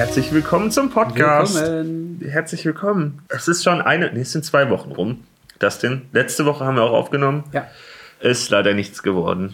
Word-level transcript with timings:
Herzlich 0.00 0.32
willkommen 0.32 0.70
zum 0.70 0.88
Podcast. 0.88 1.56
Willkommen. 1.56 2.24
Herzlich 2.26 2.64
willkommen. 2.64 3.20
Es 3.28 3.48
ist 3.48 3.62
schon 3.62 3.82
eine, 3.82 4.10
nee, 4.10 4.22
es 4.22 4.32
sind 4.32 4.46
zwei 4.46 4.70
Wochen 4.70 4.92
rum. 4.92 5.24
Dustin, 5.58 6.06
letzte 6.12 6.46
Woche 6.46 6.64
haben 6.64 6.76
wir 6.76 6.84
auch 6.84 6.94
aufgenommen. 6.94 7.44
Ja. 7.52 7.68
Ist 8.18 8.48
leider 8.48 8.72
nichts 8.72 9.02
geworden. 9.02 9.52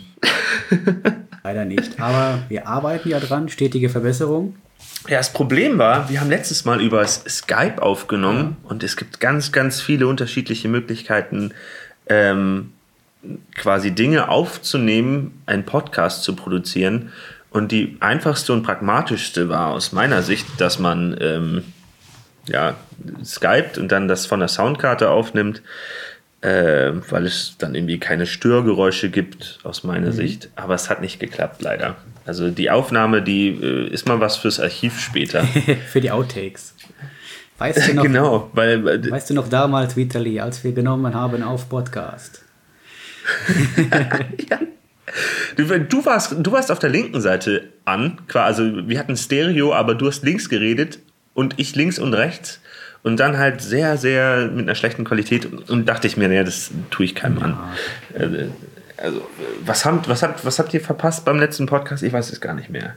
leider 1.42 1.64
nicht. 1.64 2.00
Aber 2.00 2.44
wir 2.48 2.68
arbeiten 2.68 3.08
ja 3.08 3.18
dran, 3.18 3.48
stetige 3.48 3.88
Verbesserung. 3.88 4.54
Ja, 5.08 5.18
das 5.18 5.32
Problem 5.32 5.78
war, 5.78 6.08
wir 6.08 6.20
haben 6.20 6.30
letztes 6.30 6.64
Mal 6.64 6.80
über 6.80 7.04
Skype 7.04 7.82
aufgenommen 7.82 8.56
ja. 8.62 8.70
und 8.70 8.84
es 8.84 8.96
gibt 8.96 9.18
ganz, 9.18 9.50
ganz 9.50 9.80
viele 9.80 10.06
unterschiedliche 10.06 10.68
Möglichkeiten, 10.68 11.54
ähm, 12.06 12.72
quasi 13.56 13.90
Dinge 13.90 14.28
aufzunehmen, 14.28 15.42
einen 15.46 15.64
Podcast 15.64 16.22
zu 16.22 16.36
produzieren. 16.36 17.10
Und 17.56 17.72
die 17.72 17.96
einfachste 18.00 18.52
und 18.52 18.64
pragmatischste 18.64 19.48
war 19.48 19.68
aus 19.68 19.92
meiner 19.92 20.20
Sicht, 20.20 20.46
dass 20.58 20.78
man 20.78 21.16
ähm, 21.22 21.64
ja, 22.46 22.74
skypt 23.24 23.78
und 23.78 23.90
dann 23.90 24.08
das 24.08 24.26
von 24.26 24.40
der 24.40 24.48
Soundkarte 24.48 25.08
aufnimmt, 25.08 25.62
äh, 26.42 26.92
weil 27.08 27.24
es 27.24 27.54
dann 27.56 27.74
irgendwie 27.74 27.98
keine 27.98 28.26
Störgeräusche 28.26 29.08
gibt, 29.08 29.58
aus 29.62 29.84
meiner 29.84 30.08
mhm. 30.08 30.12
Sicht. 30.12 30.50
Aber 30.54 30.74
es 30.74 30.90
hat 30.90 31.00
nicht 31.00 31.18
geklappt, 31.18 31.62
leider. 31.62 31.96
Also 32.26 32.50
die 32.50 32.70
Aufnahme, 32.70 33.22
die 33.22 33.48
äh, 33.48 33.88
ist 33.88 34.06
mal 34.06 34.20
was 34.20 34.36
fürs 34.36 34.60
Archiv 34.60 35.00
später. 35.00 35.42
Für 35.88 36.02
die 36.02 36.10
Outtakes. 36.10 36.74
Weißt 37.56 37.88
du 37.88 37.94
noch, 37.94 38.02
genau, 38.02 38.50
weil, 38.52 38.86
äh, 38.86 39.10
weißt 39.10 39.30
du 39.30 39.34
noch 39.34 39.48
damals, 39.48 39.96
Vitali, 39.96 40.40
als 40.40 40.62
wir 40.62 40.72
genommen 40.72 41.14
haben 41.14 41.42
auf 41.42 41.70
Podcast? 41.70 42.44
ja. 44.50 44.58
Du, 45.56 45.64
du, 45.64 46.04
warst, 46.04 46.34
du 46.38 46.52
warst 46.52 46.70
auf 46.70 46.78
der 46.78 46.90
linken 46.90 47.20
Seite 47.20 47.68
an, 47.84 48.18
also 48.34 48.88
wir 48.88 48.98
hatten 48.98 49.16
Stereo, 49.16 49.72
aber 49.72 49.94
du 49.94 50.06
hast 50.06 50.24
links 50.24 50.48
geredet 50.48 50.98
und 51.34 51.54
ich 51.58 51.74
links 51.74 51.98
und 51.98 52.14
rechts 52.14 52.60
und 53.02 53.20
dann 53.20 53.38
halt 53.38 53.60
sehr, 53.60 53.96
sehr 53.96 54.48
mit 54.48 54.66
einer 54.66 54.74
schlechten 54.74 55.04
Qualität 55.04 55.46
und 55.70 55.88
dachte 55.88 56.06
ich 56.06 56.16
mir, 56.16 56.28
naja, 56.28 56.42
das 56.42 56.70
tue 56.90 57.06
ich 57.06 57.14
keinem 57.14 57.42
an. 57.42 57.58
Äh, 58.14 58.46
also, 58.96 59.28
was 59.64 59.84
habt, 59.84 60.08
was, 60.08 60.22
habt, 60.22 60.44
was 60.44 60.58
habt 60.58 60.72
ihr 60.74 60.80
verpasst 60.80 61.24
beim 61.24 61.38
letzten 61.38 61.66
Podcast? 61.66 62.02
Ich 62.02 62.12
weiß 62.12 62.32
es 62.32 62.40
gar 62.40 62.54
nicht 62.54 62.70
mehr. 62.70 62.96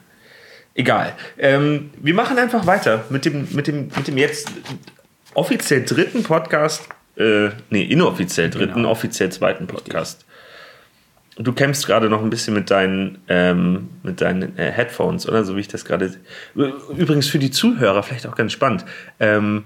Egal. 0.73 1.13
Ähm, 1.37 1.91
wir 2.01 2.13
machen 2.13 2.37
einfach 2.37 2.65
weiter 2.65 3.03
mit 3.09 3.25
dem, 3.25 3.47
mit 3.51 3.67
dem, 3.67 3.91
mit 3.95 4.07
dem 4.07 4.17
jetzt 4.17 4.49
offiziell 5.33 5.83
dritten 5.83 6.23
Podcast, 6.23 6.87
äh, 7.17 7.49
nee, 7.69 7.83
inoffiziell 7.83 8.49
dritten, 8.49 8.75
genau. 8.75 8.91
offiziell 8.91 9.29
zweiten 9.29 9.67
Podcast. 9.67 10.25
Du 11.41 11.53
kämpfst 11.53 11.87
gerade 11.87 12.09
noch 12.09 12.21
ein 12.21 12.29
bisschen 12.29 12.53
mit 12.53 12.69
deinen, 12.69 13.19
ähm, 13.29 13.87
mit 14.03 14.19
deinen 14.19 14.57
äh, 14.57 14.71
Headphones, 14.71 15.27
oder? 15.27 15.45
So 15.45 15.55
wie 15.55 15.61
ich 15.61 15.69
das 15.69 15.85
gerade. 15.85 16.11
Übrigens 16.53 17.29
für 17.29 17.39
die 17.39 17.49
Zuhörer 17.49 18.03
vielleicht 18.03 18.27
auch 18.27 18.35
ganz 18.35 18.51
spannend. 18.51 18.83
Ähm, 19.21 19.63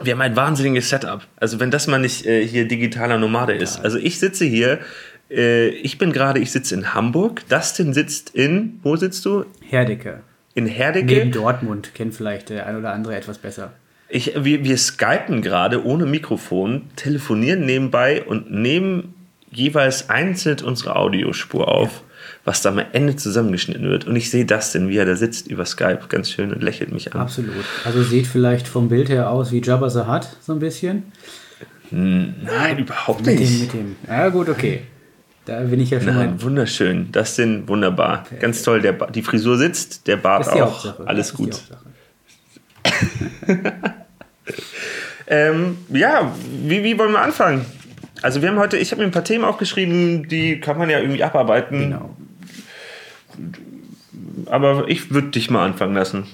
wir 0.00 0.12
haben 0.12 0.20
ein 0.20 0.36
wahnsinniges 0.36 0.88
Setup. 0.88 1.22
Also 1.36 1.58
wenn 1.58 1.72
das 1.72 1.88
mal 1.88 1.98
nicht 1.98 2.26
äh, 2.26 2.46
hier 2.46 2.68
digitaler 2.68 3.18
Nomade 3.18 3.54
ist. 3.54 3.84
Also 3.84 3.98
ich 3.98 4.20
sitze 4.20 4.44
hier, 4.44 4.78
äh, 5.30 5.68
ich 5.68 5.98
bin 5.98 6.12
gerade, 6.12 6.38
ich 6.38 6.52
sitze 6.52 6.74
in 6.74 6.94
Hamburg. 6.94 7.42
Dustin 7.48 7.92
sitzt 7.92 8.30
in, 8.30 8.78
wo 8.82 8.94
sitzt 8.96 9.24
du? 9.24 9.46
Herdecke. 9.68 10.20
In 10.54 10.66
Herdecke? 10.66 11.06
Neben 11.06 11.32
Dortmund, 11.32 11.94
kennt 11.94 12.14
vielleicht 12.14 12.50
der 12.50 12.66
ein 12.66 12.76
oder 12.76 12.92
andere 12.92 13.16
etwas 13.16 13.38
besser. 13.38 13.72
Ich, 14.08 14.32
wir, 14.36 14.64
wir 14.64 14.78
skypen 14.78 15.42
gerade 15.42 15.84
ohne 15.84 16.06
Mikrofon, 16.06 16.82
telefonieren 16.94 17.64
nebenbei 17.64 18.22
und 18.22 18.50
nehmen 18.50 19.13
jeweils 19.54 20.10
einzeln 20.10 20.60
unsere 20.62 20.96
Audiospur 20.96 21.68
auf. 21.68 21.90
Ja 21.90 22.14
was 22.44 22.60
da 22.60 22.70
am 22.70 22.80
Ende 22.92 23.16
zusammengeschnitten 23.16 23.88
wird. 23.88 24.06
Und 24.06 24.16
ich 24.16 24.30
sehe 24.30 24.44
das 24.44 24.72
denn, 24.72 24.88
wie 24.88 24.98
er 24.98 25.06
da 25.06 25.16
sitzt 25.16 25.48
über 25.48 25.64
Skype, 25.64 26.00
ganz 26.08 26.30
schön 26.30 26.52
und 26.52 26.62
lächelt 26.62 26.92
mich 26.92 27.14
an. 27.14 27.20
Absolut. 27.20 27.64
Also 27.84 28.02
sieht 28.02 28.26
vielleicht 28.26 28.68
vom 28.68 28.88
Bild 28.88 29.08
her 29.08 29.30
aus 29.30 29.50
wie 29.50 29.62
Jabba 29.62 29.88
the 29.88 30.00
Hutt, 30.00 30.28
so 30.40 30.52
ein 30.52 30.58
bisschen. 30.58 31.04
Nein, 31.90 32.78
überhaupt 32.78 33.24
nicht. 33.24 33.40
Mit 33.40 33.48
dem, 33.48 33.60
mit 33.60 33.72
dem. 33.72 33.96
Ja, 34.08 34.28
gut, 34.28 34.48
okay. 34.48 34.82
Da 35.46 35.60
bin 35.60 35.80
ich 35.80 35.90
ja 35.90 36.00
schon 36.00 36.14
Nein, 36.14 36.30
mal. 36.32 36.42
Wunderschön. 36.42 37.12
Das 37.12 37.36
sind 37.36 37.68
wunderbar. 37.68 38.18
Perfekt. 38.18 38.40
Ganz 38.40 38.62
toll. 38.62 38.80
Der 38.80 38.92
die 38.92 39.22
Frisur 39.22 39.58
sitzt, 39.58 40.06
der 40.06 40.16
Bart 40.16 40.48
auch. 40.48 40.60
Hauptsache. 40.60 41.06
Alles 41.06 41.28
das 41.28 41.36
gut. 41.36 41.60
ähm, 45.26 45.78
ja, 45.90 46.34
wie, 46.66 46.82
wie 46.82 46.98
wollen 46.98 47.12
wir 47.12 47.20
anfangen? 47.20 47.64
Also 48.24 48.42
wir 48.42 48.48
haben 48.48 48.58
heute, 48.58 48.76
ich 48.78 48.90
habe 48.90 49.02
mir 49.02 49.08
ein 49.08 49.12
paar 49.12 49.24
Themen 49.24 49.44
aufgeschrieben, 49.44 50.28
die 50.28 50.58
kann 50.58 50.78
man 50.78 50.90
ja 50.90 50.98
irgendwie 50.98 51.22
abarbeiten. 51.22 51.78
Genau 51.78 52.16
aber 54.46 54.84
ich 54.88 55.12
würde 55.12 55.28
dich 55.28 55.50
mal 55.50 55.64
anfangen 55.64 55.94
lassen. 55.94 56.26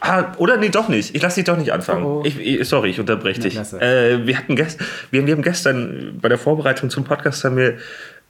Ah, 0.00 0.32
oder 0.38 0.56
nee, 0.56 0.68
doch 0.68 0.88
nicht. 0.88 1.14
Ich 1.14 1.22
lasse 1.22 1.36
dich 1.36 1.44
doch 1.44 1.56
nicht 1.56 1.72
anfangen. 1.72 2.04
Oh, 2.04 2.22
oh. 2.22 2.24
Ich, 2.24 2.68
sorry, 2.68 2.90
ich 2.90 3.00
unterbreche 3.00 3.40
dich. 3.40 3.56
Äh, 3.56 4.26
wir, 4.26 4.38
hatten 4.38 4.54
gest, 4.54 4.78
wir, 5.10 5.26
wir, 5.26 5.34
haben 5.34 5.42
gestern 5.42 6.18
bei 6.20 6.28
der 6.28 6.38
Vorbereitung 6.38 6.88
zum 6.88 7.04
Podcast 7.04 7.44
haben 7.44 7.56
wir 7.56 7.78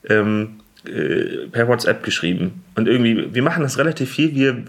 ähm, 0.08 0.60
äh, 0.86 1.46
per 1.52 1.68
WhatsApp 1.68 2.02
geschrieben. 2.02 2.64
Und 2.74 2.88
irgendwie, 2.88 3.34
wir 3.34 3.42
machen 3.42 3.62
das 3.62 3.76
relativ 3.76 4.10
viel. 4.10 4.34
Wir, 4.34 4.64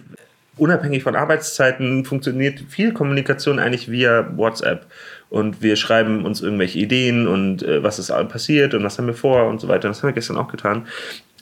unabhängig 0.58 1.04
von 1.04 1.16
Arbeitszeiten, 1.16 2.04
funktioniert 2.04 2.60
viel 2.68 2.92
Kommunikation 2.92 3.60
eigentlich 3.60 3.90
via 3.90 4.30
WhatsApp. 4.36 4.86
Und 5.30 5.62
wir 5.62 5.76
schreiben 5.76 6.26
uns 6.26 6.42
irgendwelche 6.42 6.80
Ideen 6.80 7.28
und 7.28 7.62
äh, 7.62 7.84
was 7.84 8.00
ist 8.00 8.12
passiert 8.30 8.74
und 8.74 8.84
was 8.84 8.98
haben 8.98 9.06
wir 9.06 9.14
vor 9.14 9.46
und 9.46 9.62
so 9.62 9.68
weiter. 9.68 9.88
Das 9.88 10.02
haben 10.02 10.10
wir 10.10 10.14
gestern 10.14 10.38
auch 10.38 10.48
getan. 10.48 10.88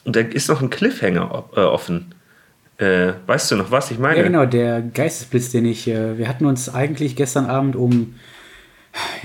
Und 0.04 0.16
da 0.16 0.20
ist 0.20 0.50
noch 0.50 0.62
ein 0.62 0.70
Cliffhanger 0.70 1.46
äh, 1.56 1.62
offen. 1.62 2.14
Äh, 2.78 3.14
weißt 3.26 3.52
du 3.52 3.56
noch, 3.56 3.72
was 3.72 3.90
ich 3.92 3.98
meine? 3.98 4.18
Ja, 4.18 4.24
genau, 4.24 4.46
der 4.46 4.82
Geistesblitz, 4.82 5.52
den 5.52 5.66
ich. 5.66 5.88
Äh, 5.88 6.18
wir 6.18 6.28
hatten 6.28 6.46
uns 6.46 6.74
eigentlich 6.74 7.16
gestern 7.16 7.46
Abend 7.46 7.76
um 7.76 8.16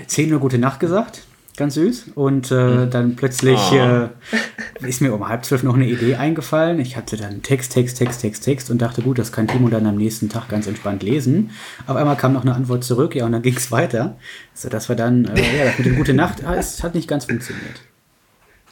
10 0.07 0.33
Uhr 0.33 0.41
gute 0.41 0.59
Nacht 0.59 0.81
gesagt. 0.81 1.23
Ganz 1.63 1.75
süß. 1.75 2.07
Und 2.17 2.51
äh, 2.51 2.55
mhm. 2.55 2.91
dann 2.91 3.15
plötzlich 3.15 3.61
oh. 3.71 4.09
ist 4.85 5.01
mir 5.01 5.15
um 5.15 5.29
halb 5.29 5.45
zwölf 5.45 5.63
noch 5.63 5.77
eine 5.77 5.87
Idee 5.87 6.17
eingefallen. 6.17 6.81
Ich 6.81 6.97
hatte 6.97 7.17
dann 7.17 7.45
Text, 7.45 7.73
Text, 7.73 7.99
Text, 7.99 8.21
Text, 8.21 8.43
Text 8.43 8.69
und 8.69 8.83
dachte, 8.83 9.01
gut, 9.01 9.21
das 9.21 9.31
kann 9.31 9.47
Timo 9.47 9.69
dann 9.69 9.87
am 9.87 9.95
nächsten 9.95 10.29
Tag 10.29 10.49
ganz 10.49 10.67
entspannt 10.67 11.05
lesen. 11.05 11.53
Auf 11.87 11.95
einmal 11.95 12.17
kam 12.17 12.33
noch 12.33 12.43
eine 12.43 12.53
Antwort 12.53 12.83
zurück, 12.83 13.15
ja, 13.15 13.27
und 13.27 13.31
dann 13.31 13.43
ging 13.43 13.55
es 13.55 13.71
weiter. 13.71 14.17
Sodass 14.55 14.89
wir 14.89 14.97
dann, 14.97 15.25
äh, 15.27 15.57
ja, 15.57 15.67
das 15.67 15.79
mit 15.79 15.87
dem 15.87 15.95
Gute 15.95 16.15
Nacht, 16.15 16.45
ah, 16.45 16.57
es 16.57 16.83
hat 16.83 16.97
nicht 16.97 17.07
ganz 17.07 17.27
funktioniert. 17.27 17.81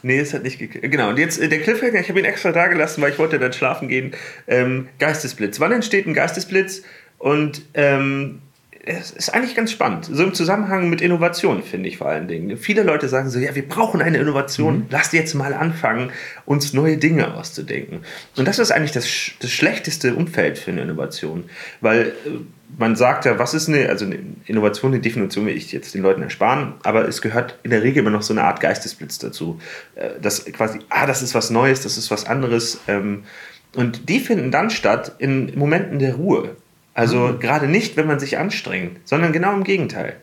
Nee, 0.03 0.19
es 0.19 0.33
hat 0.33 0.43
nicht 0.43 0.59
geklappt. 0.59 0.91
Genau, 0.91 1.11
und 1.11 1.17
jetzt 1.17 1.39
äh, 1.39 1.47
der 1.47 1.61
Cliffhanger, 1.61 2.01
ich 2.01 2.09
habe 2.09 2.19
ihn 2.19 2.25
extra 2.25 2.51
da 2.51 2.67
gelassen, 2.67 3.01
weil 3.01 3.13
ich 3.13 3.19
wollte 3.19 3.39
dann 3.39 3.53
schlafen 3.53 3.87
gehen. 3.87 4.11
Ähm, 4.47 4.89
Geistesblitz. 4.99 5.61
Wann 5.61 5.71
entsteht 5.71 6.07
ein 6.07 6.13
Geistesblitz? 6.13 6.83
Und 7.19 7.61
ähm, 7.73 8.41
es 8.83 9.11
ist 9.11 9.33
eigentlich 9.33 9.55
ganz 9.55 9.71
spannend. 9.71 10.09
So 10.11 10.23
im 10.23 10.33
Zusammenhang 10.33 10.89
mit 10.89 11.01
Innovation, 11.01 11.61
finde 11.61 11.87
ich 11.87 11.97
vor 11.97 12.07
allen 12.07 12.27
Dingen. 12.27 12.57
Viele 12.57 12.81
Leute 12.81 13.07
sagen 13.09 13.29
so, 13.29 13.37
ja, 13.37 13.53
wir 13.53 13.67
brauchen 13.67 14.01
eine 14.01 14.17
Innovation. 14.17 14.79
Mhm. 14.79 14.85
Lasst 14.89 15.13
jetzt 15.13 15.35
mal 15.35 15.53
anfangen, 15.53 16.11
uns 16.45 16.73
neue 16.73 16.97
Dinge 16.97 17.35
auszudenken. 17.35 17.99
Und 18.37 18.47
das 18.47 18.57
ist 18.57 18.71
eigentlich 18.71 18.91
das, 18.91 19.07
das 19.39 19.51
schlechteste 19.51 20.15
Umfeld 20.15 20.57
für 20.57 20.71
eine 20.71 20.81
Innovation. 20.81 21.45
Weil 21.79 22.07
äh, 22.25 22.39
man 22.77 22.95
sagt 22.95 23.25
ja, 23.25 23.37
was 23.37 23.53
ist 23.53 23.69
eine, 23.69 23.87
also 23.89 24.05
eine 24.05 24.17
Innovation, 24.45 24.93
eine 24.93 25.01
Definition 25.01 25.45
will 25.45 25.55
ich 25.55 25.71
jetzt 25.71 25.93
den 25.93 26.01
Leuten 26.01 26.23
ersparen, 26.23 26.73
aber 26.83 27.07
es 27.07 27.21
gehört 27.21 27.59
in 27.61 27.69
der 27.69 27.83
Regel 27.83 27.99
immer 27.99 28.09
noch 28.09 28.23
so 28.23 28.33
eine 28.33 28.43
Art 28.43 28.61
Geistesblitz 28.61 29.19
dazu. 29.19 29.59
Äh, 29.93 30.09
das 30.19 30.45
quasi, 30.45 30.79
ah, 30.89 31.05
das 31.05 31.21
ist 31.21 31.35
was 31.35 31.51
Neues, 31.51 31.81
das 31.81 31.97
ist 31.97 32.09
was 32.09 32.25
anderes. 32.25 32.79
Ähm, 32.87 33.25
und 33.75 34.09
die 34.09 34.19
finden 34.19 34.49
dann 34.49 34.71
statt 34.71 35.15
in 35.19 35.57
Momenten 35.57 35.99
der 35.99 36.15
Ruhe. 36.15 36.55
Also 36.93 37.19
mhm. 37.19 37.39
gerade 37.39 37.67
nicht, 37.67 37.95
wenn 37.97 38.07
man 38.07 38.19
sich 38.19 38.37
anstrengt, 38.37 38.99
sondern 39.05 39.31
genau 39.31 39.53
im 39.53 39.63
Gegenteil. 39.63 40.17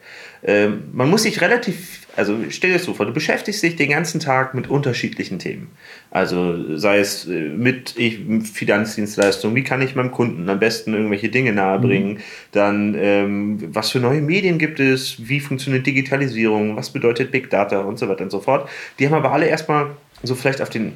Ähm, 0.45 0.85
man 0.93 1.11
muss 1.11 1.23
sich 1.25 1.41
relativ, 1.41 2.07
also 2.15 2.37
stell 2.51 2.71
dir 2.71 2.77
das 2.77 2.85
so 2.85 2.95
vor, 2.95 3.07
du 3.07 3.13
beschäftigst 3.13 3.63
dich 3.63 3.75
den 3.75 3.91
ganzen 3.91 4.21
Tag 4.21 4.55
mit 4.55 4.69
unterschiedlichen 4.69 5.39
Themen. 5.39 5.69
Also 6.11 6.77
sei 6.77 6.99
es 6.99 7.27
äh, 7.27 7.49
mit 7.49 7.95
ich, 7.97 8.21
Finanzdienstleistungen, 8.53 9.57
wie 9.57 9.65
kann 9.65 9.83
ich 9.83 9.97
meinem 9.97 10.13
Kunden 10.13 10.49
am 10.49 10.61
besten 10.61 10.93
irgendwelche 10.93 11.31
Dinge 11.31 11.53
nahebringen, 11.53 12.15
mhm. 12.15 12.23
dann 12.53 12.95
ähm, 12.99 13.75
was 13.75 13.91
für 13.91 14.01
neue 14.01 14.21
Medien 14.21 14.59
gibt 14.59 14.79
es, 14.79 15.29
wie 15.29 15.41
funktioniert 15.41 15.87
Digitalisierung, 15.87 16.77
was 16.77 16.91
bedeutet 16.91 17.31
Big 17.31 17.51
Data 17.51 17.81
und 17.81 17.99
so 17.99 18.09
weiter 18.09 18.25
und 18.25 18.31
so 18.31 18.41
fort. 18.41 18.69
Die 18.99 19.07
haben 19.07 19.15
aber 19.15 19.33
alle 19.33 19.47
erstmal 19.47 19.91
so 20.23 20.35
vielleicht 20.35 20.61
auf 20.61 20.71
den 20.71 20.93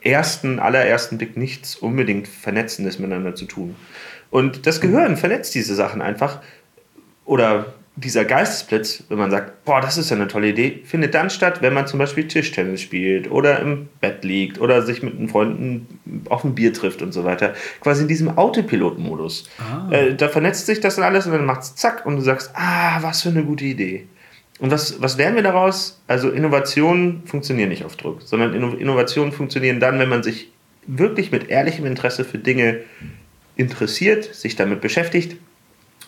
ersten, 0.00 0.58
allerersten 0.58 1.18
Blick 1.18 1.36
nichts 1.36 1.76
unbedingt 1.76 2.26
Vernetzendes 2.26 2.98
miteinander 2.98 3.34
zu 3.34 3.44
tun. 3.44 3.76
Und 4.32 4.66
das 4.66 4.80
Gehirn 4.80 5.18
verletzt 5.18 5.54
diese 5.54 5.74
Sachen 5.74 6.00
einfach. 6.00 6.40
Oder 7.26 7.74
dieser 7.96 8.24
Geistesblitz, 8.24 9.04
wenn 9.10 9.18
man 9.18 9.30
sagt, 9.30 9.66
boah, 9.66 9.82
das 9.82 9.98
ist 9.98 10.08
ja 10.08 10.16
eine 10.16 10.26
tolle 10.26 10.48
Idee, 10.48 10.80
findet 10.86 11.14
dann 11.14 11.28
statt, 11.28 11.60
wenn 11.60 11.74
man 11.74 11.86
zum 11.86 11.98
Beispiel 11.98 12.26
Tischtennis 12.26 12.80
spielt 12.80 13.30
oder 13.30 13.60
im 13.60 13.90
Bett 14.00 14.24
liegt 14.24 14.58
oder 14.58 14.80
sich 14.80 15.02
mit 15.02 15.18
einem 15.18 15.28
Freunden 15.28 16.00
auf 16.30 16.44
ein 16.44 16.54
Bier 16.54 16.72
trifft 16.72 17.02
und 17.02 17.12
so 17.12 17.24
weiter. 17.24 17.52
Quasi 17.82 18.02
in 18.02 18.08
diesem 18.08 18.38
Autopilot-Modus. 18.38 19.50
Ah. 19.58 19.92
Äh, 19.92 20.14
da 20.14 20.30
vernetzt 20.30 20.64
sich 20.64 20.80
das 20.80 20.96
dann 20.96 21.04
alles 21.04 21.26
und 21.26 21.32
dann 21.32 21.44
macht 21.44 21.60
es 21.60 21.76
zack 21.76 22.06
und 22.06 22.16
du 22.16 22.22
sagst, 22.22 22.52
ah, 22.54 23.02
was 23.02 23.20
für 23.22 23.28
eine 23.28 23.44
gute 23.44 23.66
Idee. 23.66 24.06
Und 24.60 24.70
was, 24.70 25.02
was 25.02 25.18
lernen 25.18 25.36
wir 25.36 25.42
daraus? 25.42 26.00
Also 26.06 26.30
Innovationen 26.30 27.24
funktionieren 27.26 27.68
nicht 27.68 27.84
auf 27.84 27.96
Druck, 27.96 28.22
sondern 28.22 28.54
Innovationen 28.54 29.32
funktionieren 29.32 29.78
dann, 29.78 29.98
wenn 29.98 30.08
man 30.08 30.22
sich 30.22 30.50
wirklich 30.86 31.30
mit 31.30 31.50
ehrlichem 31.50 31.84
Interesse 31.84 32.24
für 32.24 32.38
Dinge 32.38 32.80
interessiert, 33.56 34.34
sich 34.34 34.56
damit 34.56 34.80
beschäftigt 34.80 35.36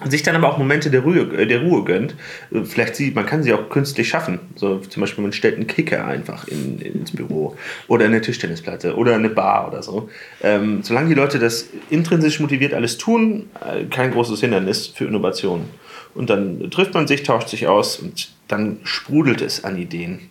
sich 0.04 0.22
dann 0.22 0.34
aber 0.34 0.48
auch 0.52 0.58
Momente 0.58 0.90
der 0.90 1.00
Ruhe, 1.00 1.20
äh, 1.20 1.46
der 1.46 1.62
Ruhe 1.62 1.84
gönnt. 1.84 2.14
Äh, 2.52 2.64
vielleicht 2.64 2.96
sie, 2.96 3.12
man 3.12 3.26
kann 3.26 3.42
sie 3.42 3.52
auch 3.52 3.68
künstlich 3.68 4.08
schaffen. 4.08 4.40
So 4.56 4.78
zum 4.78 5.00
Beispiel, 5.00 5.22
man 5.22 5.32
stellt 5.32 5.56
einen 5.56 5.66
Kicker 5.66 6.04
einfach 6.06 6.48
in, 6.48 6.80
ins 6.80 7.12
Büro 7.12 7.56
oder 7.86 8.06
eine 8.06 8.20
Tischtennisplatte 8.20 8.96
oder 8.96 9.14
eine 9.14 9.30
Bar 9.30 9.68
oder 9.68 9.82
so. 9.82 10.08
Ähm, 10.42 10.82
solange 10.82 11.08
die 11.08 11.14
Leute 11.14 11.38
das 11.38 11.68
intrinsisch 11.90 12.40
motiviert 12.40 12.74
alles 12.74 12.98
tun, 12.98 13.50
äh, 13.60 13.84
kein 13.84 14.10
großes 14.10 14.40
Hindernis 14.40 14.88
für 14.88 15.04
Innovation. 15.04 15.66
Und 16.14 16.30
dann 16.30 16.70
trifft 16.70 16.94
man 16.94 17.06
sich, 17.06 17.22
tauscht 17.22 17.48
sich 17.48 17.66
aus 17.66 17.98
und 17.98 18.30
dann 18.48 18.78
sprudelt 18.84 19.40
es 19.40 19.64
an 19.64 19.76
Ideen. 19.78 20.30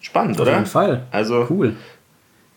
Spannend, 0.00 0.36
Auf 0.36 0.42
oder? 0.42 0.52
Auf 0.52 0.58
jeden 0.58 0.70
Fall. 0.70 1.06
Also 1.10 1.46
cool. 1.50 1.76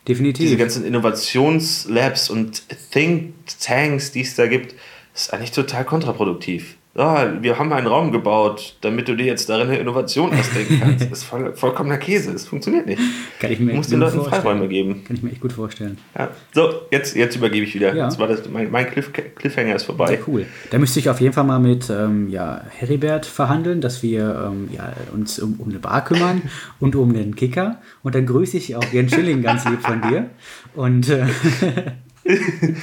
Definitiv. 0.07 0.45
Diese 0.45 0.57
ganzen 0.57 0.85
Innovationslabs 0.85 2.29
und 2.29 2.63
Think 2.91 3.33
Tanks, 3.61 4.11
die 4.11 4.21
es 4.21 4.35
da 4.35 4.47
gibt, 4.47 4.75
ist 5.15 5.33
eigentlich 5.33 5.51
total 5.51 5.85
kontraproduktiv. 5.85 6.75
Ja, 6.95 7.41
wir 7.41 7.57
haben 7.57 7.73
einen 7.73 7.87
Raum 7.87 8.11
gebaut, 8.11 8.75
damit 8.81 9.07
du 9.07 9.15
dir 9.15 9.25
jetzt 9.25 9.49
darin 9.49 9.67
eine 9.67 9.79
Innovation 9.79 10.31
ausdenken 10.31 10.79
kannst. 10.79 11.09
Das 11.09 11.19
ist 11.19 11.23
voll, 11.23 11.51
vollkommener 11.55 11.97
Käse. 11.97 12.31
Es 12.31 12.45
funktioniert 12.45 12.85
nicht. 12.85 13.01
Kann 13.39 13.51
ich 13.51 13.59
mir 13.59 13.71
du 13.71 13.77
musst 13.77 13.91
den 13.91 13.99
Leuten 13.99 14.23
Freiräume 14.23 14.67
geben. 14.67 15.03
Kann 15.03 15.15
ich 15.15 15.23
mir 15.23 15.31
echt 15.31 15.41
gut 15.41 15.53
vorstellen. 15.53 15.97
Ja. 16.15 16.29
So, 16.53 16.81
jetzt, 16.91 17.15
jetzt 17.15 17.35
übergebe 17.35 17.65
ich 17.65 17.73
wieder. 17.73 17.95
Ja. 17.95 18.05
Jetzt 18.05 18.19
war 18.19 18.27
das, 18.27 18.47
mein, 18.47 18.69
mein 18.69 18.91
Cliff, 18.91 19.11
Cliffhanger 19.11 19.75
ist 19.75 19.85
vorbei. 19.85 20.13
Ja, 20.13 20.19
cool. 20.27 20.45
Da 20.69 20.77
müsste 20.77 20.99
ich 20.99 21.09
auf 21.09 21.19
jeden 21.19 21.33
Fall 21.33 21.45
mal 21.45 21.57
mit 21.57 21.89
ähm, 21.89 22.29
ja, 22.29 22.61
Heribert 22.69 23.25
verhandeln, 23.25 23.81
dass 23.81 24.03
wir 24.03 24.51
ähm, 24.51 24.69
ja, 24.71 24.93
uns 25.15 25.39
um, 25.39 25.55
um 25.59 25.69
eine 25.69 25.79
Bar 25.79 26.05
kümmern 26.05 26.43
und 26.79 26.95
um 26.95 27.11
den 27.11 27.35
Kicker. 27.35 27.81
Und 28.03 28.13
dann 28.13 28.27
grüße 28.27 28.55
ich 28.55 28.75
auch 28.75 28.85
Jens 28.91 29.15
Schilling 29.15 29.41
ganz 29.41 29.65
lieb 29.65 29.81
von 29.81 29.99
dir. 30.03 30.29
Und 30.75 31.09
äh, 31.09 31.25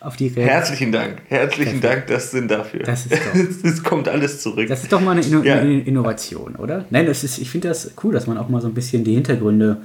auf 0.00 0.16
die 0.16 0.28
Rede. 0.28 0.42
Herzlichen 0.42 0.92
Dank. 0.92 1.22
Herzlichen 1.28 1.80
Dank, 1.80 2.06
das 2.08 2.30
sind 2.30 2.50
dafür. 2.50 2.80
Das 2.84 3.06
ist 3.06 3.12
doch. 3.14 3.34
Es 3.64 3.82
kommt 3.82 4.08
alles 4.08 4.40
zurück. 4.42 4.68
Das 4.68 4.82
ist 4.82 4.92
doch 4.92 5.00
mal 5.00 5.12
eine, 5.12 5.20
Inno 5.22 5.42
Ja. 5.42 5.56
eine 5.56 5.80
Innovation, 5.80 6.56
oder? 6.56 6.84
Nein, 6.90 7.06
das 7.06 7.24
ist, 7.24 7.38
ich 7.38 7.50
finde 7.50 7.68
das 7.68 7.92
cool, 8.02 8.12
dass 8.12 8.26
man 8.26 8.38
auch 8.38 8.48
mal 8.48 8.60
so 8.60 8.68
ein 8.68 8.74
bisschen 8.74 9.04
die 9.04 9.14
Hintergründe 9.14 9.78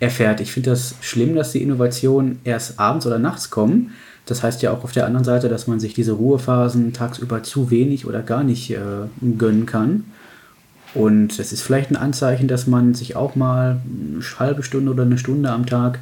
erfährt. 0.00 0.40
Ich 0.40 0.52
finde 0.52 0.70
das 0.70 0.94
schlimm, 1.00 1.34
dass 1.34 1.52
die 1.52 1.62
Innovationen 1.62 2.40
erst 2.44 2.78
abends 2.80 3.06
oder 3.06 3.18
nachts 3.18 3.50
kommen. 3.50 3.92
Das 4.26 4.42
heißt 4.42 4.62
ja 4.62 4.72
auch 4.72 4.84
auf 4.84 4.92
der 4.92 5.06
anderen 5.06 5.24
Seite, 5.24 5.48
dass 5.48 5.66
man 5.66 5.80
sich 5.80 5.92
diese 5.94 6.12
Ruhephasen 6.12 6.92
tagsüber 6.92 7.42
zu 7.42 7.70
wenig 7.70 8.06
oder 8.06 8.22
gar 8.22 8.42
nicht 8.42 8.70
äh, 8.70 8.76
gönnen 9.38 9.66
kann. 9.66 10.04
Und 10.94 11.38
es 11.38 11.52
ist 11.52 11.62
vielleicht 11.62 11.90
ein 11.90 11.96
Anzeichen, 11.96 12.46
dass 12.48 12.66
man 12.66 12.94
sich 12.94 13.16
auch 13.16 13.34
mal 13.34 13.80
eine 14.14 14.22
halbe 14.38 14.62
Stunde 14.62 14.92
oder 14.92 15.02
eine 15.02 15.18
Stunde 15.18 15.50
am 15.50 15.66
Tag 15.66 15.98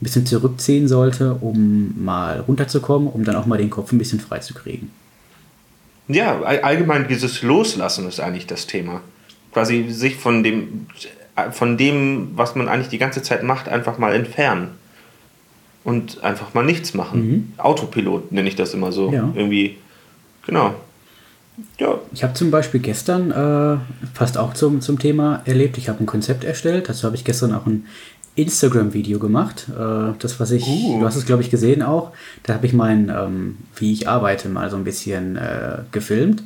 ein 0.00 0.04
bisschen 0.04 0.26
zurückziehen 0.26 0.88
sollte, 0.88 1.34
um 1.34 1.94
mal 2.02 2.40
runterzukommen, 2.40 3.08
um 3.08 3.24
dann 3.24 3.36
auch 3.36 3.46
mal 3.46 3.58
den 3.58 3.70
Kopf 3.70 3.92
ein 3.92 3.98
bisschen 3.98 4.20
frei 4.20 4.38
zu 4.38 4.54
kriegen. 4.54 4.90
Ja, 6.08 6.40
all- 6.42 6.60
allgemein 6.60 7.06
dieses 7.08 7.42
Loslassen 7.42 8.08
ist 8.08 8.18
eigentlich 8.20 8.46
das 8.46 8.66
Thema. 8.66 9.02
Quasi 9.52 9.90
sich 9.90 10.16
von 10.16 10.42
dem, 10.42 10.86
von 11.52 11.76
dem, 11.76 12.30
was 12.34 12.54
man 12.54 12.68
eigentlich 12.68 12.88
die 12.88 12.98
ganze 12.98 13.22
Zeit 13.22 13.42
macht, 13.42 13.68
einfach 13.68 13.98
mal 13.98 14.14
entfernen. 14.14 14.68
Und 15.82 16.22
einfach 16.22 16.52
mal 16.52 16.64
nichts 16.64 16.92
machen. 16.92 17.54
Autopilot 17.56 18.32
nenne 18.32 18.48
ich 18.48 18.54
das 18.56 18.74
immer 18.74 18.92
so. 18.92 19.08
Mhm. 19.08 19.14
Ja. 19.14 19.28
Irgendwie. 19.34 19.78
Genau. 20.46 20.74
Ja. 21.78 21.98
Ich 22.12 22.22
habe 22.22 22.34
zum 22.34 22.50
Beispiel 22.50 22.80
gestern, 22.80 23.30
äh, 23.30 23.78
passt 24.14 24.36
auch 24.36 24.52
zum, 24.54 24.80
zum 24.82 24.98
Thema, 24.98 25.42
erlebt, 25.46 25.78
ich 25.78 25.88
habe 25.88 26.00
ein 26.00 26.06
Konzept 26.06 26.44
erstellt. 26.44 26.88
Dazu 26.90 27.04
habe 27.06 27.16
ich 27.16 27.24
gestern 27.24 27.54
auch 27.54 27.66
ein 27.66 27.86
Instagram-Video 28.36 29.18
gemacht. 29.18 29.66
Äh, 29.68 30.12
das, 30.18 30.40
was 30.40 30.50
ich, 30.50 30.66
Uh. 30.66 31.00
du 31.00 31.06
hast 31.06 31.16
es, 31.16 31.26
glaube 31.26 31.42
ich, 31.42 31.50
gesehen 31.50 31.82
auch. 31.82 32.12
Da 32.42 32.54
habe 32.54 32.66
ich 32.66 32.72
mein, 32.72 33.08
ähm, 33.08 33.58
wie 33.76 33.92
ich 33.92 34.08
arbeite, 34.08 34.48
mal 34.48 34.70
so 34.70 34.76
ein 34.76 34.84
bisschen 34.84 35.36
äh, 35.36 35.78
gefilmt. 35.92 36.42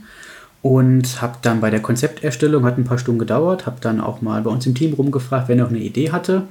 Und 0.62 1.20
habe 1.20 1.36
dann 1.42 1.60
bei 1.60 1.68
der 1.68 1.82
Konzepterstellung, 1.82 2.64
hat 2.64 2.78
ein 2.78 2.84
paar 2.84 2.98
Stunden 2.98 3.18
gedauert, 3.18 3.66
habe 3.66 3.76
dann 3.82 4.00
auch 4.00 4.22
mal 4.22 4.40
bei 4.40 4.50
uns 4.50 4.64
im 4.66 4.74
Team 4.74 4.94
rumgefragt, 4.94 5.48
wer 5.48 5.56
noch 5.56 5.68
eine 5.68 5.78
Idee 5.78 6.10
hatte. 6.10 6.44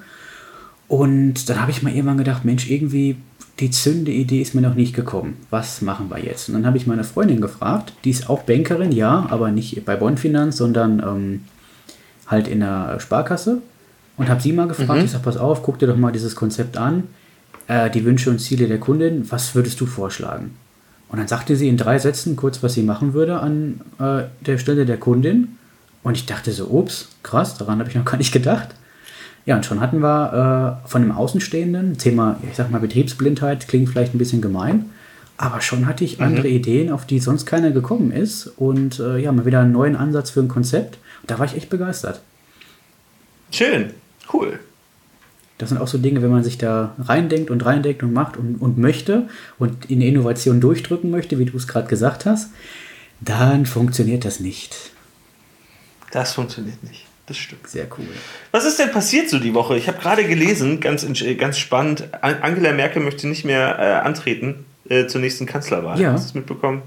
Und 0.88 1.50
dann 1.50 1.60
habe 1.60 1.72
ich 1.72 1.82
mal 1.82 1.92
irgendwann 1.92 2.20
gedacht, 2.20 2.46
Mensch, 2.46 2.70
irgendwie 2.70 3.18
die 3.60 3.72
zündende 3.72 4.12
Idee 4.12 4.42
ist 4.42 4.54
mir 4.54 4.62
noch 4.62 4.76
nicht 4.76 4.96
gekommen. 4.96 5.38
Was 5.50 5.82
machen 5.82 6.12
wir 6.12 6.20
jetzt? 6.20 6.50
Und 6.50 6.56
dann 6.56 6.66
habe 6.68 6.78
ich 6.78 6.86
meine 6.86 7.04
Freundin 7.04 7.42
gefragt, 7.42 7.94
die 8.04 8.12
ist 8.12 8.30
auch 8.30 8.44
Bankerin, 8.44 8.92
ja, 8.92 9.26
aber 9.30 9.52
nicht 9.52 9.84
bei 9.86 9.96
Bonn 9.96 10.18
Finanz, 10.18 10.58
sondern 10.58 11.00
ähm, 11.00 11.44
halt 12.28 12.48
in 12.48 12.60
der 12.60 13.00
Sparkasse. 13.00 13.62
Und 14.18 14.30
habe 14.30 14.42
sie 14.42 14.54
mal 14.54 14.68
gefragt, 14.68 15.04
ich 15.04 15.12
sage, 15.12 15.24
pass 15.24 15.38
auf, 15.38 15.64
guck 15.64 15.80
dir 15.80 15.88
doch 15.88 15.98
mal 15.98 16.12
dieses 16.12 16.36
Konzept 16.36 16.78
an, 16.78 17.04
äh, 17.68 17.90
die 17.90 18.06
Wünsche 18.06 18.30
und 18.30 18.40
Ziele 18.40 18.68
der 18.68 18.80
Kundin, 18.80 19.30
was 19.32 19.56
würdest 19.56 19.82
du 19.82 19.86
vorschlagen? 19.86 20.56
Und 21.10 21.20
dann 21.20 21.28
sagte 21.28 21.56
sie 21.56 21.68
in 21.68 21.78
drei 21.78 22.00
Sätzen 22.00 22.36
kurz, 22.36 22.64
was 22.64 22.74
sie 22.74 22.84
machen 22.84 23.14
würde 23.14 23.40
an 23.40 23.82
äh, 24.00 24.24
der 24.46 24.58
Stelle 24.58 24.86
der 24.86 24.98
Kundin. 24.98 25.58
Und 26.02 26.18
ich 26.18 26.26
dachte 26.26 26.52
so, 26.52 26.68
ups, 26.68 27.10
krass, 27.24 27.58
daran 27.58 27.80
habe 27.80 27.90
ich 27.90 27.96
noch 27.96 28.06
gar 28.06 28.18
nicht 28.18 28.32
gedacht. 28.32 28.70
Ja, 29.46 29.56
und 29.56 29.66
schon 29.66 29.82
hatten 29.82 30.00
wir 30.00 30.80
äh, 30.86 30.88
von 30.88 31.02
einem 31.02 31.12
Außenstehenden, 31.12 31.98
Thema, 31.98 32.40
ich 32.50 32.56
sag 32.56 32.72
mal, 32.72 32.80
Betriebsblindheit, 32.80 33.68
klingt 33.68 33.90
vielleicht 33.90 34.16
ein 34.16 34.18
bisschen 34.18 34.42
gemein, 34.42 34.90
aber 35.38 35.62
schon 35.62 35.86
hatte 35.86 36.04
ich 36.04 36.22
andere 36.22 36.48
Ideen, 36.48 36.92
auf 36.92 37.06
die 37.06 37.20
sonst 37.20 37.46
keiner 37.46 37.72
gekommen 37.72 38.12
ist. 38.12 38.48
Und 38.48 39.00
äh, 39.00 39.18
ja, 39.18 39.32
mal 39.32 39.46
wieder 39.46 39.60
einen 39.60 39.72
neuen 39.72 39.96
Ansatz 39.96 40.30
für 40.30 40.40
ein 40.40 40.48
Konzept. 40.48 40.98
Und 41.22 41.32
da 41.32 41.40
war 41.40 41.46
ich 41.46 41.56
echt 41.56 41.70
begeistert. 41.70 42.22
Schön. 43.52 43.92
Cool. 44.32 44.60
Das 45.58 45.70
sind 45.70 45.78
auch 45.80 45.88
so 45.88 45.98
Dinge, 45.98 46.22
wenn 46.22 46.32
man 46.32 46.44
sich 46.44 46.58
da 46.58 46.96
reindenkt 47.00 47.50
und 47.52 47.64
reindenkt 47.66 48.04
und 48.04 48.12
macht 48.14 48.38
und, 48.38 48.56
und 48.56 48.78
möchte 48.78 49.30
und 49.60 49.90
in 49.90 50.02
Innovation 50.02 50.60
durchdrücken 50.60 51.12
möchte, 51.12 51.40
wie 51.40 51.46
du 51.46 51.56
es 51.56 51.68
gerade 51.68 51.88
gesagt 51.88 52.26
hast, 52.26 52.50
dann 53.22 53.66
funktioniert 53.66 54.26
das 54.26 54.40
nicht. 54.40 54.76
Das 56.12 56.34
funktioniert 56.34 56.84
nicht. 56.84 57.06
Das 57.28 57.38
stimmt. 57.38 57.68
Sehr 57.68 57.88
cool. 57.98 58.08
Was 58.52 58.66
ist 58.66 58.80
denn 58.80 58.92
passiert 58.92 59.30
so 59.30 59.40
die 59.40 59.54
Woche? 59.54 59.78
Ich 59.78 59.88
habe 59.88 59.98
gerade 60.00 60.26
gelesen, 60.28 60.82
ganz, 60.82 61.06
ganz 61.38 61.58
spannend, 61.58 62.10
An- 62.22 62.42
Angela 62.42 62.74
Merkel 62.74 63.02
möchte 63.02 63.28
nicht 63.28 63.46
mehr 63.46 63.78
äh, 63.80 64.06
antreten 64.06 64.66
äh, 64.90 65.08
zur 65.08 65.22
nächsten 65.22 65.46
Kanzlerwahl. 65.46 66.00
Ja. 66.02 66.12
Hast 66.12 66.26
du 66.26 66.28
es 66.30 66.34
mitbekommen? 66.34 66.82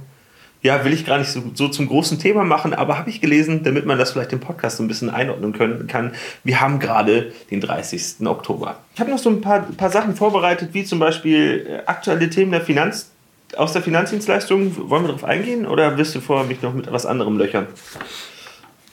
Ja, 0.66 0.84
will 0.84 0.92
ich 0.92 1.06
gar 1.06 1.18
nicht 1.18 1.30
so, 1.30 1.44
so 1.54 1.68
zum 1.68 1.86
großen 1.86 2.18
Thema 2.18 2.42
machen, 2.42 2.74
aber 2.74 2.98
habe 2.98 3.08
ich 3.08 3.20
gelesen, 3.20 3.62
damit 3.62 3.86
man 3.86 3.98
das 3.98 4.10
vielleicht 4.10 4.32
im 4.32 4.40
Podcast 4.40 4.78
so 4.78 4.82
ein 4.82 4.88
bisschen 4.88 5.10
einordnen 5.10 5.52
können 5.52 5.86
kann. 5.86 6.10
Wir 6.42 6.60
haben 6.60 6.80
gerade 6.80 7.32
den 7.52 7.60
30. 7.60 8.26
Oktober. 8.26 8.80
Ich 8.92 8.98
habe 8.98 9.12
noch 9.12 9.18
so 9.20 9.30
ein 9.30 9.40
paar, 9.40 9.60
paar 9.60 9.90
Sachen 9.90 10.16
vorbereitet, 10.16 10.70
wie 10.72 10.82
zum 10.82 10.98
Beispiel 10.98 11.64
äh, 11.68 11.86
aktuelle 11.86 12.28
Themen 12.30 12.50
der 12.50 12.62
Finanz, 12.62 13.12
aus 13.56 13.74
der 13.74 13.82
Finanzdienstleistung. 13.82 14.90
Wollen 14.90 15.04
wir 15.04 15.08
darauf 15.08 15.22
eingehen 15.22 15.68
oder 15.68 15.96
willst 15.98 16.16
du 16.16 16.20
vorher 16.20 16.48
mich 16.48 16.62
noch 16.62 16.74
mit 16.74 16.88
etwas 16.88 17.06
anderem 17.06 17.38
löchern? 17.38 17.68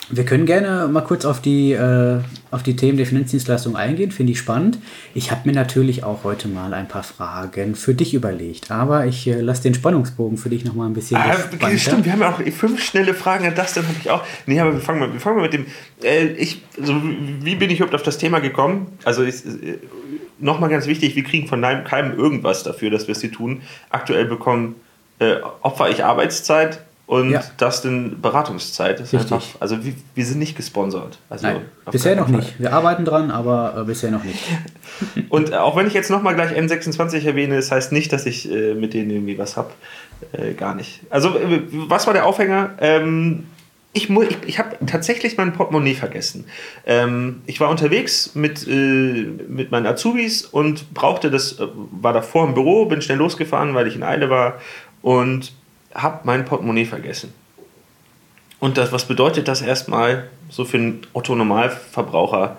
Wir 0.09 0.25
können 0.25 0.45
gerne 0.45 0.87
mal 0.89 1.01
kurz 1.01 1.23
auf 1.23 1.41
die, 1.41 1.71
äh, 1.71 2.19
auf 2.51 2.61
die 2.61 2.75
Themen 2.75 2.97
der 2.97 3.07
Finanzdienstleistung 3.07 3.75
eingehen, 3.75 4.11
finde 4.11 4.33
ich 4.33 4.39
spannend. 4.39 4.77
Ich 5.13 5.31
habe 5.31 5.41
mir 5.45 5.55
natürlich 5.55 6.03
auch 6.03 6.23
heute 6.23 6.47
mal 6.47 6.73
ein 6.73 6.87
paar 6.87 7.03
Fragen 7.03 7.75
für 7.75 7.93
dich 7.93 8.13
überlegt, 8.13 8.69
aber 8.69 9.05
ich 9.05 9.27
äh, 9.27 9.39
lasse 9.39 9.63
den 9.63 9.73
Spannungsbogen 9.73 10.37
für 10.37 10.49
dich 10.49 10.65
nochmal 10.65 10.89
ein 10.89 10.93
bisschen 10.93 11.17
Ah, 11.17 11.35
okay, 11.53 11.77
stimmt, 11.79 12.05
wir 12.05 12.11
haben 12.11 12.21
ja 12.21 12.33
auch 12.33 12.41
fünf 12.51 12.83
schnelle 12.83 13.13
Fragen 13.13 13.45
an 13.47 13.55
das, 13.55 13.73
dann 13.73 13.87
habe 13.87 13.95
ich 13.99 14.09
auch. 14.09 14.23
Nee, 14.45 14.59
aber 14.59 14.73
wir 14.73 14.81
fangen 14.81 14.99
mal, 14.99 15.13
wir 15.13 15.19
fangen 15.19 15.37
mal 15.37 15.43
mit 15.43 15.53
dem. 15.53 15.65
Äh, 16.03 16.25
ich, 16.33 16.61
also, 16.79 16.93
wie 17.41 17.55
bin 17.55 17.69
ich 17.69 17.77
überhaupt 17.77 17.95
auf 17.95 18.03
das 18.03 18.17
Thema 18.17 18.39
gekommen? 18.39 18.87
Also, 19.05 19.23
ist, 19.23 19.45
äh, 19.45 19.79
nochmal 20.39 20.69
ganz 20.69 20.85
wichtig: 20.85 21.15
wir 21.15 21.23
kriegen 21.23 21.47
von 21.47 21.61
keinem, 21.61 21.85
keinem 21.85 22.19
irgendwas 22.19 22.63
dafür, 22.63 22.89
dass 22.89 23.07
wir 23.07 23.13
es 23.13 23.21
hier 23.21 23.31
tun. 23.31 23.61
Aktuell 23.89 24.25
bekommen 24.25 24.75
äh, 25.19 25.35
opfer 25.61 25.89
ich 25.89 26.03
Arbeitszeit 26.03 26.81
und 27.13 27.29
Ja. 27.29 27.43
Dustin 27.57 28.19
Beratungszeit. 28.23 28.99
Das 28.99 29.07
ist 29.07 29.13
Richtig. 29.13 29.31
einfach, 29.33 29.47
also, 29.61 29.85
wir, 29.85 29.93
wir 30.15 30.25
sind 30.25 30.39
nicht 30.39 30.57
gesponsert. 30.57 31.19
Also, 31.29 31.45
Nein, 31.45 31.61
bisher 31.91 32.15
noch 32.15 32.27
Fall. 32.27 32.37
nicht. 32.39 32.59
Wir 32.59 32.73
arbeiten 32.73 33.05
dran, 33.05 33.29
aber 33.29 33.75
äh, 33.77 33.83
bisher 33.83 34.09
noch 34.09 34.23
nicht. 34.23 34.39
Und 35.29 35.53
auch 35.53 35.75
wenn 35.75 35.85
ich 35.85 35.93
jetzt 35.93 36.09
nochmal 36.09 36.33
gleich 36.33 36.57
N26 36.57 37.23
erwähne, 37.27 37.55
das 37.55 37.71
heißt 37.71 37.91
nicht, 37.91 38.11
dass 38.13 38.25
ich 38.25 38.51
äh, 38.51 38.73
mit 38.73 38.95
denen 38.95 39.11
irgendwie 39.11 39.37
was 39.37 39.57
habe. 39.57 39.69
Äh, 40.31 40.53
gar 40.53 40.73
nicht. 40.73 41.01
Also, 41.11 41.37
äh, 41.37 41.61
was 41.71 42.07
war 42.07 42.13
der 42.15 42.25
Aufhänger? 42.25 42.71
Ähm, 42.79 43.43
ich 43.95 44.09
ich, 44.09 44.37
ich 44.47 44.57
habe 44.57 44.75
tatsächlich 44.87 45.37
mein 45.37 45.53
Portemonnaie 45.53 45.93
vergessen. 45.93 46.45
Ähm, 46.87 47.43
ich 47.45 47.59
war 47.59 47.69
unterwegs 47.69 48.33
mit, 48.33 48.67
äh, 48.67 48.71
mit 49.47 49.69
meinen 49.69 49.85
Azubis 49.85 50.45
und 50.45 50.95
brauchte 50.95 51.29
das, 51.29 51.59
äh, 51.59 51.67
war 51.91 52.11
davor 52.11 52.47
im 52.47 52.55
Büro, 52.55 52.85
bin 52.87 53.03
schnell 53.03 53.19
losgefahren, 53.19 53.75
weil 53.75 53.85
ich 53.85 53.95
in 53.95 54.01
Eile 54.01 54.31
war 54.31 54.55
und 55.03 55.53
habe 55.93 56.21
mein 56.23 56.45
Portemonnaie 56.45 56.85
vergessen. 56.85 57.33
Und 58.59 58.77
das, 58.77 58.91
was 58.91 59.05
bedeutet 59.05 59.47
das 59.47 59.61
erstmal 59.61 60.29
so 60.49 60.63
für 60.63 60.77
einen 60.77 61.01
Otto-Normalverbraucher? 61.13 62.57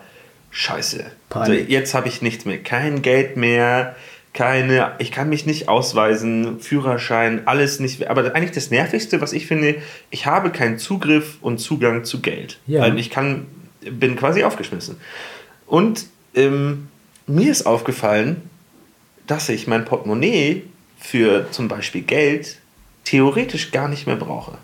Scheiße. 0.50 1.04
Also 1.30 1.52
jetzt 1.52 1.94
habe 1.94 2.08
ich 2.08 2.22
nichts 2.22 2.44
mehr. 2.44 2.62
Kein 2.62 3.02
Geld 3.02 3.36
mehr, 3.36 3.96
keine, 4.34 4.92
ich 4.98 5.10
kann 5.10 5.28
mich 5.28 5.46
nicht 5.46 5.68
ausweisen, 5.68 6.60
Führerschein, 6.60 7.46
alles 7.46 7.80
nicht. 7.80 8.06
Aber 8.08 8.34
eigentlich 8.34 8.52
das 8.52 8.70
Nervigste, 8.70 9.20
was 9.20 9.32
ich 9.32 9.46
finde, 9.46 9.76
ich 10.10 10.26
habe 10.26 10.50
keinen 10.50 10.78
Zugriff 10.78 11.38
und 11.40 11.58
Zugang 11.58 12.04
zu 12.04 12.20
Geld. 12.20 12.58
Ja. 12.66 12.82
Weil 12.82 12.98
ich 12.98 13.10
kann, 13.10 13.46
bin 13.80 14.16
quasi 14.16 14.44
aufgeschmissen. 14.44 14.96
Und 15.66 16.06
ähm, 16.34 16.88
mir 17.26 17.50
ist 17.50 17.64
aufgefallen, 17.64 18.42
dass 19.26 19.48
ich 19.48 19.66
mein 19.66 19.84
Portemonnaie 19.84 20.64
für 20.98 21.50
zum 21.50 21.68
Beispiel 21.68 22.02
Geld 22.02 22.58
theoretisch 23.04 23.70
gar 23.70 23.88
nicht 23.88 24.06
mehr 24.06 24.16
brauche. 24.16 24.58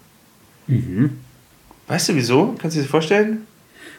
Weißt 1.88 2.08
du 2.08 2.14
wieso? 2.14 2.54
Kannst 2.58 2.76
du 2.76 2.80
dir 2.80 2.84
das 2.84 2.90
vorstellen? 2.90 3.46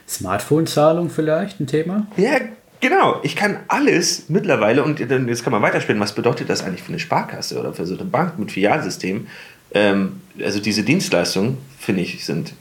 Smartphone-Zahlung 0.08 1.10
vielleicht 1.10 1.60
ein 1.60 1.68
Thema? 1.68 2.08
Ja, 2.18 2.32
genau. 2.80 3.20
Ich 3.24 3.36
kann 3.36 3.58
alles 3.68 4.26
mittlerweile, 4.30 4.84
und 4.84 5.00
jetzt 5.00 5.44
kann 5.44 5.52
man 5.52 5.62
weiterspielen, 5.62 6.02
was 6.02 6.14
bedeutet 6.16 6.50
das 6.50 6.64
eigentlich 6.64 6.84
für 6.84 6.90
eine 6.90 7.00
Sparkasse 7.00 7.60
oder 7.60 7.74
für 7.74 7.86
so 7.86 7.96
eine 7.96 8.06
Bank 8.06 8.40
mit 8.40 8.52
Filialsystem? 8.52 9.28
Ähm, 9.74 10.22
also 10.44 10.60
diese 10.60 10.84
Dienstleistungen, 10.84 11.58
finde 11.80 12.02
ich, 12.02 12.26
sind 12.26 12.54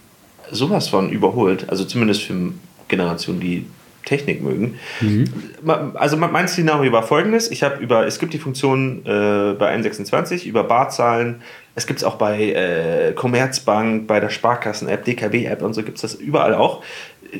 sowas 0.51 0.89
von 0.89 1.11
überholt. 1.11 1.69
Also 1.69 1.85
zumindest 1.85 2.23
für 2.23 2.53
Generationen, 2.89 3.41
die 3.41 3.67
Technik 4.05 4.43
mögen. 4.43 4.79
Ma- 5.63 5.93
Also 5.95 6.17
mein 6.17 6.33
mein 6.33 6.49
Szenario 6.49 6.91
war 6.93 7.03
folgendes. 7.03 7.51
Ich 7.51 7.63
habe 7.63 7.81
über, 7.83 8.07
es 8.07 8.19
gibt 8.19 8.33
die 8.33 8.39
Funktion 8.39 9.05
äh, 9.05 9.55
bei 9.59 9.69
126 9.69 10.47
über 10.47 10.65
Barzahlen. 10.65 11.43
Es 11.75 11.87
gibt 11.87 12.01
es 12.01 12.05
auch 12.05 12.17
bei 12.17 12.53
äh, 12.53 13.13
Commerzbank, 13.13 14.07
bei 14.07 14.21
der 14.21 14.31
Sparkassen-App, 14.31 15.05
DKB-App 15.05 15.63
und 15.63 15.75
so 15.75 15.83
gibt 15.83 15.97
es 15.97 16.03
das 16.03 16.15
überall 16.15 16.55
auch. 16.55 16.83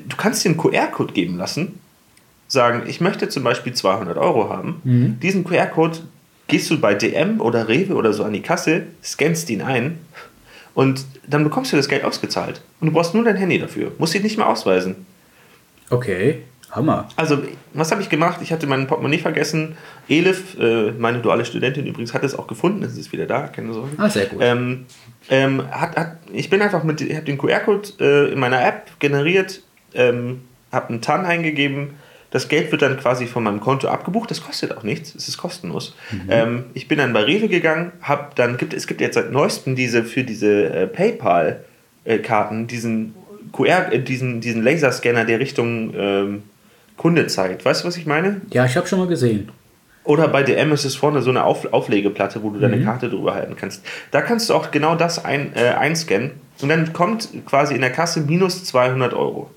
Du 0.09 0.17
kannst 0.17 0.45
dir 0.45 0.51
einen 0.51 0.59
QR-Code 0.59 1.13
geben 1.13 1.37
lassen, 1.37 1.81
sagen, 2.47 2.85
ich 2.87 3.01
möchte 3.01 3.29
zum 3.29 3.43
Beispiel 3.43 3.75
200 3.75 4.17
Euro 4.17 4.49
haben. 4.49 4.81
Diesen 5.21 5.45
QR-Code 5.45 5.99
gehst 6.47 6.71
du 6.71 6.81
bei 6.81 6.95
DM 6.95 7.41
oder 7.41 7.69
Rewe 7.69 7.95
oder 7.95 8.13
so 8.13 8.25
an 8.25 8.33
die 8.33 8.43
Kasse, 8.43 8.85
scannst 9.03 9.51
ihn 9.51 9.63
ein 9.63 9.99
und 10.75 11.05
dann 11.27 11.45
bekommst 11.45 11.73
du 11.73 11.77
das 11.77 11.89
Geld 11.89 12.05
ausgezahlt. 12.05 12.61
Und 12.81 12.89
du 12.89 12.93
brauchst 12.93 13.15
nur 13.15 13.25
dein 13.25 13.37
Handy 13.37 13.59
dafür. 13.59 13.93
Musst 13.99 14.15
dich 14.15 14.23
nicht 14.23 14.37
mehr 14.37 14.49
ausweisen. 14.49 15.07
Okay, 15.91 16.43
Hammer. 16.71 17.09
Also, 17.17 17.43
was 17.73 17.91
habe 17.91 18.03
ich 18.03 18.09
gemacht? 18.09 18.41
Ich 18.43 18.53
hatte 18.53 18.67
mein 18.67 18.87
Portemonnaie 18.87 19.19
vergessen. 19.19 19.77
Elif, 20.11 20.59
äh, 20.59 20.91
meine 20.93 21.21
duale 21.21 21.45
Studentin 21.45 21.87
übrigens, 21.87 22.13
hat 22.13 22.25
es 22.25 22.35
auch 22.35 22.49
gefunden. 22.49 22.83
Es 22.83 22.99
ist 22.99 23.13
wieder 23.13 23.27
da, 23.27 23.47
keine 23.47 23.73
Sorge. 23.73 23.91
Ah, 23.97 24.09
sehr 24.09 24.27
gut. 24.27 24.41
Ähm, 24.43 24.87
ähm, 25.29 25.63
hat, 25.71 25.97
hat, 25.97 26.17
ich 26.33 26.51
bin 26.51 26.61
einfach 26.61 26.83
mit, 26.83 27.01
ich 27.01 27.15
habe 27.15 27.25
den 27.25 27.39
QR-Code 27.39 27.89
äh, 28.01 28.33
in 28.33 28.41
meiner 28.41 28.67
App 28.67 28.99
generiert, 28.99 29.63
ähm, 29.95 30.41
habe 30.73 30.89
einen 30.89 31.01
TAN 31.01 31.25
eingegeben. 31.25 31.91
Das 32.33 32.49
Geld 32.49 32.73
wird 32.73 32.83
dann 32.83 32.97
quasi 32.97 33.27
von 33.27 33.45
meinem 33.45 33.61
Konto 33.61 33.89
abgebucht. 33.89 34.31
Das 34.31 34.43
kostet 34.43 34.77
auch 34.77 34.83
nichts. 34.83 35.15
Es 35.15 35.29
ist 35.29 35.39
kostenlos. 35.39 35.97
Ähm, 36.29 36.67
ich 36.75 36.87
bin 36.87 36.99
dann 36.99 37.13
bei 37.13 37.23
Rewe 37.23 37.49
gegangen, 37.49 37.93
habe 38.03 38.31
dann 38.37 38.57
gibt 38.57 38.73
es 38.73 38.87
gibt 38.87 39.01
jetzt 39.01 39.15
seit 39.15 39.33
neuestem 39.33 39.75
diese 39.75 40.05
für 40.05 40.23
diese 40.23 40.73
äh, 40.73 40.87
PayPal-Karten 40.87 42.69
diesen 42.69 43.15
QR, 43.53 43.93
äh, 43.93 43.99
diesen 44.01 44.41
diesen 44.41 44.63
Laserscanner, 44.63 45.25
der 45.25 45.41
Richtung 45.41 45.93
ähm, 45.97 46.43
Kunde 46.97 47.27
zeigt. 47.27 47.65
Weißt 47.65 47.83
du, 47.83 47.89
was 47.89 47.97
ich 47.97 48.07
meine? 48.07 48.43
Ja, 48.53 48.65
ich 48.65 48.77
habe 48.77 48.87
schon 48.87 49.01
mal 49.01 49.09
gesehen. 49.09 49.51
Oder 50.11 50.27
bei 50.27 50.43
DM 50.43 50.73
ist 50.73 50.85
es 50.85 50.97
vorne 50.97 51.23
so 51.23 51.31
eine 51.31 51.45
Auf 51.45 51.73
Auflegeplatte, 51.73 52.43
wo 52.43 52.51
du 52.51 52.59
deine 52.59 52.83
Karte 52.83 53.09
drüber 53.09 53.33
halten 53.35 53.55
kannst. 53.57 53.85
Da 54.11 54.21
kannst 54.21 54.51
du 54.51 54.55
auch 54.55 54.73
genau 54.73 54.97
das 54.97 55.25
ein, 55.25 55.55
äh, 55.55 55.69
einscannen 55.69 56.33
und 56.61 56.69
dann 56.69 56.93
kommt 56.93 57.29
quasi 57.47 57.77
in 57.77 57.81
der 57.81 57.93
Kasse 57.93 58.21
minus 58.21 58.65
200 58.65 59.15
Euro. 59.15 59.53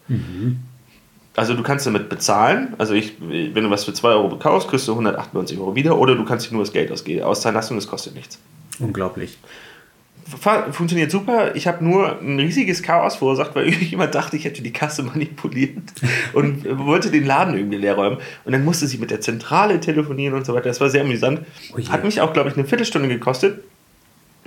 Also 1.35 1.55
du 1.55 1.63
kannst 1.63 1.87
damit 1.87 2.07
bezahlen. 2.07 2.75
Also 2.77 2.93
ich, 2.93 3.15
wenn 3.19 3.63
du 3.63 3.71
was 3.71 3.85
für 3.85 3.93
2 3.93 4.09
Euro 4.09 4.37
kaufst, 4.37 4.69
kriegst 4.69 4.87
du 4.87 4.91
198 4.91 5.57
Euro 5.57 5.73
wieder. 5.73 5.97
Oder 5.97 6.15
du 6.15 6.23
kannst 6.23 6.47
dir 6.47 6.53
nur 6.53 6.61
das 6.63 6.71
Geld 6.71 6.91
ausgeben, 6.91 7.23
auszahlen 7.23 7.55
lassen 7.55 7.73
und 7.73 7.79
es 7.79 7.87
kostet 7.87 8.13
nichts. 8.13 8.37
Unglaublich. 8.77 9.39
Funktioniert 10.71 11.11
super. 11.11 11.55
Ich 11.55 11.67
habe 11.67 11.83
nur 11.83 12.19
ein 12.19 12.39
riesiges 12.39 12.81
Chaos 12.81 13.15
verursacht, 13.15 13.55
weil 13.55 13.69
jemand 13.73 14.15
dachte, 14.15 14.37
ich 14.37 14.45
hätte 14.45 14.61
die 14.61 14.73
Kasse 14.73 15.03
manipuliert 15.03 15.77
und 16.33 16.65
wollte 16.79 17.11
den 17.11 17.25
Laden 17.25 17.55
irgendwie 17.55 17.77
leer 17.77 17.95
räumen. 17.95 18.17
Und 18.45 18.51
dann 18.53 18.63
musste 18.63 18.87
sie 18.87 18.97
mit 18.97 19.11
der 19.11 19.21
Zentrale 19.21 19.79
telefonieren 19.79 20.35
und 20.35 20.45
so 20.45 20.53
weiter. 20.53 20.69
Das 20.69 20.81
war 20.81 20.89
sehr 20.89 21.01
amüsant. 21.01 21.41
Oh. 21.73 21.89
Hat 21.89 22.03
mich 22.03 22.21
auch, 22.21 22.33
glaube 22.33 22.49
ich, 22.49 22.55
eine 22.55 22.65
Viertelstunde 22.65 23.07
gekostet. 23.07 23.63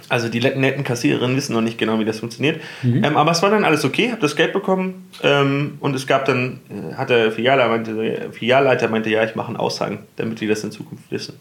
Also 0.08 0.28
die 0.28 0.40
netten 0.40 0.84
Kassiererinnen 0.84 1.36
wissen 1.36 1.54
noch 1.54 1.62
nicht 1.62 1.78
genau, 1.78 1.98
wie 1.98 2.04
das 2.04 2.20
funktioniert. 2.20 2.60
Ähm, 2.84 3.16
aber 3.16 3.30
es 3.30 3.42
war 3.42 3.50
dann 3.50 3.64
alles 3.64 3.84
okay, 3.84 4.10
habe 4.10 4.20
das 4.20 4.36
Geld 4.36 4.52
bekommen 4.52 5.08
ähm, 5.22 5.78
und 5.80 5.96
es 5.96 6.06
gab 6.06 6.26
dann, 6.26 6.60
äh, 6.68 6.94
hat 6.94 7.10
der 7.10 7.32
Filialleiter 7.32 7.68
meinte, 7.70 8.30
Filialleiter 8.30 8.88
meinte, 8.88 9.10
ja, 9.10 9.24
ich 9.24 9.34
mache 9.34 9.48
einen 9.48 9.56
Aushang, 9.56 10.00
damit 10.16 10.40
die 10.40 10.46
das 10.46 10.62
in 10.62 10.70
Zukunft 10.70 11.10
wissen. 11.10 11.40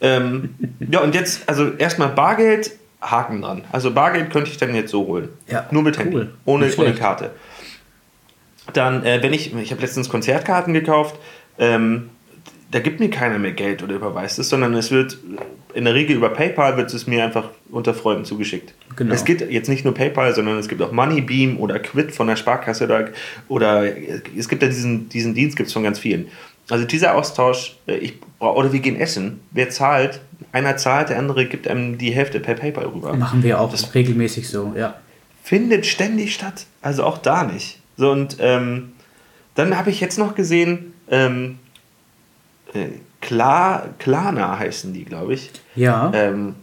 Ähm, 0.00 0.54
ja, 0.90 1.00
und 1.00 1.14
jetzt, 1.14 1.48
also 1.48 1.72
erstmal 1.72 2.08
Bargeld, 2.08 2.72
Haken 3.00 3.42
dran. 3.42 3.64
Also 3.72 3.92
Bargeld 3.92 4.30
könnte 4.30 4.50
ich 4.50 4.56
dann 4.56 4.74
jetzt 4.74 4.90
so 4.90 5.06
holen. 5.06 5.28
Ja, 5.46 5.66
Nur 5.70 5.82
mit 5.82 5.98
cool. 5.98 6.04
Handy, 6.04 6.28
ohne, 6.44 6.66
Nicht 6.66 6.78
ohne 6.78 6.88
schlecht. 6.88 7.00
Karte. 7.00 7.30
Dann, 8.72 9.04
äh, 9.04 9.22
wenn 9.22 9.32
ich, 9.32 9.54
ich 9.54 9.70
habe 9.70 9.80
letztens 9.80 10.08
Konzertkarten 10.08 10.74
gekauft, 10.74 11.16
ähm, 11.58 12.10
da 12.70 12.80
gibt 12.80 12.98
mir 12.98 13.10
keiner 13.10 13.38
mehr 13.38 13.52
Geld 13.52 13.82
oder 13.82 13.94
überweist 13.94 14.38
es, 14.38 14.48
sondern 14.48 14.74
es 14.74 14.90
wird 14.90 15.18
in 15.76 15.84
der 15.84 15.94
Regel 15.94 16.16
über 16.16 16.30
PayPal 16.30 16.76
wird 16.78 16.92
es 16.92 17.06
mir 17.06 17.22
einfach 17.22 17.50
unter 17.70 17.92
Freunden 17.92 18.24
zugeschickt. 18.24 18.74
Genau. 18.96 19.14
Es 19.14 19.24
gibt 19.26 19.42
jetzt 19.42 19.68
nicht 19.68 19.84
nur 19.84 19.92
PayPal, 19.92 20.34
sondern 20.34 20.58
es 20.58 20.68
gibt 20.68 20.80
auch 20.80 20.90
Moneybeam 20.90 21.58
oder 21.58 21.78
Quid 21.78 22.12
von 22.12 22.26
der 22.26 22.36
Sparkasse 22.36 22.84
oder, 22.84 23.10
oder 23.48 23.84
es 24.36 24.48
gibt 24.48 24.62
ja 24.62 24.68
diesen, 24.68 25.10
diesen 25.10 25.34
Dienst 25.34 25.56
gibt 25.56 25.68
es 25.68 25.72
von 25.74 25.82
ganz 25.82 25.98
vielen. 25.98 26.28
Also 26.70 26.84
dieser 26.86 27.14
Austausch, 27.14 27.76
äh, 27.86 27.96
ich, 27.96 28.14
oder 28.40 28.72
wir 28.72 28.80
gehen 28.80 28.96
essen, 28.96 29.40
wer 29.52 29.68
zahlt, 29.68 30.20
einer 30.52 30.76
zahlt, 30.76 31.08
der 31.10 31.18
andere 31.18 31.46
gibt 31.46 31.66
einem 31.68 31.98
die 31.98 32.10
Hälfte 32.12 32.40
per 32.40 32.54
PayPal 32.54 32.86
rüber 32.86 33.14
Machen 33.14 33.42
wir 33.42 33.60
auch 33.60 33.70
Das- 33.70 33.94
regelmäßig 33.94 34.48
so, 34.48 34.72
ja. 34.76 34.94
findet 35.42 35.86
ständig 35.86 36.34
statt. 36.34 36.66
Also 36.82 37.04
auch 37.04 37.18
da 37.18 37.44
nicht. 37.44 37.80
So 37.96 38.10
und 38.10 38.36
ähm, 38.40 38.92
dann 39.54 39.76
habe 39.78 39.90
ich 39.90 40.00
jetzt 40.00 40.18
noch 40.18 40.34
gesehen, 40.34 40.92
ähm, 41.10 41.58
äh, 42.74 42.86
Klar, 43.22 43.88
Klarna 43.98 44.56
heißen 44.58 44.92
die, 44.92 45.04
glaube 45.04 45.34
ich. 45.34 45.50
Ja. 45.74 46.12
Ähm, 46.14 46.54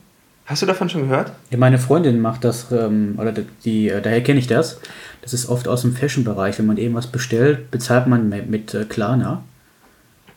hast 0.46 0.62
du 0.62 0.66
davon 0.66 0.88
schon 0.88 1.02
gehört? 1.10 1.34
Ja, 1.50 1.58
meine 1.58 1.78
Freundin 1.78 2.22
macht 2.22 2.46
das, 2.46 2.72
ähm, 2.72 3.16
oder 3.20 3.34
die, 3.66 3.90
äh, 3.90 4.02
daher 4.02 4.24
kenne 4.24 4.40
ich 4.40 4.48
das. 4.48 4.80
Das 5.24 5.34
ist 5.34 5.50
oft 5.50 5.68
aus 5.68 5.82
dem 5.82 5.94
Fashion-Bereich. 5.94 6.60
Wenn 6.60 6.68
man 6.68 6.78
irgendwas 6.78 7.08
bestellt, 7.08 7.70
bezahlt 7.72 8.08
man 8.08 8.30
mit, 8.30 8.50
mit 8.50 8.74
äh, 8.76 8.86
Klarna. 8.86 9.44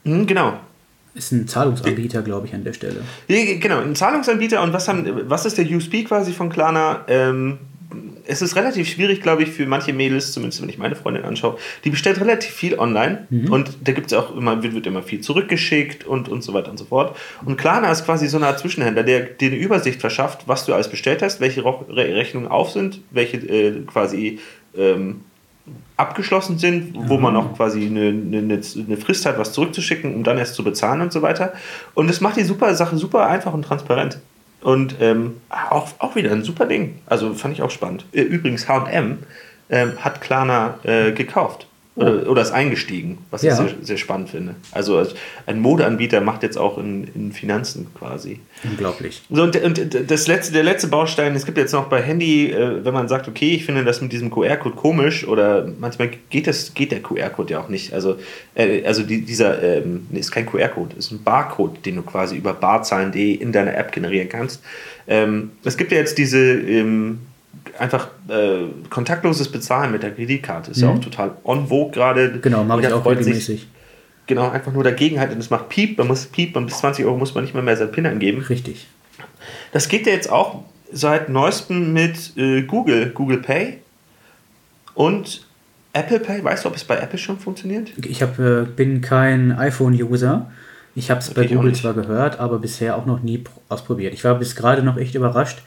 Hm, 0.04 0.26
genau. 0.26 0.54
Ist 1.16 1.32
ein 1.32 1.48
Zahlungsanbieter, 1.48 2.22
glaube 2.22 2.46
ich, 2.46 2.54
an 2.54 2.62
der 2.62 2.74
Stelle. 2.74 3.00
Genau, 3.26 3.80
ein 3.80 3.94
Zahlungsanbieter 3.94 4.62
und 4.62 4.72
was, 4.72 4.86
haben, 4.88 5.28
was 5.28 5.46
ist 5.46 5.56
der 5.58 5.64
USP 5.64 6.04
quasi 6.04 6.32
von 6.32 6.50
Klarna? 6.50 7.04
Ähm, 7.08 7.58
es 8.26 8.42
ist 8.42 8.56
relativ 8.56 8.88
schwierig, 8.88 9.22
glaube 9.22 9.44
ich, 9.44 9.50
für 9.50 9.66
manche 9.66 9.92
Mädels, 9.92 10.32
zumindest 10.32 10.60
wenn 10.60 10.68
ich 10.68 10.78
meine 10.78 10.96
Freundin 10.96 11.24
anschaue, 11.24 11.56
die 11.84 11.90
bestellt 11.90 12.20
relativ 12.20 12.50
viel 12.50 12.78
online 12.78 13.26
und 13.50 13.78
da 13.84 13.92
gibt 13.92 14.08
es 14.08 14.12
auch 14.12 14.36
immer, 14.36 14.62
wird, 14.62 14.86
immer 14.86 15.02
viel 15.02 15.20
zurückgeschickt 15.20 16.04
und, 16.04 16.28
und 16.28 16.42
so 16.42 16.52
weiter 16.52 16.70
und 16.70 16.78
so 16.78 16.84
fort. 16.84 17.16
Und 17.44 17.56
Klarna 17.56 17.90
ist 17.90 18.04
quasi 18.04 18.26
so 18.26 18.36
eine 18.36 18.48
Art 18.48 18.58
Zwischenhändler, 18.58 19.04
der 19.04 19.20
dir 19.20 19.50
eine 19.50 19.56
Übersicht 19.56 20.00
verschafft, 20.00 20.48
was 20.48 20.66
du 20.66 20.74
alles 20.74 20.88
bestellt 20.88 21.22
hast, 21.22 21.40
welche 21.40 21.64
Rechnungen 21.64 22.48
auf 22.48 22.72
sind, 22.72 23.00
welche 23.10 23.36
äh, 23.36 23.82
quasi 23.86 24.40
ähm, 24.76 25.22
abgeschlossen 25.96 26.58
sind, 26.58 26.92
wo 26.94 27.18
man 27.18 27.36
auch 27.36 27.56
quasi 27.56 27.86
eine, 27.86 28.08
eine, 28.08 28.60
eine 28.60 28.96
Frist 28.96 29.24
hat, 29.26 29.38
was 29.38 29.52
zurückzuschicken, 29.52 30.14
um 30.14 30.24
dann 30.24 30.38
erst 30.38 30.54
zu 30.54 30.62
bezahlen 30.62 31.00
und 31.00 31.12
so 31.12 31.22
weiter. 31.22 31.54
Und 31.94 32.10
es 32.10 32.20
macht 32.20 32.36
die 32.36 32.44
super 32.44 32.74
Sache 32.74 32.96
super 32.96 33.26
einfach 33.26 33.54
und 33.54 33.62
transparent. 33.62 34.18
Und 34.60 34.96
ähm, 35.00 35.36
auch, 35.48 35.88
auch 35.98 36.16
wieder 36.16 36.32
ein 36.32 36.42
super 36.42 36.66
Ding. 36.66 36.98
Also 37.06 37.34
fand 37.34 37.54
ich 37.54 37.62
auch 37.62 37.70
spannend. 37.70 38.04
Äh, 38.12 38.22
Übrigens, 38.22 38.68
HM 38.68 39.18
ähm, 39.70 39.92
hat 39.98 40.20
Klarna 40.20 40.78
äh, 40.82 41.12
gekauft. 41.12 41.66
Oder, 41.96 42.28
oder 42.28 42.42
ist 42.42 42.50
eingestiegen, 42.52 43.18
was 43.30 43.40
Ja. 43.40 43.52
ich 43.52 43.56
sehr, 43.70 43.74
sehr 43.80 43.96
spannend 43.96 44.28
finde. 44.28 44.54
Also 44.70 44.98
als 44.98 45.14
ein 45.46 45.58
Modeanbieter 45.60 46.20
macht 46.20 46.42
jetzt 46.42 46.58
auch 46.58 46.76
in, 46.76 47.08
in 47.14 47.32
Finanzen 47.32 47.86
quasi. 47.98 48.40
Unglaublich. 48.64 49.22
So, 49.30 49.42
und, 49.42 49.56
und 49.62 50.10
das 50.10 50.26
letzte, 50.26 50.52
der 50.52 50.62
letzte 50.62 50.88
Baustein, 50.88 51.34
es 51.34 51.46
gibt 51.46 51.56
jetzt 51.56 51.72
noch 51.72 51.88
bei 51.88 52.02
Handy, 52.02 52.50
äh, 52.50 52.84
wenn 52.84 52.92
man 52.92 53.08
sagt, 53.08 53.28
okay, 53.28 53.54
ich 53.54 53.64
finde 53.64 53.82
das 53.82 54.02
mit 54.02 54.12
diesem 54.12 54.30
QR-Code 54.30 54.76
komisch 54.76 55.26
oder 55.26 55.66
manchmal 55.78 56.10
geht, 56.28 56.46
das, 56.46 56.74
geht 56.74 56.92
der 56.92 57.00
QR-Code 57.00 57.54
ja 57.54 57.60
auch 57.60 57.70
nicht. 57.70 57.94
Also, 57.94 58.16
äh, 58.54 58.84
also 58.84 59.02
die, 59.02 59.22
dieser 59.22 59.62
ähm, 59.62 60.06
nee, 60.10 60.20
ist 60.20 60.30
kein 60.32 60.44
QR-Code, 60.44 60.96
ist 60.98 61.12
ein 61.12 61.22
Barcode, 61.22 61.78
den 61.86 61.96
du 61.96 62.02
quasi 62.02 62.36
über 62.36 62.52
barzahlen.de 62.52 63.32
in 63.32 63.52
deiner 63.52 63.74
App 63.74 63.90
generieren 63.92 64.28
kannst. 64.28 64.62
Ähm, 65.08 65.52
es 65.64 65.78
gibt 65.78 65.92
ja 65.92 65.98
jetzt 65.98 66.18
diese 66.18 66.38
ähm, 66.40 67.20
einfach 67.78 68.08
äh, 68.28 68.64
kontaktloses 68.90 69.50
Bezahlen 69.50 69.92
mit 69.92 70.02
der 70.02 70.12
Kreditkarte. 70.14 70.70
Ist 70.70 70.80
ja 70.80 70.90
auch 70.90 70.98
total 71.00 71.32
on 71.44 71.68
vogue 71.68 71.92
gerade. 71.92 72.38
Genau, 72.40 72.64
mache 72.64 72.80
ich 72.82 72.92
auch 72.92 73.02
freut 73.02 73.18
sich. 73.18 73.26
regelmäßig. 73.26 73.66
Genau, 74.26 74.50
einfach 74.50 74.72
nur 74.72 74.82
dagegen 74.82 75.20
halten. 75.20 75.36
Das 75.36 75.50
macht 75.50 75.68
Piep, 75.68 75.98
man 75.98 76.08
muss 76.08 76.26
Piep 76.26 76.56
und 76.56 76.66
bis 76.66 76.78
20 76.78 77.04
Euro 77.04 77.16
muss 77.16 77.34
man 77.34 77.44
nicht 77.44 77.54
mehr, 77.54 77.62
mehr 77.62 77.76
seinen 77.76 77.92
PIN 77.92 78.06
angeben. 78.06 78.42
Richtig. 78.42 78.86
Das 79.72 79.88
geht 79.88 80.06
ja 80.06 80.12
jetzt 80.12 80.30
auch 80.30 80.64
seit 80.92 81.28
neuestem 81.28 81.92
mit 81.92 82.36
äh, 82.36 82.62
Google, 82.62 83.10
Google 83.10 83.38
Pay 83.38 83.78
und 84.94 85.46
Apple 85.92 86.20
Pay. 86.20 86.42
Weißt 86.44 86.64
du, 86.64 86.68
ob 86.68 86.76
es 86.76 86.84
bei 86.84 86.96
Apple 86.98 87.18
schon 87.18 87.38
funktioniert? 87.38 87.92
Ich 88.04 88.22
hab, 88.22 88.38
äh, 88.38 88.64
bin 88.64 89.00
kein 89.00 89.52
iPhone-User. 89.52 90.50
Ich 90.94 91.10
habe 91.10 91.20
es 91.20 91.30
bei 91.32 91.42
ich 91.42 91.52
auch 91.52 91.56
Google 91.56 91.74
zwar 91.74 91.94
gehört, 91.94 92.40
aber 92.40 92.58
bisher 92.58 92.96
auch 92.96 93.06
noch 93.06 93.22
nie 93.22 93.38
pr- 93.38 93.48
ausprobiert. 93.68 94.14
Ich 94.14 94.24
war 94.24 94.34
bis 94.36 94.56
gerade 94.56 94.82
noch 94.82 94.96
echt 94.96 95.14
überrascht. 95.14 95.58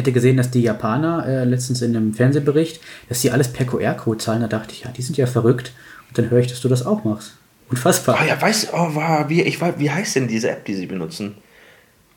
Ich 0.00 0.02
hätte 0.02 0.12
gesehen, 0.12 0.38
dass 0.38 0.50
die 0.50 0.62
Japaner 0.62 1.26
äh, 1.26 1.44
letztens 1.44 1.82
in 1.82 1.94
einem 1.94 2.14
Fernsehbericht, 2.14 2.80
dass 3.10 3.20
die 3.20 3.32
alles 3.32 3.52
per 3.52 3.66
QR-Code 3.66 4.16
zahlen. 4.16 4.40
Da 4.40 4.48
dachte 4.48 4.72
ich, 4.72 4.84
ja, 4.84 4.90
die 4.90 5.02
sind 5.02 5.18
ja 5.18 5.26
verrückt. 5.26 5.74
Und 6.08 6.16
dann 6.16 6.30
höre 6.30 6.38
ich, 6.38 6.46
dass 6.46 6.62
du 6.62 6.68
das 6.68 6.86
auch 6.86 7.04
machst. 7.04 7.36
Unfassbar. 7.68 8.18
Oh 8.18 8.24
ja, 8.26 8.40
weißt 8.40 8.68
du, 8.68 8.68
oh, 8.72 8.94
war, 8.94 9.28
wie, 9.28 9.42
ich, 9.42 9.60
wie 9.60 9.90
heißt 9.90 10.16
denn 10.16 10.26
diese 10.26 10.50
App, 10.52 10.64
die 10.64 10.74
sie 10.74 10.86
benutzen? 10.86 11.34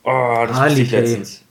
Oh, 0.03 0.45
das 0.47 0.61
wusste 0.61 0.81
ich 0.81 0.91
letztens. 0.91 1.41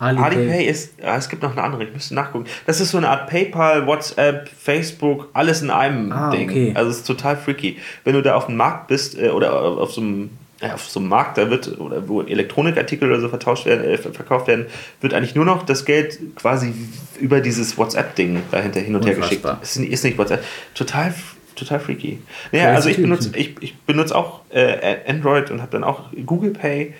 Alipay, 0.00 0.24
Alipay 0.24 0.64
ist, 0.64 0.94
ja, 1.00 1.16
es 1.16 1.28
gibt 1.28 1.44
noch 1.44 1.52
eine 1.52 1.62
andere, 1.62 1.84
ich 1.84 1.92
müsste 1.92 2.16
nachgucken. 2.16 2.46
Das 2.66 2.80
ist 2.80 2.90
so 2.90 2.98
eine 2.98 3.08
Art 3.08 3.30
PayPal, 3.30 3.86
WhatsApp, 3.86 4.48
Facebook, 4.48 5.28
alles 5.32 5.62
in 5.62 5.70
einem 5.70 6.10
ah, 6.10 6.30
Ding. 6.32 6.50
Okay. 6.50 6.72
Also 6.74 6.90
es 6.90 6.96
ist 6.96 7.06
total 7.06 7.36
freaky. 7.36 7.78
Wenn 8.02 8.14
du 8.14 8.22
da 8.22 8.34
auf 8.34 8.46
dem 8.46 8.56
Markt 8.56 8.88
bist 8.88 9.16
äh, 9.16 9.28
oder 9.28 9.52
auf 9.52 9.92
so 9.92 10.00
einem 10.00 10.30
auf 10.62 10.88
so 10.88 11.00
einem 11.00 11.08
Markt, 11.08 11.38
da 11.38 11.50
wird, 11.50 11.78
oder 11.80 12.08
wo 12.08 12.22
Elektronikartikel 12.22 13.10
oder 13.10 13.20
so 13.20 13.28
vertauscht 13.28 13.66
werden, 13.66 13.84
äh, 13.84 13.98
verkauft 13.98 14.46
werden, 14.46 14.66
wird 15.00 15.14
eigentlich 15.14 15.34
nur 15.34 15.44
noch 15.44 15.64
das 15.64 15.84
Geld 15.84 16.18
quasi 16.36 16.72
über 17.20 17.40
dieses 17.40 17.76
WhatsApp-Ding 17.76 18.42
dahinter 18.50 18.80
hin 18.80 18.94
und 18.94 19.04
her 19.04 19.14
geschickt. 19.14 19.44
Ist, 19.62 19.76
ist 19.76 20.04
nicht 20.04 20.18
WhatsApp. 20.18 20.44
Total, 20.74 21.12
total 21.56 21.80
freaky. 21.80 22.20
Naja, 22.52 22.74
also 22.74 22.88
ich 22.88 22.96
benutze, 22.96 23.30
ich, 23.36 23.56
ich 23.60 23.76
benutze 23.80 24.14
auch 24.14 24.40
äh, 24.50 24.98
Android 25.06 25.50
und 25.50 25.60
habe 25.60 25.72
dann 25.72 25.84
auch 25.84 26.10
Google 26.24 26.50
Pay 26.50 26.94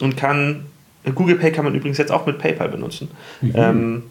und 0.00 0.16
kann 0.16 0.66
Google 1.14 1.36
Pay 1.36 1.52
kann 1.52 1.64
man 1.64 1.74
übrigens 1.74 1.98
jetzt 1.98 2.12
auch 2.12 2.26
mit 2.26 2.38
PayPal 2.38 2.68
benutzen. 2.68 3.10
Mhm. 3.40 3.52
Ähm, 3.54 4.02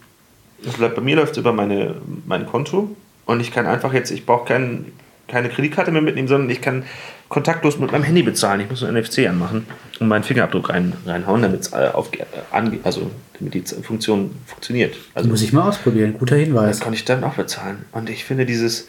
bei 0.78 1.00
mir 1.00 1.16
läuft 1.16 1.32
es 1.32 1.38
über 1.38 1.52
meine, 1.52 1.96
mein 2.26 2.46
Konto 2.46 2.94
und 3.24 3.40
ich 3.40 3.50
kann 3.50 3.66
einfach 3.66 3.92
jetzt, 3.92 4.10
ich 4.10 4.26
brauche 4.26 4.46
kein, 4.46 4.92
keine 5.26 5.48
Kreditkarte 5.48 5.90
mehr 5.90 6.02
mitnehmen, 6.02 6.28
sondern 6.28 6.50
ich 6.50 6.60
kann 6.60 6.84
kontaktlos 7.32 7.78
mit 7.78 7.90
meinem 7.90 8.02
Handy 8.02 8.22
bezahlen. 8.22 8.60
Ich 8.60 8.68
muss 8.68 8.84
ein 8.84 8.94
NFC 8.94 9.26
anmachen 9.26 9.66
und 9.98 10.06
meinen 10.06 10.22
Fingerabdruck 10.22 10.68
rein, 10.68 10.92
reinhauen, 11.06 11.40
damit 11.40 11.62
es 11.62 11.72
äh, 11.72 11.86
äh, 11.86 12.78
also 12.82 13.10
damit 13.38 13.54
die 13.54 13.62
Funktion 13.82 14.32
funktioniert. 14.46 14.96
Also, 15.14 15.30
muss 15.30 15.40
ich 15.40 15.54
mal 15.54 15.66
ausprobieren, 15.66 16.14
guter 16.18 16.36
Hinweis. 16.36 16.76
Das 16.76 16.80
kann 16.80 16.92
ich 16.92 17.06
dann 17.06 17.24
auch 17.24 17.32
bezahlen. 17.32 17.86
Und 17.92 18.10
ich 18.10 18.26
finde 18.26 18.44
dieses, 18.44 18.86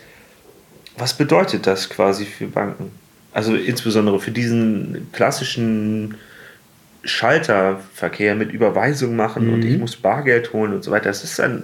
was 0.98 1.14
bedeutet 1.14 1.66
das 1.68 1.90
quasi 1.90 2.26
für 2.26 2.48
Banken? 2.48 2.92
Also 3.32 3.56
insbesondere 3.56 4.20
für 4.20 4.32
diesen 4.32 5.08
klassischen 5.14 6.16
Schalterverkehr 7.06 8.36
mit 8.36 8.52
Überweisung 8.52 9.16
machen 9.16 9.48
mhm. 9.48 9.54
und 9.54 9.66
ich 9.66 9.80
muss 9.80 9.96
Bargeld 9.96 10.52
holen 10.52 10.74
und 10.74 10.84
so 10.84 10.92
weiter. 10.92 11.06
Das 11.06 11.24
ist 11.24 11.40
dann, 11.40 11.64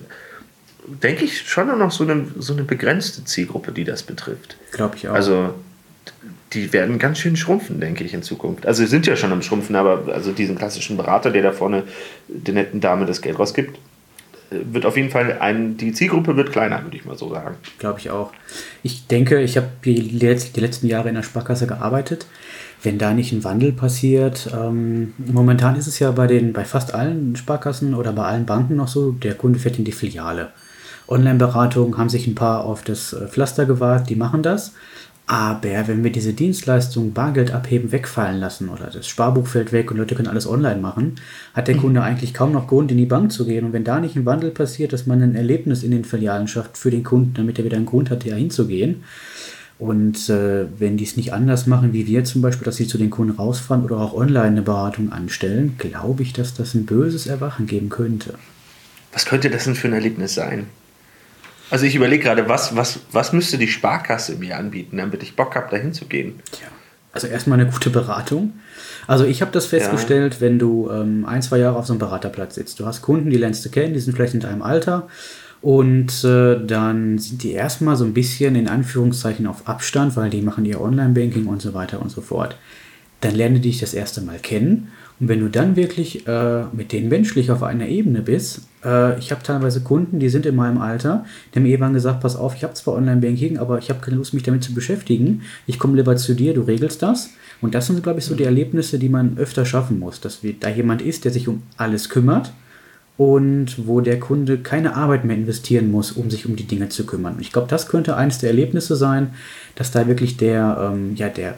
denke 0.88 1.25
ich, 1.25 1.41
schon 1.41 1.77
noch 1.77 1.91
so 1.91 2.05
eine, 2.05 2.25
so 2.38 2.53
eine 2.53 2.63
begrenzte 2.63 3.25
Zielgruppe, 3.25 3.74
die 3.74 3.83
das 3.83 4.01
betrifft. 4.01 4.55
Glaube 4.71 4.95
ich 4.95 5.09
auch. 5.09 5.13
Also 5.13 5.53
die 6.53 6.73
werden 6.73 6.99
ganz 6.99 7.19
schön 7.19 7.35
schrumpfen, 7.35 7.79
denke 7.79 8.03
ich, 8.03 8.13
in 8.13 8.23
Zukunft. 8.23 8.65
Also 8.65 8.85
sind 8.85 9.05
ja 9.07 9.15
schon 9.15 9.31
am 9.31 9.41
Schrumpfen, 9.41 9.75
aber 9.75 10.13
also 10.13 10.31
diesen 10.31 10.57
klassischen 10.57 10.97
Berater, 10.97 11.31
der 11.31 11.43
da 11.43 11.51
vorne 11.51 11.83
der 12.27 12.53
netten 12.53 12.81
Dame 12.81 13.05
das 13.05 13.21
Geld 13.21 13.38
rausgibt, 13.39 13.77
wird 14.49 14.85
auf 14.85 14.97
jeden 14.97 15.11
Fall 15.11 15.38
ein, 15.39 15.77
die 15.77 15.93
Zielgruppe 15.93 16.35
wird 16.35 16.51
kleiner, 16.51 16.83
würde 16.83 16.97
ich 16.97 17.05
mal 17.05 17.15
so 17.15 17.29
sagen. 17.29 17.55
Glaube 17.77 17.99
ich 17.99 18.09
auch. 18.09 18.31
Ich 18.81 19.05
denke, 19.05 19.41
ich 19.41 19.57
habe 19.57 19.67
die, 19.85 19.93
die 19.93 20.59
letzten 20.59 20.88
Jahre 20.88 21.09
in 21.09 21.15
der 21.15 21.23
Sparkasse 21.23 21.67
gearbeitet 21.67 22.25
wenn 22.83 22.97
da 22.97 23.13
nicht 23.13 23.31
ein 23.31 23.43
Wandel 23.43 23.73
passiert. 23.73 24.49
Ähm, 24.53 25.13
momentan 25.17 25.75
ist 25.75 25.88
es 25.88 25.99
ja 25.99 26.11
bei, 26.11 26.27
den, 26.27 26.53
bei 26.53 26.63
fast 26.63 26.93
allen 26.93 27.35
Sparkassen 27.35 27.93
oder 27.93 28.13
bei 28.13 28.23
allen 28.23 28.45
Banken 28.45 28.75
noch 28.75 28.88
so, 28.88 29.11
der 29.11 29.35
Kunde 29.35 29.59
fährt 29.59 29.77
in 29.77 29.85
die 29.85 29.91
Filiale. 29.91 30.49
Online-Beratungen 31.07 31.97
haben 31.97 32.09
sich 32.09 32.27
ein 32.27 32.35
paar 32.35 32.63
auf 32.63 32.83
das 32.83 33.13
äh, 33.13 33.27
Pflaster 33.27 33.65
gewagt, 33.65 34.09
die 34.09 34.15
machen 34.15 34.43
das. 34.43 34.73
Aber 35.31 35.88
wenn 35.88 36.03
wir 36.03 36.12
diese 36.12 36.33
Dienstleistung 36.33 37.13
Bargeld 37.13 37.51
abheben 37.51 37.91
wegfallen 37.91 38.39
lassen 38.39 38.67
oder 38.67 38.88
das 38.88 39.07
Sparbuch 39.07 39.45
fällt 39.45 39.71
weg 39.71 39.91
und 39.91 39.98
Leute 39.98 40.15
können 40.15 40.27
alles 40.27 40.48
online 40.48 40.81
machen, 40.81 41.17
hat 41.53 41.67
der 41.67 41.77
Kunde 41.77 42.01
eigentlich 42.01 42.33
kaum 42.33 42.51
noch 42.51 42.65
Grund, 42.65 42.89
in 42.89 42.98
die 42.98 43.05
Bank 43.05 43.31
zu 43.31 43.45
gehen. 43.45 43.63
Und 43.63 43.74
wenn 43.74 43.83
da 43.83 44.00
nicht 44.00 44.15
ein 44.15 44.25
Wandel 44.25 44.50
passiert, 44.50 44.91
dass 44.91 45.05
man 45.05 45.21
ein 45.21 45.36
Erlebnis 45.36 45.83
in 45.83 45.91
den 45.91 46.03
Filialen 46.03 46.48
schafft 46.48 46.79
für 46.79 46.89
den 46.89 47.03
Kunden, 47.03 47.36
damit 47.36 47.59
er 47.59 47.65
wieder 47.65 47.77
einen 47.77 47.86
Grund 47.86 48.09
hat, 48.09 48.24
hier 48.24 48.33
hinzugehen, 48.33 49.03
und 49.77 50.29
äh, 50.29 50.65
wenn 50.79 50.98
die 50.98 51.03
es 51.03 51.15
nicht 51.15 51.31
anders 51.31 51.67
machen, 51.67 51.93
wie 51.93 52.07
wir 52.07 52.24
zum 52.24 52.41
Beispiel, 52.41 52.65
dass 52.65 52.77
sie 52.77 52.88
zu 52.88 52.98
den 52.98 53.12
Kunden 53.12 53.36
rausfahren 53.36 53.86
oder 53.86 53.98
auch 53.98 54.15
online 54.15 54.48
eine 54.48 54.62
Beratung 54.63 55.12
anstellen, 55.12 55.75
glaube 55.77 56.23
ich, 56.23 56.34
dass 56.34 56.56
das 56.56 56.73
ein 56.73 56.88
böses 56.88 57.27
Erwachen 57.27 57.67
geben 57.67 57.89
könnte. 57.89 58.34
Was 59.13 59.25
könnte 59.25 59.51
das 59.51 59.65
denn 59.65 59.75
für 59.75 59.88
ein 59.88 59.93
Erlebnis 59.93 60.34
sein? 60.34 60.65
Also 61.71 61.86
ich 61.86 61.95
überlege 61.95 62.23
gerade, 62.23 62.47
was, 62.49 62.75
was, 62.75 62.99
was 63.12 63.34
müsste 63.34 63.58
die 63.58 63.67
Sparkasse 63.67 64.36
mir 64.36 64.58
anbieten, 64.58 64.97
damit 64.97 65.23
ich 65.23 65.36
Bock 65.36 65.55
habe, 65.55 65.67
da 65.69 65.77
hinzugehen? 65.77 66.39
Tja. 66.51 66.67
Also 67.12 67.27
erstmal 67.27 67.60
eine 67.60 67.69
gute 67.69 67.89
Beratung. 67.89 68.53
Also 69.08 69.25
ich 69.25 69.41
habe 69.41 69.51
das 69.51 69.65
festgestellt, 69.65 70.36
ja. 70.36 70.41
wenn 70.41 70.60
du 70.60 70.89
ähm, 70.91 71.25
ein, 71.25 71.41
zwei 71.41 71.58
Jahre 71.58 71.77
auf 71.77 71.88
so 71.88 71.93
einem 71.93 71.99
Beraterplatz 71.99 72.55
sitzt. 72.55 72.79
Du 72.79 72.86
hast 72.86 73.01
Kunden, 73.01 73.29
die 73.29 73.38
lernst 73.38 73.65
du 73.65 73.69
kennen, 73.69 73.93
die 73.93 73.99
sind 73.99 74.15
vielleicht 74.15 74.36
in 74.36 74.39
deinem 74.39 74.62
Alter 74.62 75.08
und 75.62 76.23
äh, 76.23 76.63
dann 76.65 77.17
sind 77.17 77.43
die 77.43 77.51
erstmal 77.51 77.95
so 77.97 78.05
ein 78.05 78.13
bisschen 78.13 78.55
in 78.55 78.67
Anführungszeichen 78.67 79.47
auf 79.47 79.67
Abstand, 79.67 80.15
weil 80.15 80.29
die 80.29 80.41
machen 80.41 80.65
ihr 80.65 80.79
Online-Banking 80.79 81.47
und 81.47 81.62
so 81.62 81.73
weiter 81.73 82.01
und 82.01 82.10
so 82.12 82.21
fort. 82.21 82.55
Dann 83.21 83.36
lerne 83.36 83.55
die 83.55 83.69
dich 83.69 83.79
das 83.79 83.93
erste 83.93 84.21
Mal 84.21 84.39
kennen. 84.39 84.91
Und 85.19 85.27
wenn 85.27 85.41
du 85.41 85.49
dann 85.49 85.75
wirklich 85.75 86.27
äh, 86.27 86.63
mit 86.71 86.93
denen 86.93 87.10
menschlich 87.10 87.51
auf 87.51 87.62
einer 87.63 87.88
Ebene 87.88 88.21
bist, 88.21 88.62
äh, 88.86 89.19
ich 89.19 89.32
habe 89.32 89.43
teilweise 89.43 89.82
Kunden, 89.82 90.19
die 90.19 90.29
sind 90.29 90.45
in 90.45 90.55
meinem 90.55 90.77
Alter, 90.77 91.25
die 91.53 91.60
haben 91.60 91.65
irgendwann 91.65 91.93
gesagt, 91.93 92.21
pass 92.21 92.36
auf, 92.36 92.55
ich 92.55 92.63
habe 92.63 92.73
zwar 92.73 92.95
Online-Banking, 92.95 93.58
aber 93.58 93.79
ich 93.79 93.89
habe 93.89 93.99
keine 93.99 94.17
Lust, 94.17 94.34
mich 94.34 94.43
damit 94.43 94.63
zu 94.63 94.73
beschäftigen. 94.73 95.41
Ich 95.67 95.77
komme 95.77 95.97
lieber 95.97 96.15
zu 96.15 96.34
dir, 96.34 96.53
du 96.53 96.62
regelst 96.62 97.01
das. 97.01 97.32
Und 97.62 97.75
das 97.75 97.88
sind, 97.88 98.01
glaube 98.01 98.19
ich, 98.19 98.25
so 98.25 98.36
die 98.36 98.45
Erlebnisse, 98.45 98.99
die 98.99 99.10
man 99.10 99.38
öfter 99.38 99.65
schaffen 99.65 99.99
muss, 99.99 100.21
dass 100.21 100.39
da 100.60 100.69
jemand 100.69 101.01
ist, 101.01 101.25
der 101.25 101.32
sich 101.32 101.49
um 101.49 101.63
alles 101.75 102.08
kümmert 102.08 102.53
und 103.17 103.86
wo 103.86 103.99
der 103.99 104.17
Kunde 104.17 104.60
keine 104.60 104.95
Arbeit 104.95 105.25
mehr 105.25 105.36
investieren 105.36 105.91
muss, 105.91 106.13
um 106.13 106.29
sich 106.29 106.45
um 106.45 106.55
die 106.55 106.63
Dinge 106.63 106.88
zu 106.88 107.05
kümmern. 107.05 107.34
Und 107.34 107.41
ich 107.41 107.51
glaube, 107.51 107.67
das 107.67 107.89
könnte 107.89 108.15
eines 108.15 108.38
der 108.38 108.51
Erlebnisse 108.51 108.95
sein, 108.95 109.32
dass 109.75 109.91
da 109.91 110.08
wirklich 110.08 110.38
der, 110.38 110.93
ähm, 110.93 111.15
ja, 111.15 111.27
der 111.27 111.55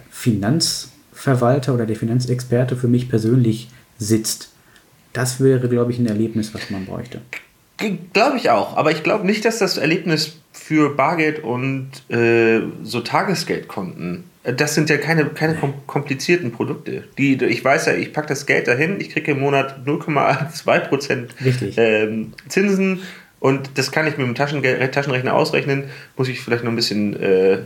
Finanzverwalter 1.22 1.74
oder 1.74 1.86
der 1.86 1.96
Finanzexperte 1.96 2.76
für 2.76 2.88
mich 2.88 3.10
persönlich 3.10 3.70
sitzt. 3.98 4.50
Das 5.14 5.40
wäre, 5.40 5.68
glaube 5.70 5.92
ich, 5.92 6.00
ein 6.00 6.08
Erlebnis, 6.08 6.54
was 6.54 6.70
man 6.70 6.86
bräuchte. 6.86 7.22
Glaube 8.14 8.38
ich 8.38 8.50
auch, 8.50 8.78
aber 8.78 8.92
ich 8.92 9.04
glaube 9.04 9.26
nicht, 9.26 9.44
dass 9.44 9.60
das 9.60 9.78
Erlebnis 9.78 10.38
für 10.52 10.96
Bargeld 10.96 11.44
und 11.44 11.90
äh, 12.10 12.62
so 12.84 13.02
Tagesgeldkonten 13.02 14.26
das 14.44 14.74
sind 14.74 14.90
ja 14.90 14.98
keine, 14.98 15.26
keine 15.26 15.56
komplizierten 15.86 16.52
Produkte. 16.52 17.04
Die, 17.20 17.36
ich 17.36 17.64
weiß 17.64 17.86
ja, 17.86 17.94
ich 17.94 18.12
packe 18.12 18.30
das 18.30 18.48
Geld 18.48 18.68
dahin, 18.68 19.00
ich 19.00 19.12
kriege 19.12 19.34
im 19.34 19.40
Monat 19.40 19.86
0,2% 19.86 21.78
ähm, 21.78 22.34
Zinsen 22.48 23.02
und 23.40 23.70
das 23.76 23.92
kann 23.92 24.08
ich 24.08 24.18
mit 24.18 24.26
dem 24.26 24.34
Taschenrechner 24.34 25.36
ausrechnen. 25.36 25.84
Muss 26.18 26.28
ich 26.28 26.42
vielleicht 26.42 26.64
noch 26.64 26.72
ein 26.72 26.76
bisschen, 26.76 27.22
äh, 27.22 27.60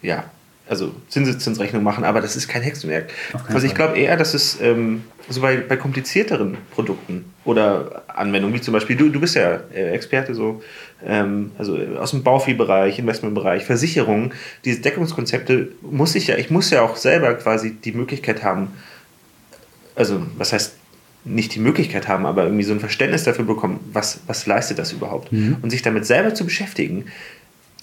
ja, 0.00 0.24
also 0.68 0.92
Zinseszinsrechnung 1.08 1.82
machen, 1.82 2.04
aber 2.04 2.20
das 2.20 2.36
ist 2.36 2.48
kein 2.48 2.62
Hexenwerk. 2.62 3.10
Also 3.48 3.66
ich 3.66 3.74
glaube 3.74 3.98
eher, 3.98 4.16
dass 4.16 4.34
es 4.34 4.60
ähm, 4.60 5.04
so 5.28 5.40
bei, 5.40 5.58
bei 5.58 5.76
komplizierteren 5.76 6.56
Produkten 6.72 7.32
oder 7.44 8.02
Anwendungen, 8.08 8.54
wie 8.54 8.60
zum 8.60 8.72
Beispiel, 8.72 8.96
du, 8.96 9.08
du 9.08 9.20
bist 9.20 9.36
ja 9.36 9.60
äh, 9.72 9.92
Experte 9.92 10.34
so, 10.34 10.62
ähm, 11.04 11.52
also 11.58 11.78
aus 11.98 12.10
dem 12.10 12.22
Bauviehbereich, 12.22 12.98
Investmentbereich, 12.98 13.64
Versicherungen, 13.64 14.32
diese 14.64 14.80
Deckungskonzepte 14.80 15.68
muss 15.82 16.14
ich 16.14 16.26
ja, 16.26 16.36
ich 16.36 16.50
muss 16.50 16.70
ja 16.70 16.82
auch 16.82 16.96
selber 16.96 17.34
quasi 17.34 17.72
die 17.72 17.92
Möglichkeit 17.92 18.42
haben, 18.42 18.72
also 19.94 20.20
was 20.36 20.52
heißt 20.52 20.74
nicht 21.24 21.54
die 21.54 21.60
Möglichkeit 21.60 22.06
haben, 22.08 22.24
aber 22.24 22.44
irgendwie 22.44 22.62
so 22.62 22.72
ein 22.72 22.80
Verständnis 22.80 23.24
dafür 23.24 23.44
bekommen, 23.44 23.80
was, 23.92 24.20
was 24.26 24.46
leistet 24.46 24.78
das 24.78 24.92
überhaupt. 24.92 25.32
Mhm. 25.32 25.56
Und 25.60 25.70
sich 25.70 25.82
damit 25.82 26.06
selber 26.06 26.34
zu 26.34 26.44
beschäftigen, 26.44 27.06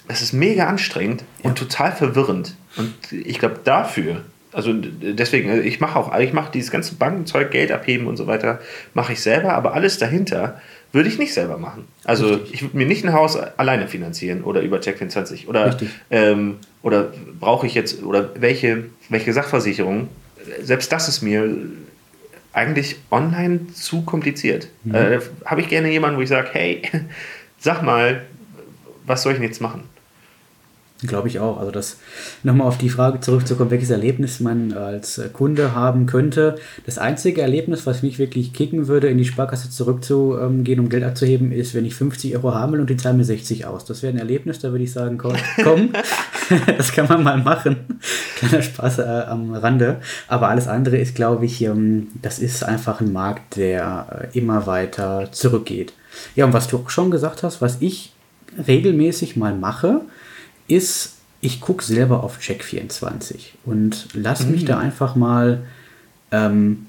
das 0.08 0.22
ist 0.22 0.32
mega 0.32 0.66
anstrengend 0.66 1.24
ja. 1.42 1.50
und 1.50 1.58
total 1.58 1.92
verwirrend. 1.92 2.56
Und 2.76 2.92
ich 3.12 3.38
glaube, 3.38 3.60
dafür, 3.64 4.22
also 4.52 4.72
deswegen, 4.72 5.50
also 5.50 5.62
ich 5.62 5.80
mache 5.80 5.98
auch, 5.98 6.16
ich 6.18 6.32
mache 6.32 6.52
dieses 6.52 6.70
ganze 6.70 6.94
Bankenzeug, 6.94 7.50
Geld 7.50 7.72
abheben 7.72 8.06
und 8.06 8.16
so 8.16 8.26
weiter, 8.26 8.60
mache 8.94 9.12
ich 9.12 9.20
selber, 9.20 9.54
aber 9.54 9.74
alles 9.74 9.98
dahinter 9.98 10.60
würde 10.92 11.08
ich 11.08 11.18
nicht 11.18 11.34
selber 11.34 11.58
machen. 11.58 11.86
Also 12.04 12.28
Richtig. 12.28 12.54
ich 12.54 12.62
würde 12.62 12.76
mir 12.76 12.86
nicht 12.86 13.04
ein 13.04 13.12
Haus 13.12 13.36
alleine 13.36 13.88
finanzieren 13.88 14.42
oder 14.44 14.60
über 14.60 14.78
Check24 14.78 15.48
oder, 15.48 15.76
ähm, 16.10 16.58
oder 16.82 17.12
brauche 17.40 17.66
ich 17.66 17.74
jetzt, 17.74 18.02
oder 18.04 18.30
welche, 18.40 18.84
welche 19.08 19.32
Sachversicherung, 19.32 20.08
selbst 20.62 20.92
das 20.92 21.08
ist 21.08 21.20
mir 21.22 21.48
eigentlich 22.52 22.96
online 23.10 23.72
zu 23.74 24.02
kompliziert. 24.02 24.68
Mhm. 24.84 24.94
Äh, 24.94 25.20
Habe 25.44 25.62
ich 25.62 25.68
gerne 25.68 25.90
jemanden, 25.90 26.16
wo 26.16 26.22
ich 26.22 26.28
sage, 26.28 26.48
hey, 26.52 26.82
sag 27.58 27.82
mal, 27.82 28.22
was 29.04 29.22
soll 29.22 29.32
ich 29.32 29.38
denn 29.38 29.48
jetzt 29.48 29.60
machen? 29.60 29.82
Glaube 31.06 31.28
ich 31.28 31.40
auch. 31.40 31.58
Also 31.58 31.70
das 31.70 31.98
nochmal 32.42 32.66
auf 32.66 32.78
die 32.78 32.88
Frage 32.88 33.20
zurückzukommen, 33.20 33.70
welches 33.70 33.90
Erlebnis 33.90 34.40
man 34.40 34.72
als 34.72 35.20
Kunde 35.32 35.74
haben 35.74 36.06
könnte. 36.06 36.56
Das 36.86 36.98
einzige 36.98 37.42
Erlebnis, 37.42 37.86
was 37.86 38.02
mich 38.02 38.18
wirklich 38.18 38.52
kicken 38.52 38.88
würde, 38.88 39.08
in 39.08 39.18
die 39.18 39.24
Sparkasse 39.24 39.70
zurückzugehen, 39.70 40.80
um 40.80 40.88
Geld 40.88 41.04
abzuheben, 41.04 41.52
ist, 41.52 41.74
wenn 41.74 41.84
ich 41.84 41.94
50 41.94 42.36
Euro 42.36 42.54
haben 42.54 42.72
will 42.72 42.80
und 42.80 42.90
die 42.90 42.96
zahlen 42.96 43.16
mir 43.16 43.24
60 43.24 43.66
aus. 43.66 43.84
Das 43.84 44.02
wäre 44.02 44.12
ein 44.12 44.18
Erlebnis, 44.18 44.58
da 44.58 44.70
würde 44.70 44.84
ich 44.84 44.92
sagen, 44.92 45.18
komm, 45.18 45.34
komm 45.62 45.90
das 46.78 46.92
kann 46.92 47.08
man 47.08 47.22
mal 47.22 47.38
machen. 47.38 47.76
Kleiner 48.36 48.62
Spaß 48.62 48.98
äh, 48.98 49.02
am 49.02 49.54
Rande. 49.54 50.00
Aber 50.28 50.48
alles 50.48 50.68
andere 50.68 50.96
ist, 50.96 51.14
glaube 51.14 51.46
ich, 51.46 51.62
ähm, 51.62 52.08
das 52.22 52.38
ist 52.38 52.64
einfach 52.64 53.00
ein 53.00 53.12
Markt, 53.12 53.56
der 53.56 54.30
äh, 54.32 54.38
immer 54.38 54.66
weiter 54.66 55.28
zurückgeht. 55.32 55.92
Ja, 56.36 56.44
und 56.44 56.52
was 56.52 56.68
du 56.68 56.78
auch 56.78 56.90
schon 56.90 57.10
gesagt 57.10 57.42
hast, 57.42 57.60
was 57.60 57.78
ich 57.80 58.12
regelmäßig 58.66 59.36
mal 59.36 59.54
mache, 59.54 60.02
ist, 60.68 61.14
ich 61.40 61.60
gucke 61.60 61.84
selber 61.84 62.24
auf 62.24 62.38
Check24 62.38 63.50
und 63.64 64.08
lasse 64.14 64.46
mich 64.46 64.62
mhm. 64.62 64.66
da 64.66 64.78
einfach 64.78 65.14
mal 65.14 65.64
ähm, 66.32 66.86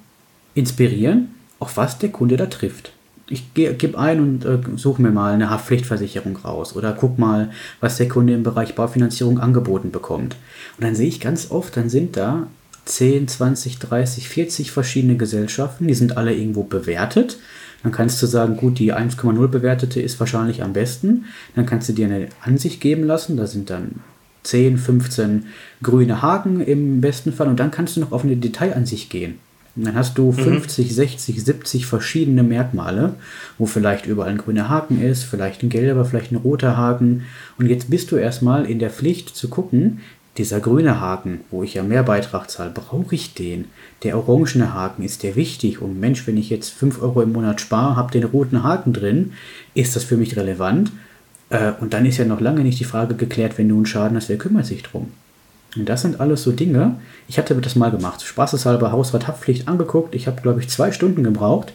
inspirieren, 0.54 1.30
auf 1.60 1.78
was 1.78 2.00
der 2.00 2.10
Kunde 2.10 2.38
da 2.38 2.46
trifft. 2.46 2.94
ich 3.28 3.54
gebe 3.54 3.98
ein 3.98 4.20
und 4.20 4.46
äh, 4.46 4.60
suche 4.78 5.02
mir 5.02 5.12
mal 5.12 5.34
eine 5.34 5.50
Haftpflichtversicherung 5.50 6.38
raus 6.38 6.76
oder 6.76 6.94
guck 6.94 7.18
mal, 7.18 7.52
was 7.80 7.98
der 7.98 8.08
Kunde 8.08 8.34
im 8.34 8.44
Bereich 8.44 8.76
Baufinanzierung 8.76 9.40
angeboten 9.40 9.92
bekommt. 9.92 10.36
Und 10.78 10.84
dann 10.84 10.96
sehe 10.96 11.08
ich 11.08 11.20
ganz 11.20 11.52
oft, 11.52 11.76
dann 11.76 11.90
sind 11.90 12.18
da 12.18 12.48
10, 12.86 13.28
20, 13.28 13.80
30, 13.80 14.30
40 14.30 14.72
verschiedene 14.72 15.18
Gesellschaften, 15.18 15.88
die 15.88 15.96
sind 15.96 16.18
alle 16.18 16.34
irgendwo 16.34 16.64
bewertet. 16.64 17.38
Dann 17.86 17.92
kannst 17.92 18.20
du 18.24 18.26
sagen, 18.26 18.58
gut, 18.58 18.80
die 18.80 18.96
1,0 18.96 19.48
bewertete 19.48 20.02
ist 20.02 20.20
wahrscheinlich 20.20 20.64
am 20.64 20.74
besten. 20.74 21.26
Dann 21.56 21.68
kannst 21.68 21.88
du 21.88 21.94
dir 21.94 22.08
eine 22.08 22.30
Ansicht 22.42 22.82
geben 22.82 23.04
lassen. 23.04 23.38
Da 23.38 23.46
sind 23.46 23.70
dann 23.70 24.00
10, 24.42 24.80
15 24.80 25.46
grüne 25.84 26.24
Haken 26.24 26.62
im 26.62 27.00
besten 27.00 27.32
Fall. 27.32 27.48
Und 27.48 27.60
dann 27.60 27.70
kannst 27.70 27.96
du 27.96 28.00
noch 28.00 28.12
auf 28.12 28.24
eine 28.24 28.38
Detailansicht 28.38 29.12
gehen. 29.12 29.36
Und 29.76 29.86
dann 29.86 29.94
hast 29.94 30.18
du 30.18 30.32
50, 30.32 30.88
mhm. 30.88 30.94
60, 30.96 31.44
70 31.44 31.86
verschiedene 31.86 32.42
Merkmale, 32.42 33.14
wo 33.60 33.68
vielleicht 33.68 34.08
überall 34.08 34.32
ein 34.32 34.40
grüner 34.40 34.68
Haken 34.68 35.00
ist, 35.00 35.24
vielleicht 35.24 35.62
ein 35.62 35.70
gelber, 35.70 36.06
vielleicht 36.06 36.32
ein 36.32 36.38
roter 36.38 36.76
Haken. 36.76 37.26
Und 37.60 37.68
jetzt 37.68 37.92
bist 37.92 38.12
du 38.12 38.16
erstmal 38.16 38.66
in 38.66 38.80
der 38.80 38.90
Pflicht 38.90 39.36
zu 39.36 39.48
gucken, 39.48 40.00
dieser 40.38 40.60
grüne 40.60 41.00
Haken, 41.00 41.42
wo 41.50 41.64
ich 41.64 41.76
ja 41.76 41.84
mehr 41.84 42.04
Beitrag 42.04 42.50
zahle, 42.50 42.72
brauche 42.72 43.16
ich 43.16 43.34
den? 43.34 43.66
Der 44.04 44.18
orangene 44.18 44.74
Haken, 44.74 45.04
ist 45.04 45.24
der 45.24 45.36
wichtig? 45.36 45.82
Und 45.82 46.00
Mensch, 46.00 46.28
wenn 46.28 46.38
ich 46.38 46.50
jetzt 46.50 46.72
5 46.74 47.02
Euro 47.02 47.22
im 47.22 47.32
Monat 47.32 47.62
spare, 47.62 47.96
habe 47.96 48.12
den 48.12 48.26
roten 48.26 48.64
Haken 48.64 48.92
drin, 48.92 49.34
ist 49.74 49.96
das 49.96 50.04
für 50.04 50.18
mich 50.18 50.36
relevant? 50.36 50.92
Äh, 51.50 51.72
und 51.80 51.94
dann 51.94 52.06
ist 52.06 52.18
ja 52.18 52.26
noch 52.26 52.42
lange 52.42 52.62
nicht 52.62 52.80
die 52.80 52.86
Frage 52.86 53.16
geklärt, 53.16 53.58
wenn 53.58 53.70
du 53.70 53.76
einen 53.76 53.86
Schaden 53.86 54.18
hast, 54.18 54.30
wer 54.30 54.38
kümmert 54.38 54.66
sich 54.66 54.84
drum? 54.84 55.12
Und 55.76 55.90
das 55.90 56.02
sind 56.02 56.20
alles 56.20 56.44
so 56.44 56.52
Dinge. 56.52 56.96
Ich 57.28 57.38
hatte 57.38 57.54
das 57.56 57.76
mal 57.76 57.92
gemacht. 57.92 58.24
Spaßeshalber 58.24 58.92
Hausrathaftpflicht 58.92 59.68
angeguckt. 59.68 60.16
Ich 60.16 60.28
habe, 60.28 60.42
glaube 60.42 60.62
ich, 60.62 60.70
zwei 60.70 60.92
Stunden 60.92 61.24
gebraucht, 61.24 61.74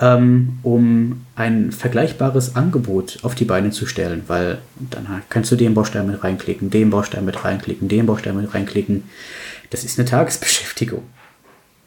ähm, 0.00 0.58
um 0.62 1.26
ein 1.34 1.72
vergleichbares 1.72 2.56
Angebot 2.56 3.18
auf 3.22 3.34
die 3.34 3.44
Beine 3.44 3.70
zu 3.70 3.86
stellen, 3.86 4.24
weil 4.26 4.58
dann 4.78 5.22
kannst 5.28 5.52
du 5.52 5.56
den 5.56 5.74
Baustein 5.74 6.06
mit 6.06 6.24
reinklicken, 6.24 6.70
den 6.70 6.90
Baustein 6.90 7.24
mit 7.24 7.44
reinklicken, 7.44 7.88
den 7.88 8.06
Baustein 8.06 8.36
mit 8.36 8.52
reinklicken. 8.54 9.04
Das 9.68 9.84
ist 9.84 9.98
eine 9.98 10.08
Tagesbeschäftigung. 10.08 11.02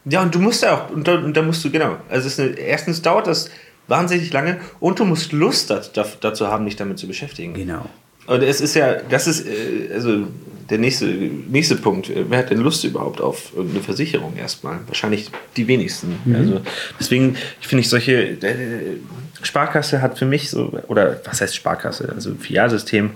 Ja, 0.06 0.22
und 0.22 0.36
du 0.36 0.40
musst 0.40 0.64
ja 0.64 0.76
auch, 0.76 0.90
und 0.92 1.08
da, 1.08 1.16
und 1.16 1.36
da 1.36 1.42
musst 1.42 1.64
du, 1.66 1.72
genau, 1.72 1.98
also 2.10 2.42
eine, 2.42 2.52
erstens 2.52 3.02
dauert 3.02 3.28
das 3.28 3.50
wahnsinnig 3.88 4.32
lange 4.32 4.60
und 4.80 5.00
du 5.00 5.06
musst 5.06 5.32
Lust 5.32 5.74
dazu 6.22 6.48
haben, 6.48 6.66
dich 6.66 6.76
damit 6.76 7.00
zu 7.00 7.08
beschäftigen. 7.08 7.54
Genau. 7.54 7.86
Und 8.28 8.44
es 8.44 8.62
ist 8.62 8.76
ja, 8.76 8.96
das 9.10 9.28
ist, 9.28 9.46
äh, 9.46 9.94
also 9.94 10.28
der 10.70 10.78
nächste, 10.78 11.06
nächste 11.06 11.76
Punkt. 11.76 12.10
Wer 12.30 12.40
hat 12.40 12.50
denn 12.50 12.60
Lust 12.60 12.84
überhaupt 12.84 13.20
auf 13.20 13.52
irgendeine 13.56 13.84
Versicherung 13.84 14.38
erstmal? 14.38 14.80
Wahrscheinlich 14.88 15.30
die 15.58 15.68
wenigsten. 15.68 16.20
Mhm. 16.24 16.36
Also 16.36 16.62
deswegen 17.00 17.36
finde 17.60 17.82
ich 17.82 17.90
solche, 17.90 18.14
äh, 18.14 18.98
Sparkasse 19.42 20.02
hat 20.02 20.18
für 20.18 20.26
mich 20.26 20.50
so, 20.50 20.72
oder 20.88 21.20
was 21.26 21.42
heißt 21.42 21.56
Sparkasse? 21.56 22.12
Also 22.16 22.34
Filialsystem 22.36 23.12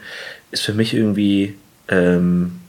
ist 0.52 0.64
für 0.64 0.74
mich 0.74 0.94
irgendwie 0.94 1.56
ähm, 1.88 2.60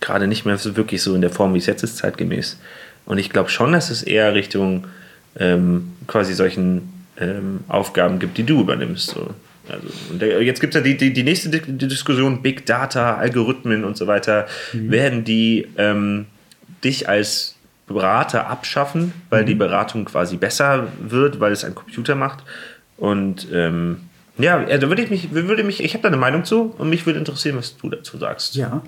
gerade 0.00 0.26
nicht 0.26 0.44
mehr 0.44 0.58
so 0.58 0.76
wirklich 0.76 1.02
so 1.02 1.14
in 1.14 1.20
der 1.20 1.30
Form, 1.30 1.54
wie 1.54 1.58
es 1.58 1.66
jetzt 1.66 1.82
ist, 1.82 1.96
zeitgemäß. 1.96 2.58
Und 3.06 3.18
ich 3.18 3.30
glaube 3.30 3.50
schon, 3.50 3.72
dass 3.72 3.90
es 3.90 4.02
eher 4.02 4.34
Richtung 4.34 4.86
ähm, 5.38 5.92
quasi 6.06 6.34
solchen 6.34 7.06
ähm, 7.18 7.60
Aufgaben 7.68 8.18
gibt, 8.18 8.38
die 8.38 8.44
du 8.44 8.60
übernimmst. 8.60 9.10
So. 9.10 9.30
Also, 9.68 10.24
jetzt 10.40 10.60
gibt 10.60 10.74
es 10.74 10.80
ja 10.80 10.84
die, 10.84 10.96
die, 10.96 11.12
die 11.12 11.22
nächste 11.22 11.48
Diskussion, 11.48 12.42
Big 12.42 12.66
Data, 12.66 13.16
Algorithmen 13.16 13.84
und 13.84 13.96
so 13.96 14.06
weiter. 14.06 14.46
Mhm. 14.72 14.90
Werden 14.90 15.24
die 15.24 15.66
ähm, 15.76 16.26
dich 16.82 17.08
als 17.08 17.56
Berater 17.86 18.48
abschaffen, 18.48 19.12
weil 19.30 19.42
mhm. 19.42 19.46
die 19.46 19.54
Beratung 19.54 20.04
quasi 20.04 20.36
besser 20.36 20.88
wird, 21.00 21.40
weil 21.40 21.52
es 21.52 21.64
ein 21.64 21.74
Computer 21.74 22.14
macht? 22.14 22.44
Und 22.96 23.48
ähm, 23.52 24.00
ja, 24.36 24.64
da 24.64 24.88
würde 24.88 25.02
ich 25.02 25.10
mich, 25.10 25.32
würde 25.32 25.62
mich, 25.62 25.82
ich 25.82 25.94
habe 25.94 26.02
da 26.02 26.08
eine 26.08 26.16
Meinung 26.16 26.44
zu 26.44 26.74
und 26.76 26.90
mich 26.90 27.06
würde 27.06 27.20
interessieren, 27.20 27.56
was 27.56 27.76
du 27.76 27.88
dazu 27.88 28.18
sagst. 28.18 28.56
Ja, 28.56 28.82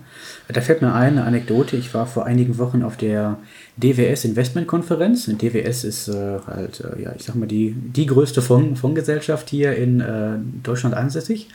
da 0.48 0.60
fällt 0.60 0.82
mir 0.82 0.92
eine 0.92 1.24
Anekdote. 1.24 1.76
Ich 1.76 1.94
war 1.94 2.06
vor 2.06 2.26
einigen 2.26 2.58
Wochen 2.58 2.82
auf 2.82 2.96
der 2.96 3.38
DWS 3.76 4.24
Investment 4.24 4.66
Konferenz. 4.66 5.26
DWS 5.26 5.84
ist 5.84 6.08
äh, 6.08 6.38
halt, 6.46 6.80
äh, 6.80 7.02
ja, 7.02 7.12
ich 7.16 7.24
sag 7.24 7.36
mal, 7.36 7.46
die, 7.46 7.74
die 7.76 8.06
größte 8.06 8.42
Fondsgesellschaft 8.42 9.48
hier 9.48 9.76
in 9.76 10.00
äh, 10.00 10.38
Deutschland 10.64 10.96
ansässig. 10.96 11.48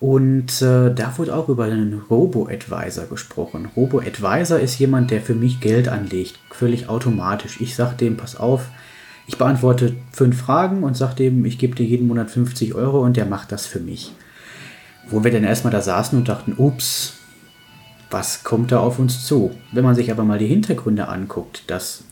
Und 0.00 0.62
äh, 0.62 0.94
da 0.94 1.12
wurde 1.16 1.34
auch 1.34 1.48
über 1.48 1.64
einen 1.64 2.00
Robo-Advisor 2.08 3.06
gesprochen. 3.06 3.68
Robo-Advisor 3.76 4.58
ist 4.60 4.78
jemand, 4.78 5.10
der 5.10 5.20
für 5.20 5.34
mich 5.34 5.60
Geld 5.60 5.88
anlegt, 5.88 6.38
völlig 6.50 6.88
automatisch. 6.88 7.60
Ich 7.60 7.74
sag 7.74 7.98
dem, 7.98 8.16
pass 8.16 8.36
auf, 8.36 8.68
ich 9.28 9.36
beantworte 9.36 9.94
fünf 10.10 10.40
Fragen 10.40 10.82
und 10.82 10.96
sage 10.96 11.16
dem, 11.16 11.44
ich 11.44 11.58
gebe 11.58 11.76
dir 11.76 11.84
jeden 11.84 12.08
Monat 12.08 12.30
50 12.30 12.74
Euro 12.74 13.00
und 13.02 13.16
der 13.16 13.26
macht 13.26 13.52
das 13.52 13.66
für 13.66 13.78
mich. 13.78 14.12
Wo 15.10 15.22
wir 15.22 15.30
dann 15.30 15.44
erstmal 15.44 15.70
da 15.70 15.82
saßen 15.82 16.18
und 16.18 16.28
dachten, 16.28 16.54
ups, 16.56 17.12
was 18.10 18.42
kommt 18.42 18.72
da 18.72 18.80
auf 18.80 18.98
uns 18.98 19.26
zu? 19.26 19.50
Wenn 19.70 19.84
man 19.84 19.94
sich 19.94 20.10
aber 20.10 20.24
mal 20.24 20.38
die 20.38 20.46
Hintergründe 20.46 21.08
anguckt, 21.08 21.64
dass 21.66 22.04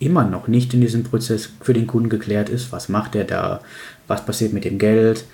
immer 0.00 0.24
noch 0.24 0.48
nicht 0.48 0.74
in 0.74 0.80
diesem 0.80 1.04
Prozess 1.04 1.48
für 1.60 1.74
den 1.74 1.86
Kunden 1.86 2.08
geklärt 2.08 2.48
ist, 2.48 2.72
was 2.72 2.88
macht 2.88 3.14
er 3.14 3.24
da, 3.24 3.60
was 4.08 4.26
passiert 4.26 4.52
mit 4.52 4.64
dem 4.64 4.78
Geld, 4.78 5.24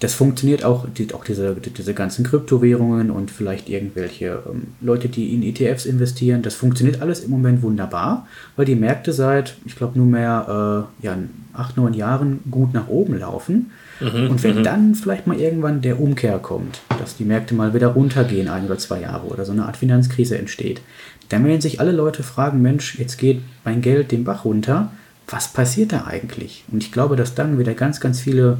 das 0.00 0.14
funktioniert 0.14 0.62
auch, 0.64 0.86
die, 0.88 1.12
auch 1.14 1.24
diese, 1.24 1.54
diese 1.54 1.94
ganzen 1.94 2.24
Kryptowährungen 2.24 3.10
und 3.10 3.30
vielleicht 3.30 3.68
irgendwelche 3.68 4.42
ähm, 4.46 4.68
Leute, 4.80 5.08
die 5.08 5.32
in 5.32 5.42
ETFs 5.42 5.86
investieren. 5.86 6.42
Das 6.42 6.54
funktioniert 6.54 7.00
alles 7.00 7.20
im 7.20 7.30
Moment 7.30 7.62
wunderbar, 7.62 8.26
weil 8.56 8.66
die 8.66 8.74
Märkte 8.74 9.12
seit, 9.12 9.56
ich 9.64 9.74
glaube, 9.74 9.98
nur 9.98 10.06
mehr 10.06 10.88
äh, 11.00 11.06
ja, 11.06 11.16
acht, 11.54 11.76
neun 11.78 11.94
Jahren 11.94 12.40
gut 12.50 12.74
nach 12.74 12.88
oben 12.88 13.18
laufen. 13.18 13.70
Mhm, 14.00 14.28
und 14.28 14.42
wenn 14.42 14.58
mhm. 14.58 14.64
dann 14.64 14.94
vielleicht 14.94 15.26
mal 15.26 15.40
irgendwann 15.40 15.80
der 15.80 15.98
Umkehr 15.98 16.38
kommt, 16.38 16.80
dass 17.00 17.16
die 17.16 17.24
Märkte 17.24 17.54
mal 17.54 17.72
wieder 17.72 17.88
runtergehen, 17.88 18.48
ein 18.48 18.66
oder 18.66 18.76
zwei 18.76 19.00
Jahre 19.00 19.26
oder 19.26 19.46
so 19.46 19.52
eine 19.52 19.64
Art 19.64 19.78
Finanzkrise 19.78 20.36
entsteht, 20.36 20.82
dann 21.30 21.44
werden 21.46 21.62
sich 21.62 21.80
alle 21.80 21.92
Leute 21.92 22.22
fragen, 22.22 22.60
Mensch, 22.60 22.98
jetzt 22.98 23.16
geht 23.16 23.40
mein 23.64 23.80
Geld 23.80 24.12
den 24.12 24.24
Bach 24.24 24.44
runter, 24.44 24.92
was 25.26 25.48
passiert 25.52 25.92
da 25.92 26.04
eigentlich? 26.04 26.64
Und 26.70 26.82
ich 26.82 26.92
glaube, 26.92 27.16
dass 27.16 27.34
dann 27.34 27.58
wieder 27.58 27.74
ganz, 27.74 27.98
ganz 27.98 28.20
viele 28.20 28.58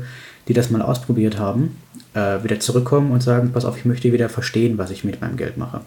die 0.49 0.55
das 0.55 0.71
mal 0.71 0.83
ausprobiert 0.83 1.39
haben, 1.39 1.77
äh, 2.15 2.43
wieder 2.43 2.61
zurückkommen 2.61 3.11
und 3.11 3.23
sagen, 3.23 3.51
pass 3.53 3.65
auf, 3.65 3.77
ich 3.77 3.85
möchte 3.85 4.13
wieder 4.13 4.29
verstehen, 4.29 4.79
was 4.79 4.91
ich 4.91 5.05
mit 5.05 5.21
meinem 5.21 5.37
Geld 5.37 5.57
mache. 5.57 5.81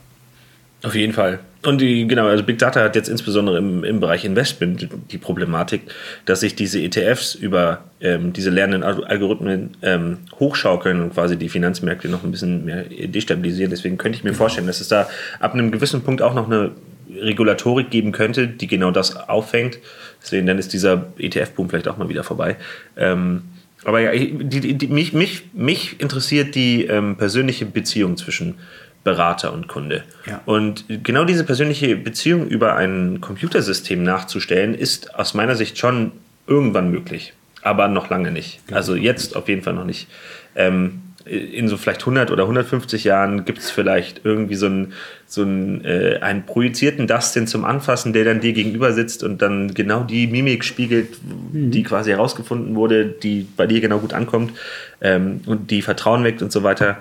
Auf 0.82 0.96
jeden 0.96 1.12
Fall. 1.12 1.40
Und 1.66 1.82
die, 1.82 2.08
genau, 2.08 2.28
also 2.28 2.42
Big 2.42 2.58
Data 2.58 2.82
hat 2.82 2.96
jetzt 2.96 3.10
insbesondere 3.10 3.58
im, 3.58 3.84
im 3.84 4.00
Bereich 4.00 4.24
Investment 4.24 4.88
die 5.12 5.18
Problematik, 5.18 5.82
dass 6.24 6.40
sich 6.40 6.56
diese 6.56 6.82
ETFs 6.82 7.36
über 7.36 7.84
ähm, 8.00 8.32
diese 8.32 8.50
lernenden 8.50 8.84
Algorithmen 8.84 9.72
ähm, 9.82 10.20
hochschaukeln 10.40 11.02
und 11.02 11.14
quasi 11.14 11.36
die 11.36 11.50
Finanzmärkte 11.50 12.08
noch 12.08 12.24
ein 12.24 12.32
bisschen 12.32 12.64
mehr 12.64 12.86
destabilisieren. 12.86 13.72
Deswegen 13.72 13.98
könnte 13.98 14.18
ich 14.18 14.24
mir 14.24 14.34
vorstellen, 14.34 14.68
dass 14.68 14.80
es 14.80 14.88
da 14.88 15.10
ab 15.42 15.54
einem 15.54 15.72
gewissen 15.72 16.02
Punkt 16.02 16.22
auch 16.22 16.34
noch 16.34 16.46
eine 16.46 16.72
Regulatorik 17.14 17.90
geben 17.90 18.14
könnte, 18.14 18.48
die 18.48 18.68
genau 18.68 18.92
das 18.92 19.18
auffängt. 19.18 19.80
Deswegen 20.22 20.48
dann 20.48 20.60
ist 20.60 20.72
dieser 20.72 21.08
ETF-Boom 21.18 21.70
vielleicht 21.70 21.90
auch 21.90 21.98
mal 21.98 22.08
wieder 22.08 22.24
vorbei. 22.24 22.56
Ähm, 22.96 23.42
aber 23.86 24.02
ja, 24.02 24.12
die, 24.12 24.74
die, 24.74 24.88
mich, 24.88 25.14
mich, 25.14 25.44
mich 25.54 26.00
interessiert 26.02 26.56
die 26.56 26.86
ähm, 26.86 27.16
persönliche 27.16 27.66
Beziehung 27.66 28.18
zwischen 28.18 28.56
Berater 29.04 29.54
und 29.54 29.68
Kunde. 29.68 30.04
Ja. 30.26 30.42
Und 30.46 30.86
genau 31.04 31.24
diese 31.24 31.44
persönliche 31.44 31.96
Beziehung 31.96 32.48
über 32.48 32.76
ein 32.76 33.22
Computersystem 33.22 34.04
nachzustellen, 34.04 34.74
ist 34.74 35.16
aus 35.16 35.34
meiner 35.34 35.56
Sicht 35.56 35.78
schon 35.78 36.12
irgendwann 36.48 36.92
möglich. 36.92 37.34
Aber 37.62 37.88
noch 37.88 38.10
lange 38.10 38.32
nicht. 38.32 38.60
Also 38.72 38.96
jetzt 38.96 39.36
auf 39.36 39.48
jeden 39.48 39.62
Fall 39.62 39.74
noch 39.74 39.86
nicht. 39.86 40.08
Ähm, 40.56 41.02
in 41.30 41.68
so 41.68 41.78
vielleicht 41.78 42.02
100 42.02 42.32
oder 42.32 42.44
150 42.44 43.04
Jahren 43.04 43.46
gibt 43.46 43.60
es 43.60 43.70
vielleicht 43.70 44.22
irgendwie 44.24 44.56
so 44.56 44.66
einen, 44.66 44.94
so 45.28 45.44
einen, 45.44 45.86
äh, 45.86 46.20
einen 46.22 46.46
projizierten 46.46 47.08
Dustin 47.08 47.46
zum 47.46 47.66
Anfassen, 47.66 48.14
der 48.14 48.26
dann 48.26 48.40
dir 48.40 48.54
gegenüber 48.54 48.94
sitzt 48.94 49.24
und 49.24 49.42
dann 49.42 49.74
genau 49.74 50.04
die 50.04 50.28
Mimik 50.28 50.66
spiegelt, 50.66 51.20
mhm. 51.24 51.72
die 51.72 51.84
quasi 51.84 52.10
herausgefunden 52.10 52.76
wurde, 52.76 53.06
die 53.06 53.48
bei 53.56 53.68
dir 53.68 53.80
genau 53.80 54.00
gut 54.00 54.14
ankommt 54.14 54.54
ähm, 55.02 55.42
und 55.46 55.70
die 55.72 55.82
Vertrauen 55.82 56.24
weckt 56.24 56.42
und 56.42 56.52
so 56.52 56.64
weiter. 56.64 56.98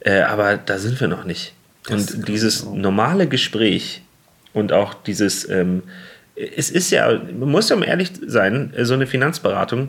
Äh, 0.00 0.22
aber 0.22 0.56
da 0.56 0.78
sind 0.78 1.00
wir 1.00 1.08
noch 1.08 1.24
nicht. 1.24 1.54
Das 1.86 2.10
und 2.10 2.28
dieses 2.28 2.64
normale 2.66 3.28
Gespräch 3.28 4.02
und 4.52 4.72
auch 4.72 4.94
dieses, 4.94 5.48
ähm, 5.48 5.82
es 6.34 6.70
ist 6.70 6.90
ja, 6.90 7.20
man 7.38 7.50
muss 7.50 7.68
ja 7.68 7.76
um 7.76 7.82
ehrlich 7.82 8.10
sein, 8.26 8.72
so 8.82 8.94
eine 8.94 9.06
Finanzberatung 9.06 9.88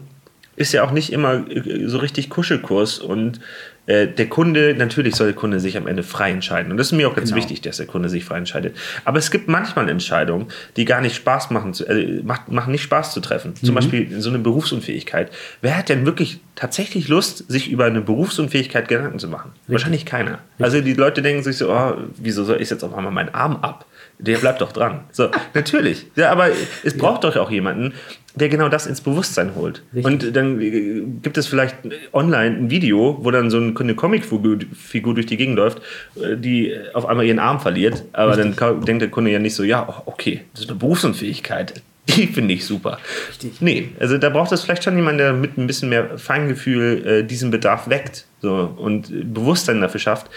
ist 0.56 0.74
ja 0.74 0.84
auch 0.84 0.92
nicht 0.92 1.12
immer 1.12 1.50
äh, 1.50 1.88
so 1.88 1.98
richtig 1.98 2.30
Kuschelkurs 2.30 3.00
und 3.00 3.40
äh, 3.88 4.08
der 4.08 4.30
Kunde, 4.30 4.76
natürlich 4.76 5.16
soll 5.16 5.28
der 5.28 5.36
Kunde 5.36 5.60
sich 5.60 5.76
am 5.76 5.88
Ende 5.88 6.04
frei 6.04 6.32
entscheiden. 6.32 6.72
Und 6.72 6.78
das 6.78 6.88
ist 6.88 6.94
mir 6.94 7.08
auch 7.08 7.16
ganz 7.16 7.30
genau. 7.30 7.42
wichtig, 7.42 7.62
dass 7.62 7.78
der 7.78 7.88
Kunde 7.88 8.10
sich 8.10 8.24
frei 8.24 8.38
entscheidet. 8.38 8.78
Aber 9.06 9.18
es 9.18 9.32
gibt 9.32 9.48
manchmal 9.48 9.90
Entscheidungen, 9.90 10.48
die 10.78 10.86
gar 10.86 11.02
nicht 11.02 11.16
Spaß 11.16 11.50
machen, 11.50 11.74
zu, 11.74 11.86
äh, 11.88 12.22
macht, 12.24 12.52
machen 12.52 12.72
nicht 12.72 12.84
Spaß 12.84 13.12
zu 13.12 13.22
treffen. 13.22 13.56
Zum 13.56 13.70
mhm. 13.70 13.76
Beispiel 13.76 14.22
so 14.22 14.30
eine 14.30 14.40
Berufsunfähigkeit. 14.40 15.32
Wer 15.62 15.78
hat 15.78 15.90
denn 15.90 16.06
wirklich 16.06 16.42
tatsächlich 16.56 17.08
Lust, 17.08 17.50
sich 17.52 17.72
über 17.72 17.86
eine 17.86 18.02
Berufsunfähigkeit 18.02 18.88
Gedanken 18.88 19.18
zu 19.18 19.28
machen? 19.28 19.52
Richtig. 19.54 19.74
Wahrscheinlich 19.74 20.06
keiner. 20.06 20.32
Richtig. 20.32 20.64
Also 20.64 20.82
die 20.82 20.94
Leute 20.94 21.22
denken 21.22 21.44
sich 21.44 21.58
so, 21.58 21.74
oh, 21.74 21.98
wieso 22.18 22.44
soll 22.44 22.62
ich 22.62 22.70
jetzt 22.70 22.84
auf 22.84 22.94
einmal 22.94 23.12
meinen 23.12 23.34
Arm 23.34 23.58
ab? 23.58 23.86
Der 24.22 24.38
bleibt 24.38 24.62
doch 24.62 24.72
dran. 24.72 25.02
So, 25.12 25.30
natürlich. 25.54 26.06
Ja, 26.16 26.32
aber 26.32 26.50
es 26.84 26.96
braucht 26.96 27.24
ja. 27.24 27.32
doch 27.32 27.38
auch 27.38 27.52
jemanden, 27.52 27.94
der 28.36 28.50
genau 28.50 28.70
das 28.70 28.86
ins 28.86 29.02
Bewusstsein 29.02 29.56
holt. 29.56 29.84
Richtig. 29.94 30.06
Und 30.06 30.36
dann 30.36 30.62
äh, 30.62 31.02
gibt 31.22 31.38
es 31.38 31.48
vielleicht 31.48 31.76
online 32.14 32.58
ein 32.58 32.70
Video, 32.70 33.18
wo 33.22 33.32
dann 33.32 33.50
so 33.50 33.58
eine 33.58 33.96
Comicfigur 33.96 35.14
durch 35.14 35.26
die 35.26 35.38
Gegend 35.38 35.56
läuft, 35.56 35.82
äh, 36.16 36.38
die 36.38 36.74
auf 36.94 37.06
einmal 37.06 37.26
ihren 37.26 37.40
Arm 37.40 37.60
verliert. 37.60 38.06
Aber 38.14 38.38
Richtig. 38.38 38.58
dann 38.58 38.86
denkt 38.86 39.02
der 39.02 39.10
Kunde 39.10 39.32
ja 39.32 39.40
nicht 39.40 39.56
so, 39.56 39.64
ja, 39.64 40.04
okay, 40.06 40.42
das 40.54 40.62
ist 40.62 40.70
eine 40.70 40.80
Berufsunfähigkeit. 40.80 41.82
Die 42.08 42.28
finde 42.28 42.54
ich 42.54 42.66
super. 42.66 42.98
Richtig. 43.30 43.62
Nee, 43.62 43.90
also 44.00 44.18
da 44.18 44.30
braucht 44.30 44.52
es 44.52 44.64
vielleicht 44.64 44.84
schon 44.84 44.96
jemand, 44.96 45.20
der 45.20 45.34
mit 45.34 45.58
ein 45.58 45.68
bisschen 45.68 45.90
mehr 45.90 46.18
Feingefühl 46.18 47.06
äh, 47.06 47.24
diesen 47.24 47.52
Bedarf 47.52 47.90
weckt 47.90 48.26
so, 48.42 48.74
und 48.78 49.34
Bewusstsein 49.34 49.82
dafür 49.82 50.00
schafft. 50.00 50.30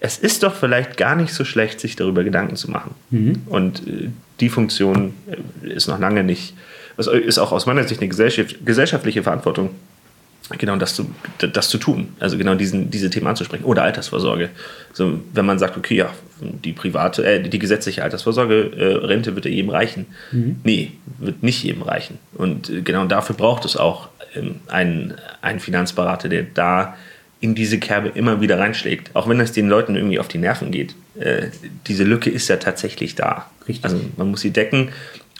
Es 0.00 0.18
ist 0.18 0.42
doch 0.42 0.54
vielleicht 0.54 0.96
gar 0.96 1.16
nicht 1.16 1.32
so 1.32 1.44
schlecht, 1.44 1.80
sich 1.80 1.96
darüber 1.96 2.22
Gedanken 2.24 2.56
zu 2.56 2.70
machen. 2.70 2.94
Mhm. 3.10 3.42
Und 3.46 3.86
äh, 3.86 4.10
die 4.40 4.48
Funktion 4.48 5.14
äh, 5.62 5.72
ist 5.72 5.88
noch 5.88 5.98
lange 5.98 6.22
nicht, 6.22 6.54
das 6.96 7.06
ist 7.06 7.38
auch 7.38 7.52
aus 7.52 7.66
meiner 7.66 7.84
Sicht 7.84 8.00
eine 8.00 8.08
gesellschaftliche 8.08 9.22
Verantwortung, 9.22 9.70
genau 10.56 10.76
das 10.76 10.94
zu, 10.94 11.10
das 11.38 11.68
zu 11.68 11.78
tun. 11.78 12.08
Also 12.20 12.38
genau 12.38 12.54
diesen, 12.54 12.90
diese 12.90 13.10
Themen 13.10 13.26
anzusprechen. 13.26 13.64
Oder 13.64 13.82
Altersvorsorge. 13.82 14.50
So, 14.92 15.20
wenn 15.32 15.46
man 15.46 15.58
sagt, 15.58 15.76
okay, 15.76 15.96
ja, 15.96 16.10
die 16.40 16.72
private, 16.72 17.24
äh, 17.24 17.42
die 17.42 17.58
gesetzliche 17.58 18.02
Altersvorsorge-Rente 18.02 19.30
äh, 19.30 19.34
wird 19.34 19.44
ja 19.44 19.50
jedem 19.50 19.70
reichen. 19.70 20.06
Mhm. 20.32 20.60
Nee, 20.64 20.92
wird 21.18 21.42
nicht 21.42 21.62
jedem 21.62 21.82
reichen. 21.82 22.18
Und 22.34 22.70
äh, 22.70 22.80
genau 22.82 23.04
dafür 23.06 23.36
braucht 23.36 23.64
es 23.64 23.76
auch 23.76 24.08
ähm, 24.34 24.56
einen, 24.68 25.14
einen 25.42 25.60
Finanzberater, 25.60 26.28
der 26.28 26.42
da 26.42 26.96
in 27.40 27.54
diese 27.54 27.78
Kerbe 27.78 28.08
immer 28.08 28.40
wieder 28.40 28.58
reinschlägt. 28.58 29.14
Auch 29.14 29.28
wenn 29.28 29.38
das 29.38 29.52
den 29.52 29.68
Leuten 29.68 29.94
irgendwie 29.96 30.18
auf 30.18 30.28
die 30.28 30.38
Nerven 30.38 30.70
geht. 30.70 30.94
Äh, 31.18 31.48
diese 31.86 32.04
Lücke 32.04 32.30
ist 32.30 32.48
ja 32.48 32.56
tatsächlich 32.56 33.14
da. 33.14 33.50
Richtig. 33.68 33.84
Also 33.84 34.00
man 34.16 34.30
muss 34.30 34.40
sie 34.40 34.50
decken 34.50 34.90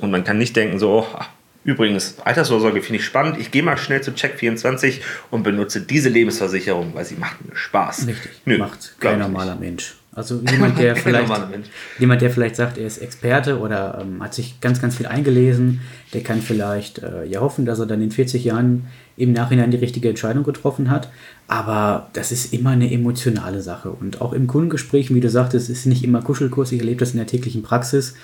und 0.01 0.11
man 0.11 0.25
kann 0.25 0.39
nicht 0.39 0.55
denken, 0.57 0.79
so, 0.79 1.07
oh, 1.09 1.25
Übrigens, 1.65 2.17
Altersvorsorge 2.25 2.81
finde 2.81 3.01
ich 3.01 3.05
spannend. 3.05 3.39
Ich 3.39 3.51
gehe 3.51 3.63
mal 3.63 3.77
schnell 3.77 4.01
zu 4.01 4.13
Check24 4.13 5.01
und 5.31 5.43
benutze 5.43 5.83
diese 5.83 6.09
Lebensversicherung, 6.09 6.95
weil 6.95 7.05
sie 7.05 7.17
macht 7.17 7.45
mir 7.45 7.55
Spaß. 7.55 8.07
Richtig, 8.07 8.31
Nö, 8.47 8.57
macht 8.57 8.99
kein 9.01 9.19
normaler 9.19 9.55
Mensch. 9.55 9.98
Also 10.19 10.41
jemand, 10.51 10.79
der 10.79 10.97
vielleicht, 11.05 11.33
jemand, 11.99 12.21
der 12.21 12.31
vielleicht 12.31 12.57
sagt, 12.57 12.77
er 12.77 12.87
ist 12.87 12.99
Experte 12.99 13.61
oder 13.61 14.01
ähm, 14.03 14.21
hat 14.21 14.35
sich 14.35 14.61
ganz, 14.61 14.83
ganz 14.83 14.97
viel 14.97 15.07
eingelesen, 15.07 15.81
der 16.13 16.23
kann 16.23 16.43
vielleicht 16.43 16.99
äh, 16.99 17.25
ja 17.25 17.41
hoffen, 17.41 17.65
dass 17.65 17.79
er 17.79 17.87
dann 17.87 18.03
in 18.03 18.11
40 18.11 18.45
Jahren 18.45 18.89
im 19.17 19.33
Nachhinein 19.33 19.71
die 19.71 19.77
richtige 19.77 20.09
Entscheidung 20.09 20.43
getroffen 20.43 20.91
hat. 20.91 21.09
Aber 21.47 22.11
das 22.15 22.33
ist 22.33 22.53
immer 22.53 22.71
eine 22.71 22.93
emotionale 22.93 23.63
Sache. 23.63 23.91
Und 23.91 24.21
auch 24.21 24.33
im 24.33 24.49
Kundengespräch, 24.49 25.15
wie 25.15 25.21
du 25.21 25.31
sagtest, 25.31 25.71
ist 25.71 25.87
nicht 25.87 26.03
immer 26.03 26.21
Kuschelkurs. 26.21 26.73
Ich 26.73 26.81
erlebe 26.81 26.99
das 26.99 27.13
in 27.13 27.19
der 27.19 27.27
täglichen 27.29 27.63
Praxis. 27.63 28.15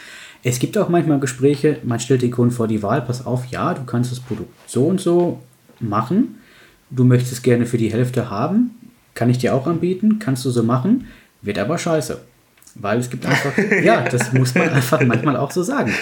Es 0.43 0.59
gibt 0.59 0.77
auch 0.77 0.89
manchmal 0.89 1.21
Gespräche, 1.21 1.79
man 1.85 2.01
stellt 2.01 2.23
den 2.23 2.33
Kunden 2.33 2.53
vor 2.53 2.67
die 2.67 2.83
Wahl, 2.83 3.03
pass 3.03 3.25
auf, 3.25 3.47
ja, 3.47 3.73
du 3.73 3.85
kannst 3.85 4.11
das 4.11 4.21
Produkt 4.21 4.51
so 4.67 4.87
und 4.87 5.01
so 5.01 5.41
machen. 5.81 6.41
Du 6.91 7.05
möchtest 7.05 7.33
es 7.33 7.43
gerne 7.43 7.67
für 7.67 7.79
die 7.79 7.93
Hälfte 7.93 8.31
haben. 8.31 8.73
Kann 9.15 9.31
ich 9.31 9.39
dir 9.39 9.55
auch 9.55 9.69
anbieten, 9.69 10.19
kannst 10.19 10.45
du 10.45 10.51
so 10.51 10.65
machen, 10.65 11.07
wird 11.45 11.59
aber 11.59 11.79
scheiße. 11.79 12.21
Weil 12.77 12.99
es 12.99 13.09
gibt 13.09 13.25
einfach, 13.25 13.53
ja, 13.83 14.03
das 14.03 14.33
muss 14.33 14.55
man 14.55 14.69
einfach 14.69 15.01
manchmal 15.03 15.37
auch 15.37 15.53
so 15.53 15.63
sagen. 15.63 15.93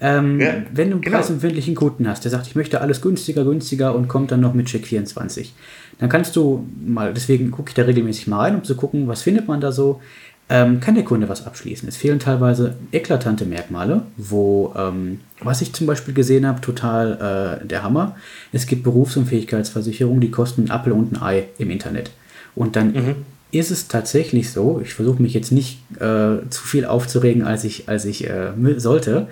Ähm, 0.00 0.40
ja, 0.40 0.54
wenn 0.72 0.90
du 0.90 0.96
einen 0.96 1.00
genau. 1.02 1.16
preisempfindlichen 1.16 1.74
Kunden 1.74 2.08
hast, 2.08 2.24
der 2.24 2.30
sagt, 2.30 2.46
ich 2.46 2.54
möchte 2.54 2.80
alles 2.80 3.00
günstiger, 3.00 3.44
günstiger 3.44 3.94
und 3.94 4.06
kommt 4.06 4.30
dann 4.30 4.40
noch 4.40 4.54
mit 4.54 4.66
Check 4.66 4.86
24, 4.86 5.52
dann 5.98 6.08
kannst 6.08 6.36
du 6.36 6.66
mal, 6.84 7.12
deswegen 7.12 7.50
gucke 7.50 7.70
ich 7.70 7.74
da 7.74 7.82
regelmäßig 7.82 8.28
mal 8.28 8.38
rein, 8.38 8.54
um 8.54 8.62
zu 8.64 8.76
gucken, 8.76 9.08
was 9.08 9.22
findet 9.22 9.48
man 9.48 9.60
da 9.60 9.72
so, 9.72 10.00
ähm, 10.48 10.80
kann 10.80 10.94
der 10.94 11.04
Kunde 11.04 11.28
was 11.28 11.46
abschließen. 11.46 11.88
Es 11.88 11.96
fehlen 11.96 12.18
teilweise 12.18 12.76
eklatante 12.92 13.44
Merkmale, 13.44 14.02
wo, 14.16 14.74
ähm, 14.76 15.20
was 15.40 15.62
ich 15.62 15.72
zum 15.72 15.86
Beispiel 15.86 16.14
gesehen 16.14 16.46
habe, 16.46 16.60
total 16.60 17.60
äh, 17.62 17.66
der 17.66 17.82
Hammer. 17.82 18.16
Es 18.52 18.66
gibt 18.66 18.82
Berufsunfähigkeitsversicherungen, 18.82 20.20
die 20.20 20.30
kosten 20.30 20.62
einen 20.62 20.70
Apfel 20.70 20.92
und 20.92 21.12
ein 21.12 21.22
Ei 21.22 21.44
im 21.58 21.70
Internet. 21.70 22.10
Und 22.54 22.76
dann 22.76 22.92
mhm. 22.92 23.14
Ist 23.52 23.70
es 23.70 23.86
tatsächlich 23.86 24.50
so, 24.50 24.80
ich 24.82 24.94
versuche 24.94 25.22
mich 25.22 25.34
jetzt 25.34 25.52
nicht 25.52 25.78
äh, 25.96 26.48
zu 26.50 26.62
viel 26.64 26.84
aufzuregen, 26.84 27.44
als 27.44 27.64
ich, 27.64 27.88
als 27.88 28.04
ich 28.04 28.28
äh, 28.28 28.52
sollte. 28.78 29.28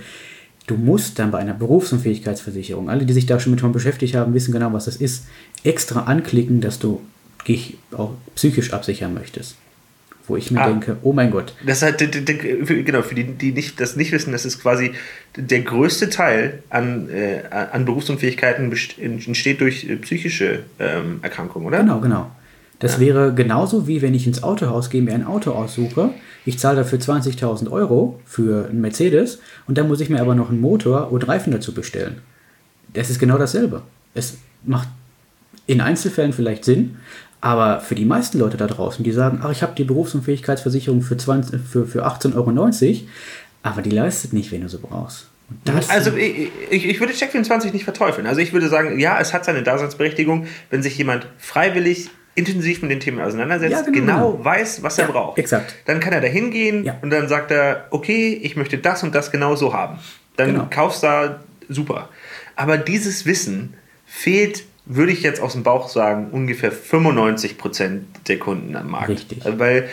Du 0.66 0.76
musst 0.76 1.18
dann 1.18 1.33
bei 1.33 1.38
einer 1.38 1.54
Berufsunfähigkeitsversicherung, 1.54 2.88
alle, 2.88 3.06
die 3.06 3.12
sich 3.12 3.26
da 3.26 3.40
schon 3.40 3.52
mit 3.52 3.72
beschäftigt 3.72 4.14
haben, 4.14 4.35
wissen 4.35 4.52
genau, 4.52 4.72
was 4.72 4.85
das 4.85 4.96
ist, 4.96 5.24
extra 5.64 6.02
anklicken, 6.02 6.61
dass 6.61 6.78
du 6.78 7.00
dich 7.48 7.78
auch 7.90 8.12
psychisch 8.37 8.72
absichern 8.72 9.14
möchtest 9.14 9.56
wo 10.30 10.37
ich 10.37 10.50
mir 10.50 10.62
ah, 10.62 10.68
denke, 10.68 10.96
oh 11.02 11.12
mein 11.12 11.30
Gott. 11.30 11.54
Das 11.66 11.83
halt, 11.83 11.98
genau, 11.98 13.02
für 13.02 13.14
die, 13.14 13.24
die 13.24 13.52
nicht, 13.52 13.80
das 13.80 13.96
nicht 13.96 14.12
wissen, 14.12 14.33
das 14.33 14.46
ist 14.46 14.62
quasi 14.62 14.92
der 15.37 15.61
größte 15.61 16.09
Teil 16.09 16.62
an, 16.70 17.11
äh, 17.11 17.42
an 17.50 17.85
Berufsunfähigkeiten 17.85 18.72
entsteht 19.00 19.61
durch 19.61 19.88
äh, 19.88 19.96
psychische 19.96 20.61
ähm, 20.78 21.18
Erkrankungen, 21.22 21.66
oder? 21.66 21.80
Genau, 21.80 22.00
genau. 22.00 22.30
Das 22.80 22.94
ja. 22.94 23.00
wäre 23.00 23.34
genauso 23.34 23.86
wie 23.86 24.02
wenn 24.02 24.14
ich 24.14 24.26
ins 24.26 24.42
Autohaus 24.42 24.90
gehe, 24.90 25.02
mir 25.02 25.14
ein 25.14 25.26
Auto 25.26 25.52
aussuche. 25.52 26.10
Ich 26.44 26.58
zahle 26.58 26.78
dafür 26.78 26.98
20.000 26.98 27.70
Euro 27.70 28.18
für 28.24 28.68
einen 28.68 28.80
Mercedes 28.80 29.38
und 29.68 29.78
dann 29.78 29.86
muss 29.86 30.00
ich 30.00 30.10
mir 30.10 30.20
aber 30.20 30.34
noch 30.34 30.48
einen 30.48 30.60
Motor 30.60 31.12
und 31.12 31.28
Reifen 31.28 31.52
dazu 31.52 31.72
bestellen. 31.72 32.22
Das 32.94 33.10
ist 33.10 33.20
genau 33.20 33.38
dasselbe. 33.38 33.82
Es 34.14 34.38
macht 34.64 34.88
in 35.66 35.80
Einzelfällen 35.80 36.32
vielleicht 36.32 36.64
Sinn, 36.64 36.96
aber 37.42 37.80
für 37.80 37.94
die 37.94 38.06
meisten 38.06 38.38
Leute 38.38 38.56
da 38.56 38.66
draußen, 38.66 39.04
die 39.04 39.12
sagen, 39.12 39.40
ach, 39.42 39.52
ich 39.52 39.62
habe 39.62 39.74
die 39.76 39.84
Berufsunfähigkeitsversicherung 39.84 41.02
für, 41.02 41.16
20, 41.16 41.60
für, 41.60 41.86
für 41.86 42.06
18,90 42.06 42.34
Euro, 42.34 43.08
aber 43.62 43.82
die 43.82 43.90
leistet 43.90 44.32
nicht, 44.32 44.52
wenn 44.52 44.62
du 44.62 44.68
sie 44.68 44.78
brauchst. 44.78 45.28
also 45.88 46.16
ich, 46.16 46.50
ich, 46.70 46.86
ich, 46.86 47.00
würde 47.00 47.12
Check24 47.12 47.72
nicht 47.72 47.84
verteufeln. 47.84 48.26
Also 48.26 48.40
ich 48.40 48.54
würde 48.54 48.68
sagen, 48.68 48.98
ja, 48.98 49.20
es 49.20 49.34
hat 49.34 49.44
seine 49.44 49.62
Daseinsberechtigung, 49.62 50.46
wenn 50.70 50.82
sich 50.82 50.96
jemand 50.96 51.26
freiwillig 51.38 52.10
intensiv 52.40 52.83
mit 52.83 52.90
den 52.90 53.00
Themen 53.00 53.20
auseinandersetzt, 53.20 53.72
ja, 53.72 53.83
genau, 53.83 54.33
genau, 54.33 54.44
weiß, 54.44 54.83
was 54.83 54.98
er 54.98 55.07
braucht. 55.07 55.38
Exakt. 55.38 55.76
Dann 55.85 56.00
kann 56.00 56.12
er 56.12 56.20
da 56.20 56.26
hingehen 56.26 56.85
ja. 56.85 56.98
und 57.03 57.11
dann 57.11 57.29
sagt 57.29 57.50
er, 57.50 57.87
okay, 57.90 58.38
ich 58.42 58.57
möchte 58.57 58.79
das 58.79 59.03
und 59.03 59.14
das 59.14 59.31
genau 59.31 59.55
so 59.55 59.72
haben. 59.72 59.98
Dann 60.37 60.53
genau. 60.53 60.66
kaufst 60.68 61.03
du 61.03 61.07
da 61.07 61.40
super. 61.68 62.09
Aber 62.57 62.76
dieses 62.76 63.26
Wissen 63.26 63.74
fehlt 64.07 64.64
würde 64.87 65.12
ich 65.12 65.22
jetzt 65.22 65.40
aus 65.40 65.53
dem 65.53 65.62
Bauch 65.62 65.88
sagen, 65.88 66.29
ungefähr 66.33 66.72
95 66.72 67.59
Prozent 67.59 68.07
der 68.26 68.38
Kunden 68.38 68.74
am 68.74 68.90
Markt. 68.90 69.11
Richtig. 69.11 69.38
Weil 69.44 69.88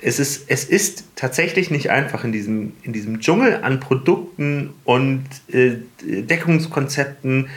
es 0.00 0.20
ist, 0.20 0.48
es 0.48 0.64
ist 0.64 1.04
tatsächlich 1.16 1.70
nicht 1.70 1.90
einfach 1.90 2.22
in 2.22 2.30
diesem, 2.30 2.74
in 2.82 2.92
diesem 2.92 3.20
Dschungel 3.20 3.60
an 3.62 3.80
Produkten 3.80 4.72
und 4.84 5.24
äh, 5.48 5.76
Deckungskonzepten 6.02 7.48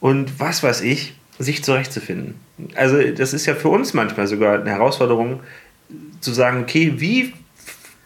und 0.00 0.40
was 0.40 0.62
weiß 0.62 0.80
ich, 0.80 1.14
sich 1.38 1.64
zurechtzufinden. 1.64 2.34
Also 2.74 3.02
das 3.02 3.32
ist 3.32 3.46
ja 3.46 3.54
für 3.54 3.68
uns 3.68 3.94
manchmal 3.94 4.26
sogar 4.26 4.60
eine 4.60 4.70
Herausforderung, 4.70 5.40
zu 6.20 6.32
sagen, 6.32 6.62
okay, 6.62 6.94
wie 6.96 7.32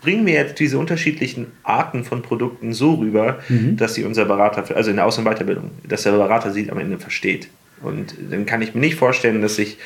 bringen 0.01 0.27
wir 0.27 0.35
jetzt 0.35 0.59
diese 0.61 0.79
unterschiedlichen 0.79 1.49
Arten 1.63 2.05
von 2.05 2.23
Produkten 2.23 2.73
so 2.73 2.95
rüber, 2.95 3.41
mhm. 3.49 3.77
dass 3.77 3.95
sie 3.95 4.05
unser 4.05 4.25
Berater, 4.25 4.77
also 4.77 4.91
in 4.91 4.97
der 4.97 5.07
Aus- 5.07 5.19
und 5.19 5.25
Weiterbildung, 5.25 5.71
dass 5.87 6.05
der 6.05 6.13
Berater 6.13 6.53
sie 6.53 6.71
am 6.71 6.79
Ende 6.79 6.99
versteht. 6.99 7.49
Und 7.83 8.15
dann 8.31 8.47
kann 8.47 8.63
ich 8.63 8.75
mir 8.75 8.81
nicht 8.81 8.97
vorstellen, 8.97 9.43
dass 9.43 9.57
sich 9.57 9.79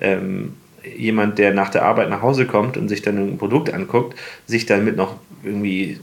ähm, 0.00 0.54
jemand, 0.96 1.38
der 1.38 1.52
nach 1.52 1.68
der 1.68 1.82
Arbeit 1.82 2.10
nach 2.10 2.22
Hause 2.22 2.46
kommt 2.46 2.76
und 2.76 2.88
sich 2.88 3.02
dann 3.02 3.18
ein 3.18 3.38
Produkt 3.38 3.72
anguckt, 3.72 4.18
sich 4.46 4.66
damit 4.66 4.96
noch 4.96 5.16
irgendwie 5.44 6.00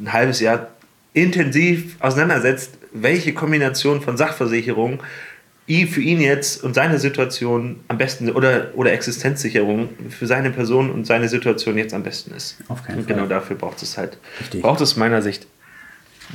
ein 0.00 0.12
halbes 0.12 0.40
Jahr 0.40 0.68
intensiv 1.12 1.96
auseinandersetzt, 2.00 2.76
welche 2.92 3.32
Kombination 3.32 4.02
von 4.02 4.16
Sachversicherung 4.16 5.02
für 5.66 6.00
ihn 6.00 6.20
jetzt 6.20 6.62
und 6.62 6.74
seine 6.74 6.98
Situation 6.98 7.80
am 7.88 7.98
besten 7.98 8.30
oder, 8.30 8.68
oder 8.74 8.92
Existenzsicherung 8.92 9.88
für 10.10 10.26
seine 10.26 10.50
Person 10.50 10.90
und 10.90 11.06
seine 11.06 11.28
Situation 11.28 11.76
jetzt 11.76 11.92
am 11.92 12.04
besten 12.04 12.34
ist. 12.34 12.56
Auf 12.68 12.84
keinen 12.84 12.98
und 12.98 13.06
genau 13.06 13.20
Fall. 13.20 13.28
genau 13.28 13.40
dafür 13.40 13.56
braucht 13.56 13.82
es 13.82 13.98
halt, 13.98 14.18
Richtig. 14.40 14.62
braucht 14.62 14.80
es 14.80 14.96
meiner 14.96 15.22
Sicht 15.22 15.46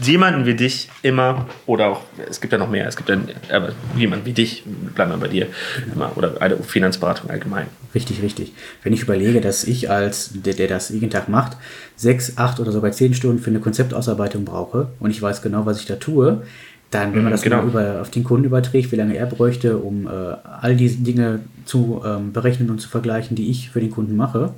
jemanden 0.02 0.46
wie 0.46 0.56
dich 0.56 0.90
immer, 1.02 1.48
oder 1.66 1.88
auch, 1.88 2.02
es 2.30 2.40
gibt 2.40 2.54
ja 2.54 2.60
noch 2.60 2.70
mehr, 2.70 2.88
es 2.88 2.96
gibt 2.96 3.10
dann, 3.10 3.28
aber 3.52 3.74
jemand 3.96 4.26
wie 4.26 4.34
dich, 4.34 4.64
bleiben 4.96 5.12
wir 5.12 5.18
bei 5.18 5.28
dir, 5.28 5.48
immer, 5.94 6.16
oder 6.16 6.42
eine 6.42 6.58
Finanzberatung 6.58 7.30
allgemein. 7.30 7.68
Richtig, 7.94 8.22
richtig. 8.22 8.54
Wenn 8.84 8.94
ich 8.94 9.02
überlege, 9.02 9.42
dass 9.42 9.64
ich 9.64 9.90
als, 9.90 10.32
der, 10.34 10.54
der 10.54 10.68
das 10.68 10.90
jeden 10.90 11.10
Tag 11.10 11.28
macht, 11.28 11.58
sechs, 11.96 12.38
acht 12.38 12.60
oder 12.60 12.72
sogar 12.72 12.92
zehn 12.92 13.14
Stunden 13.14 13.42
für 13.42 13.50
eine 13.50 13.60
Konzeptausarbeitung 13.60 14.46
brauche 14.46 14.90
und 15.00 15.12
ich 15.12 15.22
weiß 15.22 15.42
genau, 15.42 15.66
was 15.66 15.80
ich 15.80 15.86
da 15.88 15.98
tue, 15.98 16.44
dann, 16.92 17.16
wenn 17.16 17.24
man 17.24 17.32
das 17.32 17.42
genau. 17.42 17.64
über, 17.64 18.02
auf 18.02 18.12
den 18.12 18.24
Kunden 18.24 18.46
überträgt, 18.46 18.92
wie 18.92 18.98
lange 18.98 19.16
er 19.16 19.26
bräuchte, 19.26 19.78
um 19.78 20.08
äh, 20.08 20.10
all 20.10 20.76
diese 20.76 20.98
Dinge 20.98 21.40
zu 21.66 22.02
ähm, 22.06 22.34
berechnen 22.34 22.70
und 22.70 22.80
zu 22.80 22.90
vergleichen, 22.90 23.36
die 23.36 23.50
ich 23.50 23.70
für 23.70 23.80
den 23.80 23.92
Kunden 23.92 24.16
mache, 24.16 24.54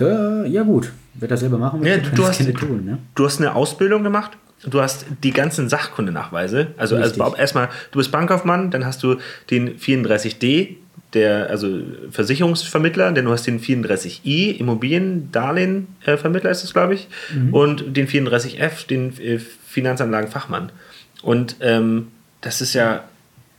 ja 0.00 0.62
gut, 0.64 0.90
wird 1.14 1.30
das 1.30 1.40
selber 1.40 1.58
machen, 1.58 1.84
ja, 1.84 1.98
du, 1.98 2.26
hast, 2.26 2.42
tun, 2.54 2.84
ne? 2.84 2.98
du 3.14 3.24
hast 3.24 3.38
eine 3.38 3.54
Ausbildung 3.54 4.02
gemacht 4.02 4.32
du 4.64 4.80
hast 4.80 5.06
die 5.22 5.32
ganzen 5.32 5.68
Sachkundenachweise. 5.68 6.68
Also, 6.76 6.96
also 6.96 7.34
erstmal, 7.36 7.68
du 7.90 7.98
bist 7.98 8.12
Bankkaufmann, 8.12 8.70
dann 8.70 8.86
hast 8.86 9.02
du 9.02 9.16
den 9.50 9.76
34D 9.78 10.76
der, 11.14 11.50
also 11.50 11.80
Versicherungsvermittler, 12.10 13.12
denn 13.12 13.26
du 13.26 13.32
hast 13.32 13.46
den 13.46 13.60
34i, 13.60 14.56
Immobiliendarlehenvermittler 14.58 16.50
ist 16.50 16.62
das, 16.62 16.72
glaube 16.72 16.94
ich, 16.94 17.08
mhm. 17.34 17.52
und 17.52 17.96
den 17.96 18.08
34f, 18.08 18.86
den 18.86 19.18
äh, 19.20 19.38
Finanzanlagenfachmann. 19.38 20.72
Und 21.22 21.56
ähm, 21.60 22.08
das 22.40 22.60
ist 22.60 22.74
ja 22.74 23.04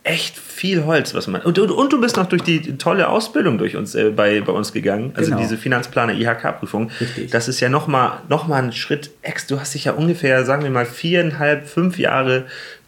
echt 0.04 0.38
viel 0.38 0.84
Holz, 0.84 1.14
was 1.14 1.28
man. 1.28 1.42
Und, 1.42 1.58
und, 1.58 1.72
und 1.72 1.94
du 1.94 2.02
bist 2.02 2.18
noch 2.18 2.28
durch 2.28 2.42
die 2.42 2.78
tolle 2.78 3.08
Ausbildung 3.08 3.58
durch 3.58 3.76
uns 3.78 3.96
äh, 3.96 4.10
bei, 4.10 4.42
bei 4.42 4.52
uns 4.52 4.74
gegangen, 4.74 5.14
also 5.16 5.32
genau. 5.32 5.42
diese 5.42 5.58
Finanzplaner 5.58 6.14
IHK-Prüfung. 6.14 6.92
Das 7.32 7.48
ist 7.48 7.62
ja 7.62 7.70
nochmal 7.70 8.20
noch 8.28 8.48
mal 8.48 8.62
ein 8.62 8.74
Schritt 8.74 9.12
extra. 9.22 9.56
Du 9.56 9.62
hast 9.62 9.74
dich 9.74 9.86
ja 9.86 9.94
ungefähr, 9.94 10.46
sagen 10.46 10.64
wir 10.64 10.72
mal, 10.72 10.86
viereinhalb, 10.86 11.68
fünf 11.68 11.98
Jahre 11.98 12.46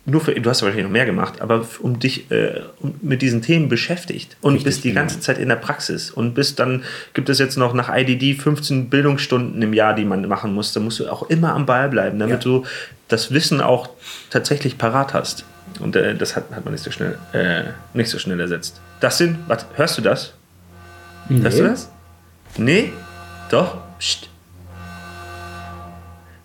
nur 0.08 0.22
für, 0.22 0.40
du 0.40 0.50
hast 0.50 0.62
wahrscheinlich 0.62 0.86
noch 0.86 0.92
mehr 0.92 1.08
gemacht, 1.08 1.42
aber 1.42 1.66
um 1.80 2.00
dich 2.00 2.30
äh, 2.30 2.62
mit 3.02 3.24
diesen 3.24 3.42
Themen 3.42 3.70
beschäftigt 3.70 4.38
und 4.42 4.54
Richtig, 4.54 4.66
bist 4.66 4.84
die 4.84 4.90
genau. 4.90 5.02
ganze 5.02 5.20
Zeit 5.20 5.40
in 5.40 5.50
der 5.50 5.56
Praxis 5.56 6.12
und 6.12 6.36
bist 6.36 6.60
dann, 6.60 6.84
gibt 7.14 7.28
es 7.30 7.40
jetzt 7.40 7.58
noch 7.58 7.74
nach 7.74 7.90
IDD 7.90 8.40
15 8.40 8.90
Bildungsstunden 8.90 9.60
im 9.64 9.74
Jahr, 9.74 9.96
die 9.96 10.06
man 10.06 10.28
machen 10.28 10.54
muss. 10.54 10.74
Da 10.74 10.80
musst 10.80 11.00
du 11.00 11.10
auch 11.10 11.28
immer 11.30 11.54
am 11.54 11.66
Ball 11.66 11.90
bleiben, 11.90 12.20
damit 12.20 12.46
ja. 12.46 12.52
du 12.52 12.66
das 13.08 13.32
Wissen 13.32 13.62
auch 13.62 13.90
tatsächlich 14.30 14.78
parat 14.78 15.16
hast. 15.16 15.44
Und 15.80 15.96
äh, 15.96 16.14
das 16.16 16.36
hat, 16.36 16.52
hat 16.52 16.64
man 16.66 16.74
nicht 16.74 16.84
so 16.84 16.92
schnell, 16.92 17.18
äh, 17.34 17.64
nicht 17.96 18.10
so 18.10 18.20
schnell 18.20 18.40
ersetzt. 18.40 18.80
Das 19.00 19.18
sind, 19.18 19.40
was, 19.48 19.66
hörst 19.74 19.98
du 19.98 20.04
das? 20.04 20.34
Nee. 21.30 21.42
Hörst 21.42 21.60
du 21.60 21.64
das? 21.64 21.92
Nee? 22.58 22.94
Doch? 23.50 23.78
Psst. 23.98 24.30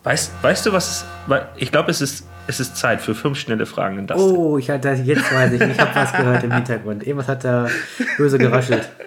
Weißt, 0.02 0.32
weißt 0.40 0.64
du, 0.64 0.72
was 0.72 1.04
es, 1.28 1.40
ich 1.56 1.70
glaube, 1.70 1.90
es 1.90 2.00
ist 2.00 2.24
es 2.50 2.60
ist 2.60 2.76
Zeit 2.76 3.00
für 3.00 3.14
fünf 3.14 3.38
schnelle 3.38 3.64
Fragen 3.64 3.98
in 3.98 4.06
das. 4.06 4.20
Oh, 4.20 4.58
ich 4.58 4.68
hatte 4.68 4.90
jetzt 4.90 5.32
weiß 5.32 5.52
ich, 5.52 5.60
ich 5.60 5.78
habe 5.78 5.94
was 5.94 6.12
gehört 6.12 6.44
im 6.44 6.52
Hintergrund. 6.52 7.06
Irgendwas 7.06 7.28
hat 7.28 7.44
da 7.44 7.68
böse 8.16 8.38
geraschelt. 8.38 8.88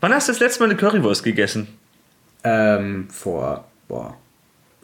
Wann 0.00 0.12
hast 0.12 0.28
du 0.28 0.32
das 0.32 0.40
letzte 0.40 0.60
Mal 0.60 0.70
eine 0.70 0.76
Currywurst 0.76 1.24
gegessen? 1.24 1.66
Ähm, 2.44 3.08
vor 3.10 3.64
boah, 3.88 4.16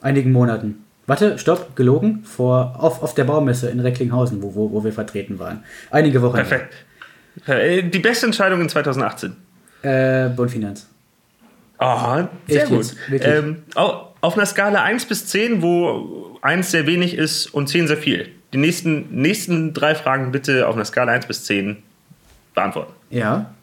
einigen 0.01 0.31
Monaten. 0.31 0.83
Warte, 1.05 1.37
stopp, 1.37 1.75
gelogen. 1.75 2.23
Vor, 2.23 2.75
auf, 2.79 3.03
auf 3.03 3.13
der 3.13 3.25
Baumesse 3.25 3.69
in 3.69 3.79
Recklinghausen, 3.79 4.41
wo, 4.41 4.55
wo, 4.55 4.71
wo 4.71 4.83
wir 4.83 4.93
vertreten 4.93 5.37
waren. 5.39 5.63
Einige 5.91 6.21
Wochen. 6.21 6.35
Perfekt. 6.35 6.73
Äh, 7.45 7.83
die 7.83 7.99
beste 7.99 8.25
Entscheidung 8.25 8.61
in 8.61 8.69
2018? 8.69 9.35
Äh, 9.83 10.29
Bonfinanz. 10.29 10.87
Aha, 11.81 12.29
sehr 12.47 12.61
Echt 12.61 12.71
gut. 12.71 12.95
Ähm, 13.09 13.63
auf 13.73 14.35
einer 14.37 14.45
Skala 14.45 14.83
1 14.83 15.05
bis 15.05 15.25
10, 15.25 15.63
wo 15.63 16.37
1 16.43 16.69
sehr 16.69 16.85
wenig 16.85 17.15
ist 17.17 17.47
und 17.47 17.69
10 17.69 17.87
sehr 17.87 17.97
viel. 17.97 18.29
Die 18.53 18.59
nächsten, 18.59 19.09
nächsten 19.09 19.73
drei 19.73 19.95
Fragen 19.95 20.31
bitte 20.31 20.67
auf 20.67 20.75
einer 20.75 20.85
Skala 20.85 21.11
1 21.13 21.25
bis 21.25 21.43
10 21.45 21.81
beantworten. 22.53 22.93
Ja. 23.09 23.55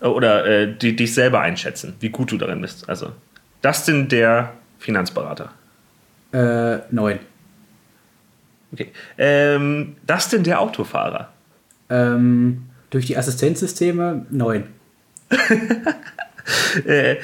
Oder 0.00 0.44
äh, 0.44 0.76
die, 0.76 0.96
dich 0.96 1.14
selber 1.14 1.40
einschätzen, 1.40 1.94
wie 2.00 2.08
gut 2.08 2.32
du 2.32 2.36
darin 2.36 2.60
bist. 2.60 2.88
Also, 2.88 3.12
Dustin, 3.62 4.08
der 4.08 4.54
Finanzberater. 4.80 5.52
Äh, 6.32 6.78
9. 6.90 7.20
Okay. 8.72 8.90
Ähm, 9.18 9.94
Dustin, 10.04 10.42
der 10.42 10.60
Autofahrer. 10.60 11.28
Ähm, 11.90 12.66
durch 12.90 13.06
die 13.06 13.16
Assistenzsysteme 13.16 14.26
9. 14.30 14.64
äh, 16.86 17.16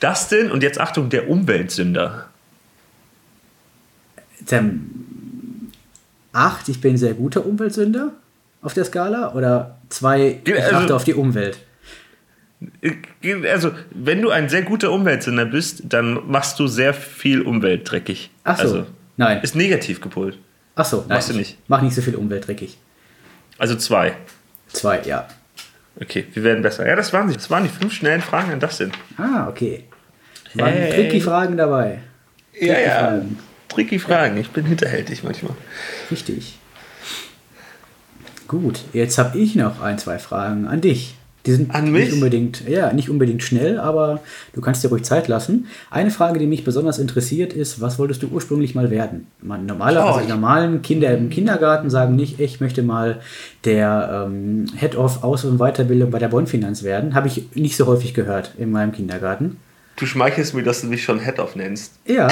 das 0.00 0.28
denn, 0.28 0.50
und 0.50 0.62
jetzt 0.62 0.80
Achtung, 0.80 1.10
der 1.10 1.28
Umweltsünder? 1.28 2.28
Ähm, 4.50 5.70
acht, 6.32 6.68
ich 6.68 6.80
bin 6.80 6.94
ein 6.94 6.98
sehr 6.98 7.14
guter 7.14 7.46
Umweltsünder 7.46 8.12
auf 8.62 8.74
der 8.74 8.84
Skala 8.84 9.34
oder 9.34 9.78
zwei, 9.88 10.40
ich 10.44 10.54
also, 10.54 10.76
achte 10.76 10.96
auf 10.96 11.04
die 11.04 11.14
Umwelt. 11.14 11.58
Also, 13.48 13.72
wenn 13.90 14.22
du 14.22 14.30
ein 14.30 14.48
sehr 14.48 14.62
guter 14.62 14.92
Umweltsünder 14.92 15.46
bist, 15.46 15.82
dann 15.84 16.28
machst 16.28 16.58
du 16.60 16.68
sehr 16.68 16.94
viel 16.94 17.42
Umwelt 17.42 17.90
dreckig. 17.90 18.30
Ach 18.44 18.56
so, 18.56 18.62
also, 18.62 18.86
nein. 19.16 19.40
Ist 19.42 19.56
negativ 19.56 20.00
gepolt. 20.00 20.38
Ach 20.74 20.84
so, 20.84 20.98
nein. 20.98 21.08
Machst 21.08 21.30
du 21.30 21.34
nicht. 21.34 21.58
Mach 21.68 21.82
nicht 21.82 21.94
so 21.94 22.02
viel 22.02 22.14
Umwelt 22.14 22.46
dreckig. 22.46 22.78
Also 23.58 23.76
zwei. 23.76 24.16
Zwei, 24.68 25.02
ja. 25.02 25.28
Okay, 26.00 26.26
wir 26.32 26.42
werden 26.42 26.62
besser. 26.62 26.86
Ja, 26.86 26.96
das 26.96 27.12
waren 27.12 27.28
sie. 27.28 27.34
Das 27.34 27.50
waren 27.50 27.64
die 27.64 27.68
fünf 27.68 27.92
schnellen 27.92 28.22
Fragen 28.22 28.52
an 28.52 28.60
das 28.60 28.78
sind. 28.78 28.94
Ah, 29.18 29.48
okay. 29.48 29.84
Waren 30.54 30.72
hey. 30.72 30.92
tricky 30.92 31.20
Fragen 31.20 31.56
dabei. 31.56 32.00
Tricky 32.52 32.66
ja, 32.66 32.78
ja. 32.78 32.98
Fragen. 32.98 33.38
Tricky 33.68 33.98
Fragen. 33.98 34.36
Ich 34.36 34.50
bin 34.50 34.66
hinterhältig 34.66 35.22
manchmal. 35.22 35.54
Richtig. 36.10 36.58
Gut, 38.48 38.80
jetzt 38.92 39.16
habe 39.16 39.38
ich 39.38 39.54
noch 39.54 39.80
ein, 39.80 39.98
zwei 39.98 40.18
Fragen 40.18 40.66
an 40.66 40.80
dich. 40.82 41.16
Die 41.44 41.52
sind 41.52 41.74
An 41.74 41.90
nicht 41.90 42.12
unbedingt, 42.12 42.68
ja, 42.68 42.92
nicht 42.92 43.10
unbedingt 43.10 43.42
schnell, 43.42 43.80
aber 43.80 44.20
du 44.52 44.60
kannst 44.60 44.84
dir 44.84 44.88
ruhig 44.88 45.02
Zeit 45.02 45.26
lassen. 45.26 45.66
Eine 45.90 46.12
Frage, 46.12 46.38
die 46.38 46.46
mich 46.46 46.62
besonders 46.62 46.98
interessiert, 46.98 47.52
ist, 47.52 47.80
was 47.80 47.98
wolltest 47.98 48.22
du 48.22 48.28
ursprünglich 48.28 48.76
mal 48.76 48.90
werden? 48.90 49.26
Man, 49.40 49.66
normaler, 49.66 50.04
oh, 50.04 50.12
also 50.12 50.28
normalen 50.28 50.82
Kinder 50.82 51.16
im 51.16 51.30
Kindergarten 51.30 51.90
sagen 51.90 52.14
nicht, 52.14 52.38
ich 52.38 52.60
möchte 52.60 52.84
mal 52.84 53.20
der 53.64 54.26
ähm, 54.26 54.66
Head 54.78 54.96
of 54.96 55.24
Aus- 55.24 55.44
und 55.44 55.58
Weiterbildung 55.58 56.12
bei 56.12 56.20
der 56.20 56.28
Bonfinanz 56.28 56.84
werden. 56.84 57.14
Habe 57.14 57.26
ich 57.26 57.44
nicht 57.54 57.76
so 57.76 57.86
häufig 57.86 58.14
gehört 58.14 58.52
in 58.58 58.70
meinem 58.70 58.92
Kindergarten. 58.92 59.56
Du 59.96 60.06
schmeichelst 60.06 60.54
mir, 60.54 60.62
dass 60.62 60.80
du 60.80 60.86
mich 60.86 61.02
schon 61.02 61.20
Head-Off 61.20 61.56
nennst. 61.56 61.94
Ja. 62.06 62.26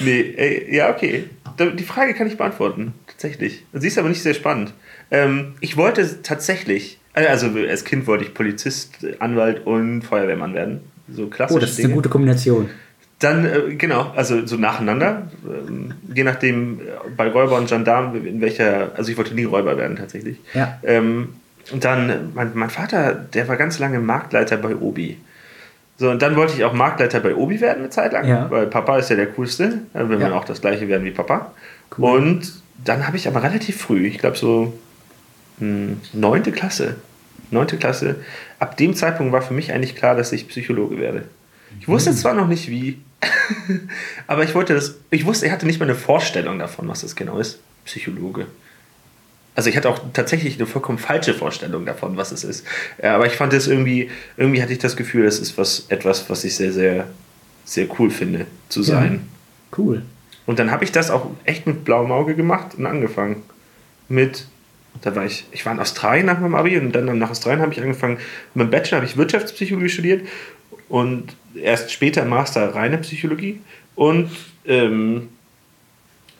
nee, 0.00 0.34
ey, 0.36 0.76
ja, 0.76 0.90
okay. 0.90 1.24
Die 1.58 1.84
Frage 1.84 2.12
kann 2.12 2.26
ich 2.26 2.36
beantworten, 2.36 2.92
tatsächlich. 3.06 3.64
Sie 3.72 3.86
ist 3.86 3.98
aber 3.98 4.10
nicht 4.10 4.22
sehr 4.22 4.34
spannend. 4.34 4.74
Ähm, 5.10 5.54
ich 5.60 5.76
wollte 5.76 6.22
tatsächlich, 6.22 6.98
äh, 7.14 7.26
also 7.26 7.48
als 7.68 7.84
Kind 7.84 8.06
wollte 8.06 8.24
ich 8.24 8.34
Polizist, 8.34 9.06
Anwalt 9.20 9.66
und 9.66 10.02
Feuerwehrmann 10.02 10.54
werden. 10.54 10.80
So 11.08 11.28
klassisch. 11.28 11.56
Oh, 11.56 11.60
das 11.60 11.70
ist 11.70 11.78
Dinge. 11.78 11.88
eine 11.88 11.94
gute 11.96 12.08
Kombination. 12.08 12.70
Dann, 13.18 13.46
äh, 13.46 13.74
genau, 13.76 14.12
also 14.14 14.46
so 14.46 14.56
nacheinander. 14.56 15.30
Ähm, 15.46 15.94
je 16.14 16.24
nachdem, 16.24 16.80
äh, 16.80 16.82
bei 17.16 17.28
Räuber 17.28 17.56
und 17.56 17.68
Gendarm, 17.68 18.14
in 18.26 18.40
welcher, 18.40 18.90
also 18.96 19.10
ich 19.10 19.16
wollte 19.16 19.34
nie 19.34 19.44
Räuber 19.44 19.78
werden 19.78 19.96
tatsächlich. 19.96 20.38
Ja. 20.54 20.78
Ähm, 20.82 21.34
und 21.72 21.84
dann, 21.84 22.32
mein, 22.34 22.52
mein 22.54 22.70
Vater, 22.70 23.14
der 23.14 23.48
war 23.48 23.56
ganz 23.56 23.78
lange 23.78 23.98
Marktleiter 24.00 24.56
bei 24.56 24.76
Obi. 24.76 25.18
So, 25.98 26.10
und 26.10 26.20
dann 26.20 26.36
wollte 26.36 26.52
ich 26.54 26.64
auch 26.64 26.74
Marktleiter 26.74 27.20
bei 27.20 27.34
Obi 27.34 27.60
werden 27.60 27.78
eine 27.78 27.90
Zeit 27.90 28.12
lang, 28.12 28.28
ja. 28.28 28.50
weil 28.50 28.66
Papa 28.66 28.98
ist 28.98 29.08
ja 29.08 29.16
der 29.16 29.28
Coolste, 29.28 29.80
dann 29.94 30.10
will 30.10 30.20
ja. 30.20 30.28
man 30.28 30.38
auch 30.38 30.44
das 30.44 30.60
gleiche 30.60 30.88
werden 30.88 31.06
wie 31.06 31.10
Papa. 31.10 31.52
Cool. 31.96 32.18
Und 32.18 32.52
dann 32.84 33.06
habe 33.06 33.16
ich 33.16 33.26
aber 33.26 33.42
relativ 33.42 33.80
früh, 33.80 34.06
ich 34.06 34.18
glaube 34.18 34.36
so 34.36 34.74
neunte 35.58 36.52
Klasse, 36.52 36.96
neunte 37.50 37.76
Klasse, 37.76 38.16
ab 38.58 38.76
dem 38.76 38.94
Zeitpunkt 38.94 39.32
war 39.32 39.42
für 39.42 39.54
mich 39.54 39.72
eigentlich 39.72 39.96
klar, 39.96 40.14
dass 40.14 40.32
ich 40.32 40.48
Psychologe 40.48 40.98
werde. 40.98 41.24
Ich 41.80 41.88
wusste 41.88 42.10
mhm. 42.10 42.16
zwar 42.16 42.34
noch 42.34 42.48
nicht 42.48 42.68
wie, 42.68 42.98
aber 44.26 44.44
ich 44.44 44.54
wollte 44.54 44.74
das, 44.74 44.96
ich 45.10 45.24
wusste, 45.26 45.46
ich 45.46 45.52
hatte 45.52 45.66
nicht 45.66 45.78
mal 45.78 45.86
eine 45.86 45.94
Vorstellung 45.94 46.58
davon, 46.58 46.88
was 46.88 47.00
das 47.00 47.16
genau 47.16 47.38
ist. 47.38 47.60
Psychologe. 47.84 48.46
Also 49.54 49.70
ich 49.70 49.76
hatte 49.76 49.88
auch 49.88 49.98
tatsächlich 50.12 50.56
eine 50.56 50.66
vollkommen 50.66 50.98
falsche 50.98 51.32
Vorstellung 51.32 51.86
davon, 51.86 52.18
was 52.18 52.30
es 52.30 52.44
ist. 52.44 52.66
Aber 53.02 53.26
ich 53.26 53.32
fand 53.32 53.54
es 53.54 53.66
irgendwie, 53.66 54.10
irgendwie 54.36 54.60
hatte 54.60 54.72
ich 54.72 54.78
das 54.78 54.96
Gefühl, 54.96 55.24
es 55.24 55.38
ist 55.38 55.56
was, 55.56 55.86
etwas, 55.88 56.28
was 56.28 56.44
ich 56.44 56.54
sehr, 56.54 56.72
sehr, 56.72 57.08
sehr 57.64 57.88
cool 57.98 58.10
finde, 58.10 58.46
zu 58.68 58.82
sein. 58.82 59.12
Ja, 59.72 59.78
cool. 59.78 60.02
Und 60.44 60.58
dann 60.58 60.70
habe 60.70 60.84
ich 60.84 60.92
das 60.92 61.10
auch 61.10 61.30
echt 61.44 61.66
mit 61.66 61.84
blauem 61.84 62.12
Auge 62.12 62.34
gemacht 62.34 62.74
und 62.76 62.84
angefangen. 62.84 63.42
Mit, 64.08 64.46
da 65.02 65.14
war 65.14 65.24
ich, 65.24 65.46
ich 65.52 65.64
war 65.66 65.72
in 65.72 65.80
Australien 65.80 66.26
nach 66.26 66.38
meinem 66.38 66.54
Abi 66.54 66.78
und 66.78 66.92
dann 66.92 67.18
nach 67.18 67.30
Australien 67.30 67.62
habe 67.62 67.72
ich 67.72 67.80
angefangen, 67.80 68.18
mit 68.54 68.66
dem 68.66 68.70
Bachelor 68.70 68.98
habe 68.98 69.06
ich 69.06 69.16
Wirtschaftspsychologie 69.16 69.88
studiert 69.88 70.26
und 70.88 71.34
erst 71.54 71.90
später 71.90 72.24
Master 72.24 72.74
reine 72.74 72.98
Psychologie. 72.98 73.60
Und 73.94 74.30
ähm, 74.66 75.28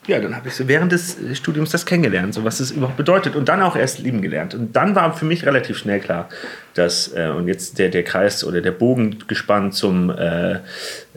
ja, 0.06 0.20
dann 0.20 0.36
habe 0.36 0.48
ich 0.48 0.54
so 0.54 0.68
während 0.68 0.92
des 0.92 1.16
Studiums 1.34 1.70
das 1.70 1.84
kennengelernt, 1.84 2.32
so 2.32 2.44
was 2.44 2.60
es 2.60 2.70
überhaupt 2.70 2.96
bedeutet 2.96 3.34
und 3.34 3.48
dann 3.48 3.60
auch 3.62 3.74
erst 3.74 3.98
lieben 3.98 4.22
gelernt. 4.22 4.54
Und 4.54 4.74
dann 4.76 4.94
war 4.94 5.12
für 5.14 5.24
mich 5.24 5.44
relativ 5.44 5.78
schnell 5.78 5.98
klar, 5.98 6.28
dass, 6.74 7.12
äh, 7.14 7.28
und 7.28 7.48
jetzt 7.48 7.78
der, 7.78 7.88
der 7.88 8.04
Kreis 8.04 8.44
oder 8.44 8.61
der 8.61 8.70
Bogen 8.70 9.18
gespannt 9.26 9.74
zum, 9.74 10.11
äh, 10.11 10.61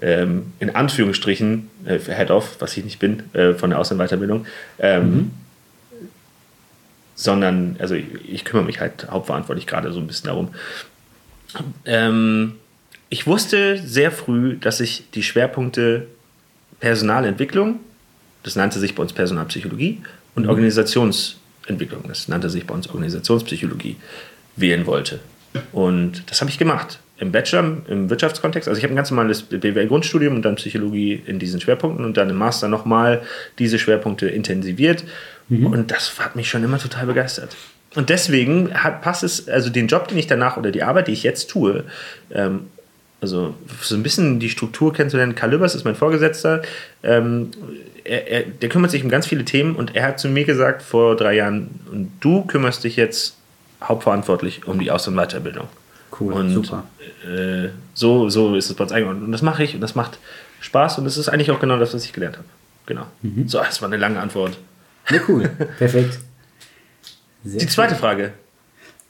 ähm, 0.02 0.54
in 0.60 0.76
Anführungsstrichen, 0.76 1.70
äh, 1.86 2.00
Head-Off, 2.00 2.56
was 2.60 2.76
ich 2.78 2.84
nicht 2.84 3.00
bin, 3.00 3.24
äh, 3.34 3.54
von 3.54 3.70
der 3.70 3.80
Aus- 3.80 3.92
und 3.92 4.00
Weiterbildung, 4.00 4.48
ähm, 4.80 5.04
mhm. 5.04 5.32
Sondern, 7.20 7.76
also 7.80 7.96
ich, 7.96 8.06
ich, 8.26 8.46
kümmere 8.46 8.66
mich 8.66 8.80
halt 8.80 9.10
hauptverantwortlich 9.12 9.68
gerade 9.68 9.92
so 9.92 10.00
ein 10.00 10.08
bisschen 10.08 10.28
darum. 10.28 10.50
Ähm, 11.84 12.54
ich 13.10 13.28
wusste 13.28 13.78
sehr 13.78 14.12
früh, 14.12 14.56
dass 14.56 14.80
ich 14.80 15.10
die 15.14 15.24
Schwerpunkte 15.24 16.08
Personalentwicklung, 16.80 17.82
das 18.44 18.56
nannte 18.56 18.80
sich 18.80 18.96
bei 18.96 19.02
uns 19.02 19.12
Personalpsychologie 19.12 20.02
und 20.36 20.44
mhm. 20.44 20.50
Organisationsentwicklung. 20.50 22.04
Das 22.08 22.30
nannte 22.30 22.50
sich 22.50 22.66
bei 22.66 22.74
uns 22.74 22.88
Organisationspsychologie 22.88 23.98
wählen 24.56 24.86
wollte. 24.86 25.20
Und 25.74 26.24
das 26.32 26.40
habe 26.40 26.50
ich 26.50 26.58
gemacht. 26.58 27.00
Im 27.20 27.32
Bachelor, 27.32 27.78
im 27.88 28.10
Wirtschaftskontext. 28.10 28.68
Also 28.68 28.78
ich 28.78 28.84
habe 28.84 28.94
ein 28.94 28.96
ganz 28.96 29.12
normales 29.12 29.44
BWL-Grundstudium 29.44 30.36
und 30.36 30.42
dann 30.44 30.56
Psychologie 30.56 31.22
in 31.26 31.40
diesen 31.40 31.60
Schwerpunkten 31.60 32.06
und 32.06 32.18
dann 32.18 32.30
im 32.30 32.38
Master 32.38 32.68
nochmal 32.68 33.22
diese 33.60 33.78
Schwerpunkte 33.78 34.28
intensiviert. 34.28 35.04
Mhm. 35.50 35.68
Und 35.68 35.92
das 35.92 36.18
hat 36.20 36.36
mich 36.36 36.50
schon 36.50 36.64
immer 36.64 36.80
total 36.80 37.06
begeistert. 37.08 37.56
Und 37.96 38.10
deswegen 38.10 38.74
hat, 38.74 39.02
passt 39.02 39.24
es, 39.24 39.50
also 39.50 39.70
den 39.70 39.88
Job, 39.88 40.08
den 40.08 40.18
ich 40.18 40.28
danach 40.28 40.58
oder 40.58 40.72
die 40.72 40.84
Arbeit, 40.84 41.08
die 41.08 41.14
ich 41.14 41.24
jetzt 41.24 41.50
tue, 41.50 41.84
ähm, 42.32 42.68
also 43.22 43.54
so 43.82 43.96
ein 43.96 44.04
bisschen 44.04 44.40
die 44.40 44.50
Struktur 44.50 44.94
kennenzulernen. 44.94 45.36
Karl 45.36 45.52
Lübbers 45.52 45.76
ist 45.76 45.84
mein 45.84 45.96
Vorgesetzter. 45.96 46.62
Ähm, 47.04 47.52
er, 48.06 48.28
er, 48.28 48.44
der 48.44 48.70
kümmert 48.70 48.92
sich 48.92 49.04
um 49.04 49.10
ganz 49.10 49.28
viele 49.28 49.44
Themen 49.44 49.76
und 49.76 49.96
er 49.96 50.08
hat 50.08 50.20
zu 50.20 50.30
mir 50.30 50.46
gesagt 50.46 50.82
vor 50.82 51.18
drei 51.18 51.36
Jahren, 51.36 51.82
und 51.92 52.12
du 52.22 52.46
kümmerst 52.46 52.84
dich 52.84 52.96
jetzt 52.96 53.36
hauptverantwortlich 53.84 54.68
um 54.68 54.80
die 54.80 54.92
Aus- 54.92 55.08
und 55.08 55.16
Weiterbildung. 55.16 55.68
Cool, 56.20 56.34
und, 56.34 56.50
super. 56.50 56.84
Äh, 57.26 57.70
so, 57.94 58.30
so 58.30 58.56
ist 58.56 58.70
es 58.70 58.76
bei 58.76 58.84
uns 58.84 58.92
eingeordnet. 58.92 59.26
Und 59.26 59.32
das 59.32 59.42
mache 59.42 59.64
ich 59.64 59.76
und 59.76 59.82
das 59.82 59.96
macht 59.96 60.20
Spaß 60.60 60.98
und 60.98 61.06
das 61.06 61.18
ist 61.18 61.30
eigentlich 61.30 61.52
auch 61.52 61.60
genau 61.60 61.78
das, 61.78 61.94
was 61.94 62.04
ich 62.04 62.14
gelernt 62.14 62.38
habe. 62.38 62.48
Genau. 62.86 63.06
Mhm. 63.22 63.48
So, 63.48 63.60
das 63.60 63.82
war 63.82 63.88
eine 63.88 63.98
lange 63.98 64.20
Antwort. 64.20 64.58
Ja, 65.10 65.20
cool. 65.28 65.50
Perfekt. 65.78 66.20
Sehr 67.44 67.60
die 67.60 67.68
zweite 67.68 67.94
cool. 67.94 68.00
Frage. 68.00 68.34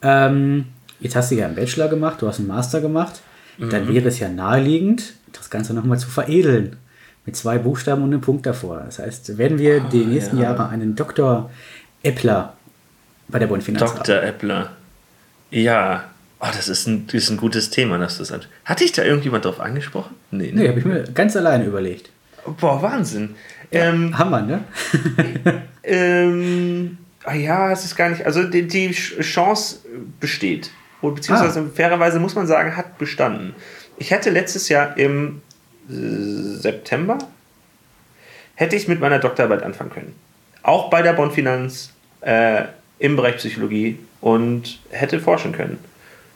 Ähm, 0.02 0.66
jetzt 1.00 1.16
hast 1.16 1.32
du 1.32 1.36
ja 1.36 1.48
einen 1.48 1.56
Bachelor 1.56 1.88
gemacht, 1.88 2.22
du 2.22 2.28
hast 2.28 2.40
einen 2.40 2.48
Master 2.48 2.82
gemacht. 2.82 3.22
Mhm. 3.58 3.70
Dann 3.70 3.88
wäre 3.94 4.08
es 4.08 4.20
ja 4.20 4.30
naheliegend, 4.30 5.14
das 5.34 5.50
Ganze 5.50 5.74
nochmal 5.74 5.98
zu 5.98 6.10
veredeln. 6.10 6.78
Mit 7.26 7.36
zwei 7.36 7.58
Buchstaben 7.58 8.04
und 8.04 8.12
einem 8.12 8.22
Punkt 8.22 8.46
davor. 8.46 8.82
Das 8.86 9.00
heißt, 9.00 9.38
werden 9.38 9.60
wir 9.60 9.84
oh, 9.86 9.90
die 9.90 10.06
nächsten 10.06 10.38
ja. 10.38 10.44
Jahre 10.44 10.70
einen 10.70 10.96
Dr. 10.96 11.52
Eppler 12.02 12.54
bei 13.28 13.40
der 13.40 13.48
Bund 13.48 13.64
Finanz 13.64 13.94
Dr. 13.94 14.16
haben. 14.16 14.28
Eppler. 14.28 14.72
Ja, 15.52 16.06
oh, 16.40 16.48
das, 16.54 16.68
ist 16.68 16.88
ein, 16.88 17.08
das 17.08 17.16
ist 17.16 17.30
ein 17.30 17.38
gutes 17.38 17.70
Thema. 17.70 17.98
Dass 17.98 18.18
das 18.18 18.34
Hatte 18.66 18.84
ich 18.84 18.92
da 18.92 19.04
irgendjemand 19.04 19.46
drauf 19.46 19.60
angesprochen? 19.60 20.16
Nee, 20.32 20.52
ne? 20.52 20.62
nee 20.62 20.68
habe 20.70 20.80
ich 20.80 20.86
mir 20.86 21.04
ganz 21.14 21.36
alleine 21.36 21.66
überlegt. 21.66 22.10
Boah, 22.60 22.82
Wahnsinn. 22.82 23.36
Ähm, 23.72 24.18
Hammer, 24.18 24.42
ne? 24.42 24.64
ähm, 25.84 26.98
ah 27.24 27.36
ja, 27.36 27.72
es 27.72 27.86
ist 27.86 27.96
gar 27.96 28.10
nicht. 28.10 28.26
Also 28.26 28.44
die, 28.44 28.68
die 28.68 28.92
Chance 28.92 29.80
besteht. 30.20 30.72
Beziehungsweise 31.02 31.62
ah. 31.62 31.66
fairerweise 31.74 32.20
muss 32.20 32.36
man 32.36 32.48
sagen, 32.48 32.76
hat 32.76 32.98
bestanden. 32.98 33.56
Ich 33.98 34.12
hätte 34.12 34.30
letztes 34.30 34.70
Jahr 34.70 34.98
im 34.98 35.42
September 35.88 37.18
hätte 38.56 38.76
ich 38.76 38.88
mit 38.88 39.00
meiner 39.00 39.20
Doktorarbeit 39.20 39.64
anfangen 39.64 39.90
können. 39.90 40.16
Auch 40.64 40.90
bei 40.90 41.02
der 41.02 41.14
Bonn 41.14 41.32
Finanz 41.32 41.94
äh, 42.22 42.64
im 43.00 43.16
Bereich 43.16 43.38
Psychologie 43.38 43.98
und 44.22 44.80
hätte 44.92 45.20
forschen 45.20 45.54
können. 45.54 45.80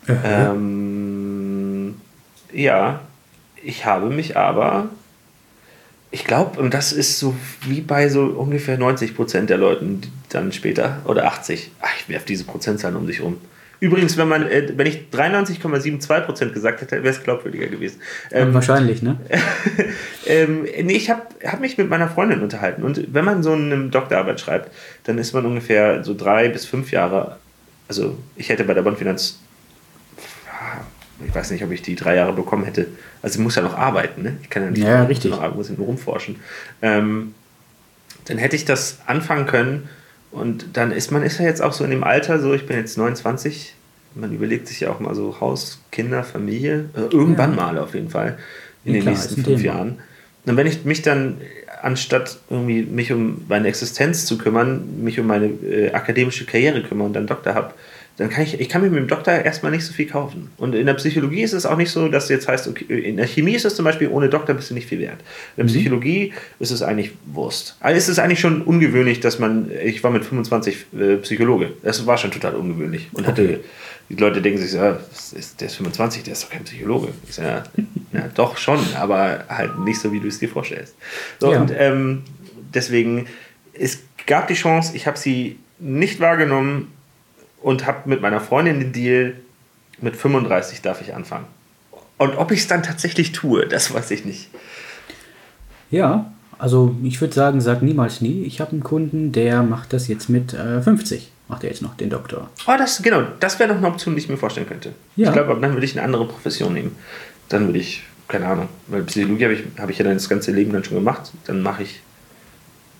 Ähm, 0.08 1.96
ja, 2.52 3.02
ich 3.64 3.86
habe 3.86 4.10
mich 4.10 4.36
aber, 4.38 4.90
ich 6.12 6.26
glaube, 6.26 6.60
und 6.60 6.74
das 6.74 6.92
ist 6.92 7.20
so 7.20 7.36
wie 7.62 7.82
bei 7.82 8.10
so 8.10 8.26
ungefähr 8.26 8.78
90 8.78 9.16
Prozent 9.16 9.50
der 9.50 9.58
Leuten 9.58 10.02
dann 10.30 10.52
später, 10.52 11.02
oder 11.06 11.26
80, 11.26 11.72
ach, 11.82 11.94
ich 12.00 12.10
werfe 12.10 12.26
diese 12.28 12.44
Prozentzahlen 12.44 12.98
um 12.98 13.08
sich 13.08 13.22
um. 13.22 13.38
Übrigens, 13.84 14.16
wenn 14.16 14.30
man, 14.30 14.48
äh, 14.48 14.72
wenn 14.78 14.88
ich 14.88 15.08
93,72% 15.12 16.52
gesagt 16.52 16.80
hätte, 16.80 17.04
wäre 17.04 17.10
es 17.10 17.22
glaubwürdiger 17.22 17.68
gewesen. 17.68 18.00
Ähm, 18.32 18.54
Wahrscheinlich, 18.54 19.02
ne? 19.02 19.18
ähm, 20.26 20.64
nee, 20.64 20.94
ich 20.94 21.10
habe 21.10 21.24
hab 21.46 21.60
mich 21.60 21.78
mit 21.78 21.90
meiner 21.90 22.08
Freundin 22.08 22.42
unterhalten. 22.42 22.84
Und 22.84 23.14
wenn 23.14 23.26
man 23.26 23.44
so 23.44 23.52
eine 23.52 23.90
Doktorarbeit 23.90 24.40
schreibt, 24.40 24.72
dann 25.04 25.18
ist 25.18 25.34
man 25.34 25.46
ungefähr 25.46 26.02
so 26.06 26.14
drei 26.14 26.48
bis 26.48 26.66
fünf 26.66 26.92
Jahre. 26.92 27.40
Also, 27.90 28.18
ich 28.38 28.48
hätte 28.48 28.64
bei 28.64 28.74
der 28.74 28.84
Bondfinanz, 28.84 29.40
ich 31.26 31.34
weiß 31.34 31.52
nicht, 31.52 31.64
ob 31.64 31.72
ich 31.72 31.82
die 31.82 31.96
drei 31.96 32.16
Jahre 32.16 32.34
bekommen 32.34 32.66
hätte. 32.66 32.88
Also, 33.22 33.40
ich 33.40 33.44
muss 33.44 33.56
ja 33.56 33.62
noch 33.62 33.78
arbeiten, 33.78 34.24
ne? 34.24 34.38
Ich 34.42 34.50
kann 34.50 34.64
ja 34.64 34.72
nicht 34.72 34.84
ja, 34.84 35.04
richtig. 35.04 35.32
noch 35.32 35.42
arbeiten, 35.42 35.58
muss 35.58 35.70
nur 35.70 35.86
rumforschen. 35.86 36.38
Ähm, 36.82 37.34
dann 38.26 38.38
hätte 38.38 38.56
ich 38.56 38.66
das 38.66 39.00
anfangen 39.06 39.46
können 39.46 39.90
und 40.32 40.78
dann 40.78 40.92
ist 40.92 41.12
man 41.12 41.24
ist 41.24 41.40
ja 41.40 41.46
jetzt 41.46 41.62
auch 41.62 41.74
so 41.74 41.84
in 41.84 41.92
dem 41.92 42.04
Alter, 42.04 42.40
so 42.40 42.54
ich 42.54 42.66
bin 42.66 42.78
jetzt 42.78 42.98
29, 42.98 43.76
man 44.16 44.34
überlegt 44.34 44.68
sich 44.68 44.82
ja 44.82 44.92
auch 44.92 45.00
mal 45.00 45.14
so 45.14 45.40
Haus, 45.40 45.80
Kinder, 45.92 46.24
Familie, 46.24 46.90
äh, 46.96 47.02
irgendwann 47.02 47.52
ja. 47.52 47.56
mal 47.56 47.78
auf 47.78 47.94
jeden 47.94 48.10
Fall 48.10 48.38
in 48.84 48.94
ja, 48.94 49.00
den 49.00 49.02
klar, 49.04 49.14
nächsten 49.14 49.36
fünf 49.44 49.62
Thema. 49.62 49.62
Jahren. 49.62 50.00
Und 50.46 50.58
wenn 50.58 50.68
ich 50.68 50.84
mich 50.86 51.02
dann, 51.02 51.40
anstatt 51.82 52.40
irgendwie 52.50 52.84
mich 52.84 53.12
um 53.12 53.46
meine 53.48 53.68
Existenz 53.68 54.26
zu 54.26 54.38
kümmern, 54.38 55.04
mich 55.04 55.20
um 55.20 55.28
meine 55.28 55.46
äh, 55.46 55.92
akademische 55.92 56.46
Karriere 56.46 56.82
kümmere 56.82 57.08
und 57.08 57.14
dann 57.14 57.28
Doktor 57.28 57.54
habe, 57.54 57.74
dann 58.18 58.30
kann 58.30 58.44
ich, 58.44 58.60
ich 58.60 58.70
kann 58.70 58.82
mir 58.82 58.90
mit 58.92 59.00
dem 59.00 59.08
Doktor 59.08 59.34
erstmal 59.34 59.72
nicht 59.72 59.86
so 59.86 59.92
viel 59.92 60.06
kaufen. 60.06 60.52
Und 60.58 60.76
in 60.76 60.86
der 60.86 60.94
Psychologie 60.94 61.42
ist 61.42 61.54
es 61.54 61.66
auch 61.66 61.78
nicht 61.78 61.90
so, 61.90 62.08
dass 62.10 62.30
jetzt 62.30 62.48
heißt, 62.48 62.68
okay, 62.68 62.86
in 62.86 63.18
der 63.18 63.26
Chemie 63.26 63.56
ist 63.56 63.66
es 63.66 63.76
zum 63.76 63.86
Beispiel, 63.86 64.08
ohne 64.10 64.30
Doktor 64.30 64.54
bist 64.54 64.70
du 64.70 64.76
nicht 64.76 64.88
viel 64.88 65.00
wert. 65.00 65.20
In 65.20 65.26
der 65.58 65.66
mhm. 65.66 65.70
Psychologie 65.70 66.34
ist 66.60 66.70
es 66.70 66.84
eigentlich 66.84 67.12
Wurst. 67.26 67.76
Also 67.80 67.98
ist 67.98 68.10
es 68.10 68.20
eigentlich 68.20 68.40
schon 68.40 68.62
ungewöhnlich, 68.62 69.20
dass 69.20 69.40
man, 69.40 69.72
ich 69.84 70.04
war 70.04 70.12
mit 70.12 70.24
25 70.26 70.86
äh, 70.94 71.16
Psychologe, 71.18 71.72
das 71.82 72.06
war 72.06 72.18
schon 72.20 72.30
total 72.30 72.56
ungewöhnlich. 72.56 73.10
Und 73.14 73.26
hatte, 73.26 73.62
die 74.10 74.16
Leute 74.16 74.44
denken 74.44 74.60
sich, 74.60 74.74
ja, 74.74 75.00
der 75.60 75.68
ist 75.68 75.76
25, 75.76 76.22
der 76.22 76.34
ist 76.34 76.44
doch 76.44 76.50
kein 76.52 76.66
Psychologe. 76.66 77.08
Ich 77.28 77.34
sage, 77.34 77.64
ja, 78.14 78.20
ja, 78.20 78.30
doch 78.36 78.58
schon, 78.58 78.80
aber 78.96 79.46
halt 79.50 79.80
nicht 79.80 80.00
so, 80.00 80.12
wie 80.14 80.20
du 80.20 80.28
es 80.28 80.38
dir 80.38 80.50
vorstellst. 80.50 80.96
So, 81.40 81.52
ja. 81.52 81.60
und 81.60 81.74
ähm, 81.76 82.24
deswegen, 82.74 83.26
es 83.74 84.04
gab 84.28 84.48
die 84.50 84.54
Chance, 84.54 84.96
ich 84.96 85.08
habe 85.08 85.18
sie 85.18 85.58
nicht 85.80 86.20
wahrgenommen, 86.20 86.92
und 87.64 87.88
habe 87.88 88.08
mit 88.10 88.22
meiner 88.22 88.40
Freundin 88.40 88.80
den 88.80 88.94
Deal, 88.94 89.36
mit 90.00 90.16
35 90.16 90.82
darf 90.82 91.02
ich 91.02 91.16
anfangen. 91.16 91.46
Und 92.18 92.38
ob 92.38 92.52
ich 92.52 92.60
es 92.60 92.68
dann 92.68 92.84
tatsächlich 92.84 93.32
tue, 93.32 93.68
das 93.68 93.94
weiß 93.94 94.12
ich 94.12 94.26
nicht. 94.26 94.50
Ja, 95.90 96.32
also 96.60 96.96
ich 97.04 97.20
würde 97.22 97.34
sagen, 97.34 97.62
sag 97.62 97.82
niemals 97.82 98.22
nie. 98.22 98.44
Ich 98.44 98.62
habe 98.62 98.72
einen 98.72 98.84
Kunden, 98.84 99.32
der 99.32 99.64
macht 99.64 99.94
das 99.94 100.08
jetzt 100.08 100.30
mit 100.30 100.54
äh, 100.54 100.82
50. 100.82 101.32
Macht 101.48 101.64
er 101.64 101.70
jetzt 101.70 101.82
noch 101.82 101.96
den 101.96 102.10
Doktor. 102.10 102.50
Oh, 102.68 102.74
das, 102.78 103.02
genau, 103.02 103.24
das 103.40 103.60
wäre 103.60 103.70
noch 103.70 103.78
eine 103.78 103.88
Option, 103.88 104.16
die 104.16 104.22
ich 104.22 104.30
mir 104.30 104.38
vorstellen 104.38 104.68
könnte. 104.68 104.94
Ja. 105.16 105.28
Ich 105.28 105.34
glaube, 105.34 105.60
dann 105.60 105.74
würde 105.74 105.86
ich 105.86 105.98
eine 105.98 106.04
andere 106.04 106.26
Profession 106.26 106.74
nehmen. 106.74 106.96
Dann 107.50 107.68
würde 107.68 107.80
ich, 107.80 108.04
keine 108.28 108.48
Ahnung, 108.48 108.70
weil 108.88 109.04
Psychologie 109.04 109.44
habe 109.44 109.54
ich, 109.54 109.64
hab 109.78 109.90
ich 109.90 109.98
ja 109.98 110.06
dann 110.06 110.14
das 110.14 110.30
ganze 110.30 110.52
Leben 110.52 110.72
dann 110.72 110.84
schon 110.84 110.96
gemacht. 110.96 111.32
Dann 111.46 111.62
mache 111.62 111.84
ich, 111.84 112.02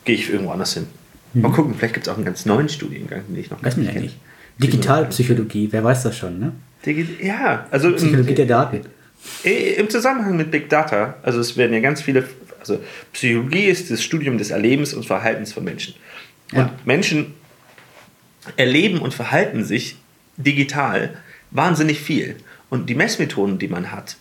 gehe 0.06 0.16
ich 0.16 0.30
irgendwo 0.30 0.52
anders 0.52 0.74
hin. 0.74 0.88
Mhm. 1.34 1.42
Mal 1.42 1.52
gucken, 1.52 1.74
vielleicht 1.76 1.94
gibt 1.94 2.08
es 2.08 2.12
auch 2.12 2.18
einen 2.18 2.26
ganz 2.26 2.46
neuen 2.46 2.70
Studiengang, 2.70 3.22
den 3.28 3.40
ich 3.40 3.50
noch 3.50 3.62
gar 3.62 3.76
nicht 3.76 3.92
kenne. 3.92 4.10
Digitalpsychologie, 4.58 5.70
wer 5.72 5.84
weiß 5.84 6.04
das 6.04 6.18
schon, 6.18 6.40
ne? 6.40 6.54
Digi 6.86 7.08
ja, 7.22 7.68
also 7.72 7.92
Psychologie 7.94 8.30
im, 8.30 8.36
der 8.36 8.46
Daten. 8.46 8.82
Im 9.44 9.90
Zusammenhang 9.90 10.36
mit 10.36 10.52
Big 10.52 10.70
Data, 10.70 11.16
also 11.24 11.40
es 11.40 11.56
werden 11.56 11.74
ja 11.74 11.80
ganz 11.80 12.02
viele, 12.02 12.28
also 12.60 12.80
Psychologie 13.14 13.66
ist 13.66 13.90
das 13.90 14.04
Studium 14.04 14.38
des 14.38 14.52
Erlebens 14.52 14.94
und 14.94 15.06
Verhaltens 15.06 15.54
von 15.54 15.64
Menschen. 15.64 15.96
Und 16.52 16.58
ja. 16.60 16.74
Menschen 16.86 17.34
erleben 18.58 19.00
und 19.00 19.14
verhalten 19.14 19.64
sich 19.64 19.96
digital 20.38 21.18
wahnsinnig 21.52 22.02
viel. 22.02 22.36
Und 22.70 22.90
die 22.90 22.96
Messmethoden, 22.96 23.60
die 23.60 23.68
man 23.68 23.92
hat, 23.92 24.18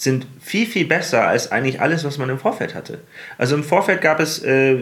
sind 0.00 0.26
viel, 0.40 0.64
viel 0.64 0.86
besser 0.86 1.26
als 1.26 1.52
eigentlich 1.52 1.82
alles, 1.82 2.04
was 2.04 2.16
man 2.16 2.30
im 2.30 2.38
Vorfeld 2.38 2.74
hatte. 2.74 3.00
Also 3.36 3.54
im 3.54 3.62
Vorfeld 3.62 4.00
gab 4.00 4.18
es, 4.18 4.38
äh, 4.38 4.78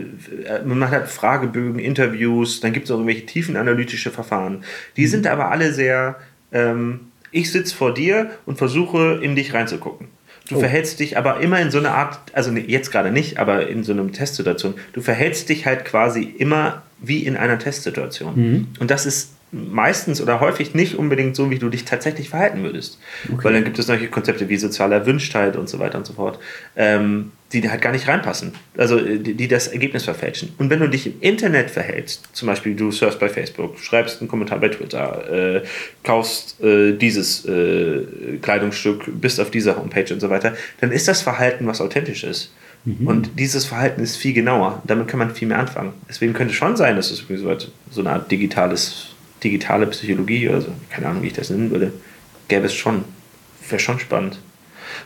man 0.65 0.89
hat 0.91 1.09
Fragebögen, 1.09 1.81
Interviews, 1.81 2.61
dann 2.61 2.73
gibt 2.73 2.85
es 2.85 2.93
auch 2.93 2.99
irgendwelche 2.99 3.27
tiefenanalytische 3.27 4.13
Verfahren. 4.13 4.63
Die 4.97 5.03
mhm. 5.03 5.09
sind 5.09 5.27
aber 5.27 5.51
alle 5.51 5.73
sehr, 5.73 6.21
ähm, 6.53 7.09
ich 7.33 7.51
sitze 7.51 7.75
vor 7.75 7.93
dir 7.93 8.31
und 8.47 8.59
versuche 8.59 9.19
in 9.21 9.35
dich 9.35 9.55
reinzugucken. 9.55 10.07
Du 10.49 10.55
oh. 10.55 10.61
verhältst 10.61 11.01
dich 11.01 11.19
aber 11.19 11.41
immer 11.41 11.61
in 11.61 11.73
so 11.73 11.79
einer 11.79 11.95
Art, 11.95 12.21
also 12.33 12.53
jetzt 12.53 12.93
gerade 12.93 13.11
nicht, 13.11 13.39
aber 13.39 13.67
in 13.67 13.83
so 13.83 13.93
einer 13.93 14.07
Testsituation, 14.13 14.75
du 14.93 15.01
verhältst 15.01 15.49
dich 15.49 15.67
halt 15.67 15.85
quasi 15.85 16.23
immer 16.23 16.85
wie 17.01 17.27
in 17.27 17.37
einer 17.37 17.59
Testsituation. 17.59 18.37
Mhm. 18.37 18.69
Und 18.79 18.93
das 18.93 19.05
ist 19.05 19.33
meistens 19.51 20.21
oder 20.21 20.41
häufig 20.41 20.75
nicht 20.75 20.97
unbedingt 20.97 21.35
so, 21.35 21.51
wie 21.51 21.59
du 21.59 21.69
dich 21.69 21.85
tatsächlich 21.85 22.29
verhalten 22.29 22.63
würdest. 22.63 22.99
Okay. 23.33 23.45
Weil 23.45 23.53
dann 23.55 23.65
gibt 23.65 23.79
es 23.79 23.87
solche 23.87 24.09
Konzepte 24.09 24.49
wie 24.49 24.57
soziale 24.57 24.95
Erwünschtheit 24.95 25.57
und 25.57 25.69
so 25.69 25.79
weiter 25.79 25.99
und 25.99 26.07
so 26.07 26.13
fort, 26.13 26.39
ähm, 26.77 27.33
die 27.53 27.69
halt 27.69 27.81
gar 27.81 27.93
nicht 27.93 28.07
reinpassen. 28.09 28.53
Also 28.77 29.01
die, 29.01 29.35
die, 29.35 29.49
das 29.49 29.69
Ergebnis 29.69 30.05
verfälschen. 30.05 30.53
Und 30.59 30.69
wenn 30.69 30.81
du 30.81 30.89
dich 30.89 31.07
im 31.07 31.15
Internet 31.21 31.71
verhältst, 31.71 32.29
zum 32.33 32.47
Beispiel 32.47 32.75
du 32.75 32.91
surfst 32.91 33.19
bei 33.19 33.29
Facebook, 33.29 33.79
schreibst 33.79 34.21
einen 34.21 34.29
Kommentar 34.29 34.59
bei 34.61 34.69
Twitter, 34.69 35.57
äh, 35.57 35.63
kaufst 36.05 36.61
äh, 36.63 36.93
dieses 36.93 37.47
äh, 37.47 38.03
Kleidungsstück, 38.43 39.05
bist 39.21 39.41
auf 39.41 39.51
dieser 39.51 39.77
Homepage 39.77 40.13
und 40.13 40.21
so 40.21 40.29
weiter, 40.29 40.55
dann 40.81 40.93
ist 40.93 41.09
das 41.09 41.23
Verhalten 41.23 41.67
was 41.67 41.81
authentisch 41.81 42.25
ist. 42.25 42.53
Mhm. 42.85 43.07
Und 43.07 43.31
dieses 43.39 43.65
Verhalten 43.65 44.03
ist 44.03 44.17
viel 44.17 44.35
genauer. 44.35 44.83
Damit 44.87 45.09
kann 45.09 45.19
man 45.19 45.35
viel 45.35 45.49
mehr 45.49 45.59
anfangen. 45.59 45.95
Deswegen 46.09 46.33
könnte 46.33 46.53
es 46.53 46.59
schon 46.59 46.77
sein, 46.77 46.97
dass 46.97 47.11
es 47.11 47.25
so 47.91 48.01
eine 48.01 48.11
Art 48.11 48.31
digitales 48.31 49.09
digitale 49.43 49.87
Psychologie 49.89 50.49
oder 50.49 50.61
so, 50.61 50.73
keine 50.91 51.07
Ahnung, 51.07 51.23
wie 51.23 51.29
ich 51.29 51.33
das 51.33 51.51
nennen 51.51 51.71
würde, 51.71 51.93
gäbe 52.49 52.67
es 52.67 52.75
schon. 52.75 53.05
Wäre 53.69 53.81
schon 53.81 53.99
spannend. 53.99 54.39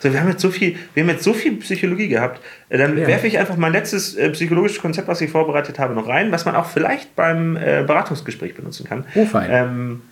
So, 0.00 0.12
wir 0.12 0.20
haben 0.20 0.28
jetzt 0.28 0.40
so 0.40 0.50
viel, 0.50 0.76
wir 0.94 1.02
haben 1.02 1.10
jetzt 1.10 1.24
so 1.24 1.34
viel 1.34 1.56
Psychologie 1.56 2.08
gehabt. 2.08 2.40
Äh, 2.68 2.78
dann 2.78 2.96
ja. 2.96 3.06
werfe 3.06 3.26
ich 3.26 3.38
einfach 3.38 3.56
mein 3.56 3.72
letztes 3.72 4.14
äh, 4.14 4.30
psychologisches 4.30 4.80
Konzept, 4.80 5.08
was 5.08 5.20
ich 5.20 5.30
vorbereitet 5.30 5.78
habe, 5.78 5.94
noch 5.94 6.08
rein, 6.08 6.30
was 6.32 6.44
man 6.44 6.54
auch 6.54 6.66
vielleicht 6.66 7.16
beim 7.16 7.56
äh, 7.56 7.84
Beratungsgespräch 7.86 8.54
benutzen 8.54 8.86
kann. 8.86 9.04
Oh, 9.14 9.24
fein. 9.24 9.48
Ähm, 9.50 10.02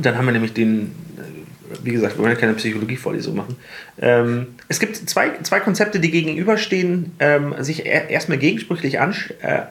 dann 0.00 0.16
haben 0.16 0.26
wir 0.26 0.32
nämlich 0.32 0.52
den 0.52 0.92
wie 1.82 1.92
gesagt, 1.92 2.16
wir 2.16 2.22
wollen 2.22 2.34
ja 2.34 2.38
keine 2.38 2.54
Psychologievorlesung 2.54 3.34
machen. 3.34 3.56
Ähm, 4.00 4.48
es 4.68 4.80
gibt 4.80 4.96
zwei, 4.96 5.30
zwei 5.42 5.60
Konzepte, 5.60 6.00
die 6.00 6.10
gegenüberstehen, 6.10 7.12
ähm, 7.18 7.54
sich 7.60 7.86
er, 7.86 8.10
erstmal 8.10 8.38
gegensprüchlich 8.38 8.94
äh, 8.96 9.08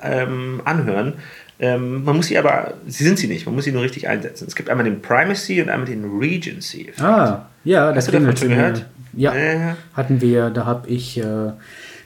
ähm, 0.04 0.62
anhören. 0.66 1.14
Ähm, 1.62 2.04
man 2.04 2.16
muss 2.18 2.28
sie 2.28 2.38
aber, 2.38 2.74
sie 2.88 3.04
sind 3.04 3.20
sie 3.20 3.28
nicht, 3.28 3.46
man 3.46 3.54
muss 3.56 3.66
sie 3.66 3.72
nur 3.72 3.84
richtig 3.84 4.08
einsetzen. 4.10 4.46
Es 4.48 4.56
gibt 4.56 4.70
einmal 4.70 4.84
den 4.84 5.02
Primacy 5.02 5.62
und 5.62 5.70
einmal 5.70 5.88
den 5.88 6.04
Regency. 6.20 6.90
-Effekt. 6.90 7.04
Ah, 7.04 7.46
ja, 7.64 7.90
das 7.94 8.08
Hast 8.08 8.14
du 8.14 8.20
davon 8.20 8.36
schon 8.36 8.48
mir- 8.50 8.56
gehört? 8.56 8.86
Ja, 9.14 9.34
Äh. 9.36 9.74
hatten 9.94 10.22
wir, 10.22 10.50
da 10.50 10.66
habe 10.66 10.90
ich 10.90 11.18
äh, 11.20 11.52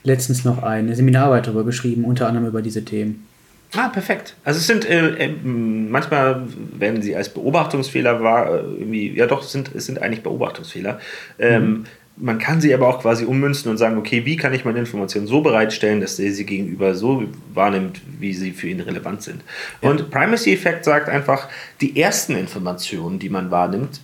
letztens 0.03 0.43
noch 0.43 0.61
eine 0.61 0.95
Seminararbeit 0.95 1.47
darüber 1.47 1.63
geschrieben, 1.63 2.03
unter 2.03 2.27
anderem 2.27 2.47
über 2.47 2.61
diese 2.61 2.83
Themen. 2.83 3.25
Ah, 3.75 3.89
perfekt. 3.89 4.35
Also 4.43 4.57
es 4.59 4.67
sind 4.67 4.89
äh, 4.89 5.25
äh, 5.25 5.29
manchmal 5.43 6.43
werden 6.77 7.01
sie 7.01 7.15
als 7.15 7.29
Beobachtungsfehler 7.29 8.21
wahr, 8.21 8.53
äh, 8.53 8.57
irgendwie, 8.79 9.13
ja 9.15 9.25
doch, 9.27 9.43
es 9.43 9.51
sind, 9.51 9.71
es 9.75 9.85
sind 9.85 10.01
eigentlich 10.01 10.23
Beobachtungsfehler. 10.23 10.99
Ähm, 11.39 11.85
Man 12.17 12.39
kann 12.39 12.61
sie 12.61 12.73
aber 12.73 12.87
auch 12.87 13.01
quasi 13.01 13.25
ummünzen 13.25 13.69
und 13.69 13.77
sagen, 13.77 13.97
okay, 13.97 14.25
wie 14.25 14.37
kann 14.37 14.53
ich 14.53 14.63
meine 14.63 14.79
Informationen 14.79 15.27
so 15.27 15.41
bereitstellen, 15.41 15.99
dass 15.99 16.17
er 16.17 16.31
sie 16.31 16.45
gegenüber 16.45 16.95
so 16.95 17.23
wahrnimmt, 17.53 18.01
wie 18.19 18.33
sie 18.33 18.51
für 18.51 18.69
ihn 18.69 18.79
relevant 18.79 19.21
sind. 19.21 19.41
Und 19.81 20.09
Primacy-Effekt 20.11 20.85
sagt 20.85 21.09
einfach, 21.09 21.49
die 21.81 21.99
ersten 21.99 22.35
Informationen, 22.35 23.19
die 23.19 23.29
man 23.29 23.51
wahrnimmt, 23.51 23.99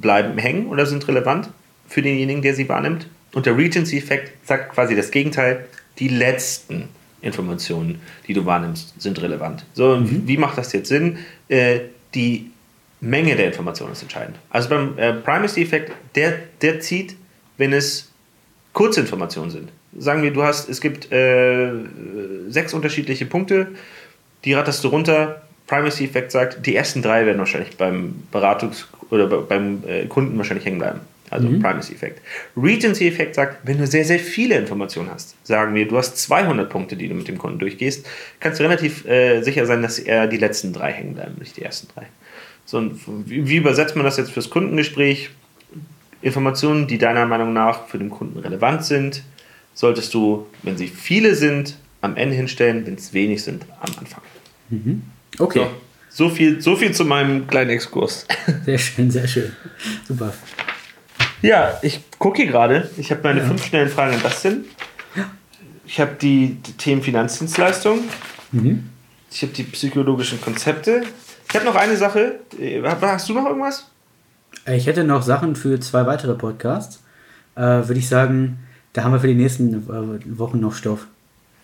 bleiben 0.00 0.38
hängen 0.38 0.68
oder 0.68 0.86
sind 0.86 1.06
relevant 1.06 1.50
für 1.86 2.00
denjenigen, 2.00 2.40
der 2.40 2.54
sie 2.54 2.68
wahrnimmt. 2.68 3.06
Und 3.34 3.46
der 3.46 3.56
Regency-Effekt 3.56 4.46
sagt 4.46 4.72
quasi 4.72 4.96
das 4.96 5.10
Gegenteil, 5.10 5.66
die 5.98 6.08
letzten 6.08 6.88
Informationen, 7.22 8.00
die 8.26 8.32
du 8.32 8.46
wahrnimmst, 8.46 9.00
sind 9.00 9.20
relevant. 9.20 9.64
So, 9.74 9.92
und 9.92 10.26
wie 10.26 10.36
macht 10.36 10.56
das 10.56 10.72
jetzt 10.72 10.88
Sinn? 10.88 11.18
Äh, 11.48 11.80
die 12.14 12.50
Menge 13.00 13.36
der 13.36 13.46
Informationen 13.46 13.92
ist 13.92 14.02
entscheidend. 14.02 14.36
Also 14.50 14.68
beim 14.68 14.98
äh, 14.98 15.12
Primacy-Effekt, 15.12 15.92
der, 16.14 16.38
der 16.60 16.80
zieht, 16.80 17.16
wenn 17.60 17.72
es 17.74 18.08
Kurzinformationen 18.72 19.50
sind. 19.50 19.68
Sagen 19.98 20.22
wir, 20.22 20.32
du 20.32 20.42
hast, 20.42 20.68
es 20.68 20.80
gibt 20.80 21.12
äh, 21.12 21.70
sechs 22.48 22.72
unterschiedliche 22.72 23.26
Punkte, 23.26 23.68
die 24.44 24.54
ratterst 24.54 24.82
du 24.84 24.88
runter. 24.88 25.42
Primacy-Effekt 25.66 26.32
sagt, 26.32 26.64
die 26.66 26.74
ersten 26.74 27.02
drei 27.02 27.26
werden 27.26 27.38
wahrscheinlich 27.38 27.76
beim 27.76 28.14
Beratungs- 28.32 28.86
oder 29.10 29.26
be- 29.26 29.42
beim 29.48 29.82
äh, 29.86 30.06
Kunden 30.06 30.36
wahrscheinlich 30.38 30.64
hängen 30.64 30.78
bleiben. 30.78 31.00
Also 31.28 31.48
Primacy-Effekt. 31.60 32.22
Regency-Effekt 32.56 33.34
sagt, 33.36 33.58
wenn 33.64 33.78
du 33.78 33.86
sehr, 33.86 34.04
sehr 34.04 34.18
viele 34.18 34.56
Informationen 34.56 35.10
hast, 35.12 35.34
sagen 35.46 35.74
wir, 35.74 35.86
du 35.86 35.96
hast 35.96 36.16
200 36.18 36.68
Punkte, 36.68 36.96
die 36.96 37.08
du 37.08 37.14
mit 37.14 37.28
dem 37.28 37.38
Kunden 37.38 37.58
durchgehst, 37.60 38.04
kannst 38.40 38.58
du 38.58 38.64
relativ 38.64 39.04
äh, 39.06 39.42
sicher 39.42 39.66
sein, 39.66 39.82
dass 39.82 39.98
eher 40.00 40.26
die 40.26 40.38
letzten 40.38 40.72
drei 40.72 40.92
hängen 40.92 41.14
bleiben, 41.14 41.36
nicht 41.38 41.56
die 41.56 41.62
ersten 41.62 41.86
drei. 41.94 42.06
So, 42.64 42.90
wie, 43.26 43.48
wie 43.48 43.56
übersetzt 43.56 43.94
man 43.96 44.04
das 44.04 44.16
jetzt 44.16 44.32
fürs 44.32 44.50
Kundengespräch? 44.50 45.30
Informationen, 46.22 46.86
die 46.86 46.98
deiner 46.98 47.26
Meinung 47.26 47.52
nach 47.52 47.86
für 47.86 47.98
den 47.98 48.10
Kunden 48.10 48.38
relevant 48.38 48.84
sind, 48.84 49.22
solltest 49.74 50.12
du, 50.14 50.46
wenn 50.62 50.76
sie 50.76 50.88
viele 50.88 51.34
sind, 51.34 51.76
am 52.02 52.16
Ende 52.16 52.34
hinstellen, 52.36 52.86
wenn 52.86 52.94
es 52.94 53.12
wenig 53.12 53.42
sind, 53.42 53.64
am 53.80 53.90
Anfang. 53.98 54.22
Okay, 55.38 55.66
So, 56.08 56.28
so, 56.28 56.34
viel, 56.34 56.60
so 56.60 56.76
viel 56.76 56.92
zu 56.92 57.04
meinem 57.04 57.46
kleinen 57.46 57.70
Exkurs. 57.70 58.26
sehr 58.64 58.78
schön, 58.78 59.10
sehr 59.10 59.26
schön. 59.28 59.52
Super. 60.06 60.32
Ja, 61.42 61.78
ich 61.82 62.00
gucke 62.18 62.42
hier 62.42 62.50
gerade. 62.50 62.90
Ich 62.98 63.10
habe 63.10 63.22
meine 63.22 63.42
fünf 63.42 63.64
schnellen 63.64 63.88
Fragen 63.88 64.14
an 64.14 64.22
Dustin. 64.22 64.64
Ich 65.86 65.98
habe 66.00 66.14
die, 66.20 66.56
die 66.66 66.72
Themen 66.72 67.02
Finanzdienstleistung. 67.02 68.00
Ich 69.32 69.42
habe 69.42 69.52
die 69.52 69.62
psychologischen 69.64 70.40
Konzepte. 70.40 71.02
Ich 71.48 71.54
habe 71.54 71.64
noch 71.64 71.74
eine 71.76 71.96
Sache. 71.96 72.40
Äh, 72.60 72.82
Hast 72.82 73.28
du 73.28 73.34
noch 73.34 73.46
irgendwas? 73.46 73.86
Äh, 74.66 74.76
Ich 74.76 74.86
hätte 74.86 75.04
noch 75.04 75.22
Sachen 75.22 75.56
für 75.56 75.80
zwei 75.80 76.06
weitere 76.06 76.34
Podcasts. 76.34 77.02
Äh, 77.56 77.60
Würde 77.60 77.98
ich 77.98 78.08
sagen, 78.08 78.58
da 78.92 79.04
haben 79.04 79.12
wir 79.12 79.20
für 79.20 79.28
die 79.28 79.34
nächsten 79.34 79.74
äh, 79.74 80.38
Wochen 80.38 80.60
noch 80.60 80.74
Stoff. 80.74 81.06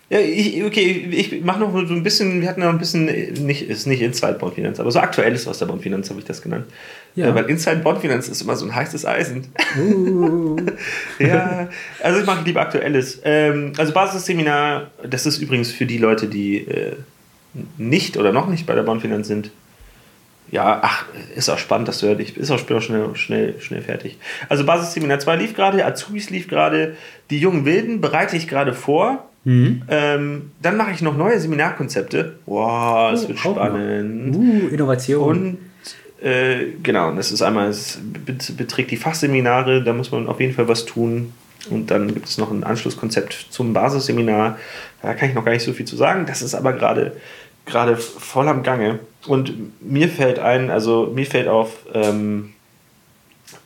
Ja, 0.09 0.21
ich, 0.21 0.63
okay, 0.63 1.09
ich 1.11 1.43
mache 1.43 1.59
noch 1.59 1.73
so 1.73 1.93
ein 1.93 2.05
bisschen, 2.05 2.41
wir 2.41 2.49
hatten 2.49 2.61
noch 2.61 2.69
ein 2.69 2.79
bisschen, 2.79 3.07
nicht, 3.45 3.69
ist 3.69 3.89
nicht 3.89 4.01
Inside 4.01 4.35
Bondfinanz, 4.35 4.79
aber 4.79 4.93
so 4.93 5.01
aktuelles 5.01 5.49
aus 5.49 5.59
der 5.59 5.67
Bondfinanz 5.67 6.11
habe 6.11 6.21
ich 6.21 6.25
das 6.25 6.43
genannt. 6.43 6.67
Ja. 7.17 7.27
Äh, 7.27 7.35
weil 7.35 7.47
Inside 7.47 7.79
Bondfinanz 7.79 8.29
ist 8.29 8.41
immer 8.41 8.55
so 8.55 8.67
ein 8.67 8.75
heißes 8.75 9.05
Eisen. 9.05 9.49
ja, 11.19 11.69
also 12.01 12.21
ich 12.21 12.27
mache 12.27 12.45
lieber 12.45 12.61
aktuelles. 12.61 13.21
Ähm, 13.25 13.73
also 13.79 13.93
Basisseminar, 13.93 14.93
das 15.03 15.27
ist 15.27 15.39
übrigens 15.39 15.73
für 15.73 15.87
die 15.87 15.99
Leute, 15.99 16.29
die 16.29 16.59
äh, 16.59 16.93
nicht 17.77 18.17
oder 18.17 18.33
noch 18.33 18.49
nicht 18.49 18.65
bei 18.65 18.77
der 18.77 18.85
Bondfinanz 18.85 19.27
sind. 19.27 19.51
Ja, 20.53 20.81
ach, 20.83 21.07
ist 21.35 21.49
auch 21.49 21.59
spannend, 21.59 21.89
das 21.89 22.03
hört. 22.03 22.21
Ich 22.21 22.37
ist 22.37 22.51
auch 22.51 22.61
bin 22.63 22.77
auch 22.77 22.81
schnell, 22.83 23.09
schnell, 23.15 23.55
schnell 23.61 23.83
fertig. 23.83 24.17
Also 24.49 24.65
Basisseminar 24.65 25.19
2 25.19 25.37
lief 25.37 25.55
gerade, 25.55 25.85
Azubis 25.85 26.31
lief 26.31 26.47
gerade, 26.49 26.95
die 27.31 27.39
jungen 27.39 27.65
Wilden 27.65 28.01
bereite 28.01 28.37
ich 28.37 28.47
gerade 28.49 28.73
vor. 28.73 29.29
Ähm, 29.49 30.51
dann 30.61 30.77
mache 30.77 30.91
ich 30.93 31.03
noch 31.03 31.17
neue 31.17 31.39
Seminarkonzepte. 31.39 32.35
Wow, 32.47 33.13
das 33.13 33.25
Oh, 33.25 33.29
wird 33.29 33.39
spannend. 33.39 34.35
Uh, 34.35 34.69
Innovation. 34.69 35.59
Und 36.21 36.25
äh, 36.27 36.73
genau, 36.83 37.13
das 37.15 37.31
ist 37.31 37.43
einmal, 37.43 37.69
es 37.69 38.01
bet- 38.03 38.57
beträgt 38.57 38.91
die 38.91 38.97
Fachseminare, 38.97 39.85
da 39.85 39.93
muss 39.93 40.11
man 40.11 40.27
auf 40.27 40.41
jeden 40.41 40.53
Fall 40.53 40.67
was 40.67 40.85
tun. 40.85 41.33
Und 41.71 41.91
dann 41.93 42.13
gibt 42.13 42.27
es 42.29 42.39
noch 42.39 42.51
ein 42.51 42.65
Anschlusskonzept 42.65 43.47
zum 43.51 43.73
Basisseminar. 43.73 44.59
Da 45.03 45.15
kann 45.15 45.29
ich 45.29 45.35
noch 45.37 45.45
gar 45.45 45.53
nicht 45.53 45.65
so 45.65 45.73
viel 45.73 45.87
zu 45.87 45.95
sagen. 45.97 46.25
Das 46.27 46.43
ist 46.43 46.55
aber 46.57 46.73
gerade 46.73 47.17
gerade 47.67 47.97
voll 47.97 48.49
am 48.49 48.63
Gange. 48.63 49.01
Und 49.27 49.53
mir 49.83 50.09
fällt 50.09 50.39
ein, 50.39 50.71
also 50.71 51.13
mir 51.15 51.27
fällt 51.27 51.49
auf, 51.49 51.79
ähm, 51.93 52.53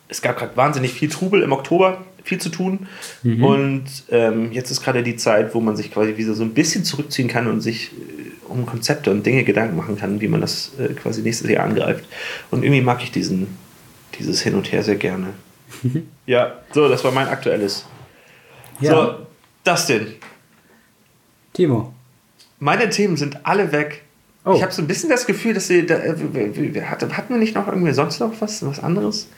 es 0.08 0.22
gab 0.22 0.38
gerade 0.38 0.56
wahnsinnig 0.56 0.92
viel 0.92 1.08
Trubel 1.08 1.42
im 1.42 1.52
Oktober, 1.52 2.04
viel 2.24 2.38
zu 2.38 2.48
tun. 2.48 2.88
Und 3.44 3.84
ähm, 4.10 4.52
jetzt 4.52 4.70
ist 4.70 4.82
gerade 4.82 5.02
die 5.02 5.16
Zeit, 5.16 5.54
wo 5.54 5.60
man 5.60 5.76
sich 5.76 5.92
quasi 5.92 6.16
wieder 6.16 6.34
so 6.34 6.42
ein 6.42 6.54
bisschen 6.54 6.84
zurückziehen 6.84 7.28
kann 7.28 7.46
und 7.46 7.60
sich 7.60 7.92
äh, 7.92 8.30
um 8.48 8.66
Konzepte 8.66 9.10
und 9.10 9.24
Dinge 9.24 9.44
Gedanken 9.44 9.76
machen 9.76 9.96
kann, 9.96 10.20
wie 10.20 10.28
man 10.28 10.40
das 10.40 10.72
äh, 10.78 10.94
quasi 10.94 11.22
nächstes 11.22 11.48
Jahr 11.48 11.64
angreift. 11.64 12.04
Und 12.50 12.64
irgendwie 12.64 12.82
mag 12.82 13.02
ich 13.02 13.12
diesen, 13.12 13.56
dieses 14.18 14.42
Hin 14.42 14.54
und 14.54 14.72
Her 14.72 14.82
sehr 14.82 14.96
gerne. 14.96 15.28
ja, 16.26 16.54
so, 16.72 16.88
das 16.88 17.04
war 17.04 17.12
mein 17.12 17.28
aktuelles. 17.28 17.84
ja, 18.80 18.90
So, 18.90 19.14
Dustin, 19.64 20.14
Timo. 21.52 21.92
Meine 22.60 22.88
Themen 22.90 23.16
sind 23.16 23.44
alle 23.44 23.72
weg. 23.72 24.02
Oh. 24.44 24.54
Ich 24.54 24.62
habe 24.62 24.72
so 24.72 24.80
ein 24.80 24.86
bisschen 24.86 25.10
das 25.10 25.26
Gefühl, 25.26 25.52
dass 25.52 25.66
sie. 25.66 25.84
Da, 25.84 25.96
äh, 25.96 26.14
hatten 26.14 27.34
wir 27.34 27.36
nicht 27.36 27.54
noch 27.54 27.66
irgendwie 27.66 27.92
sonst 27.92 28.20
noch 28.20 28.32
was, 28.40 28.64
was 28.64 28.80
anderes 28.80 29.28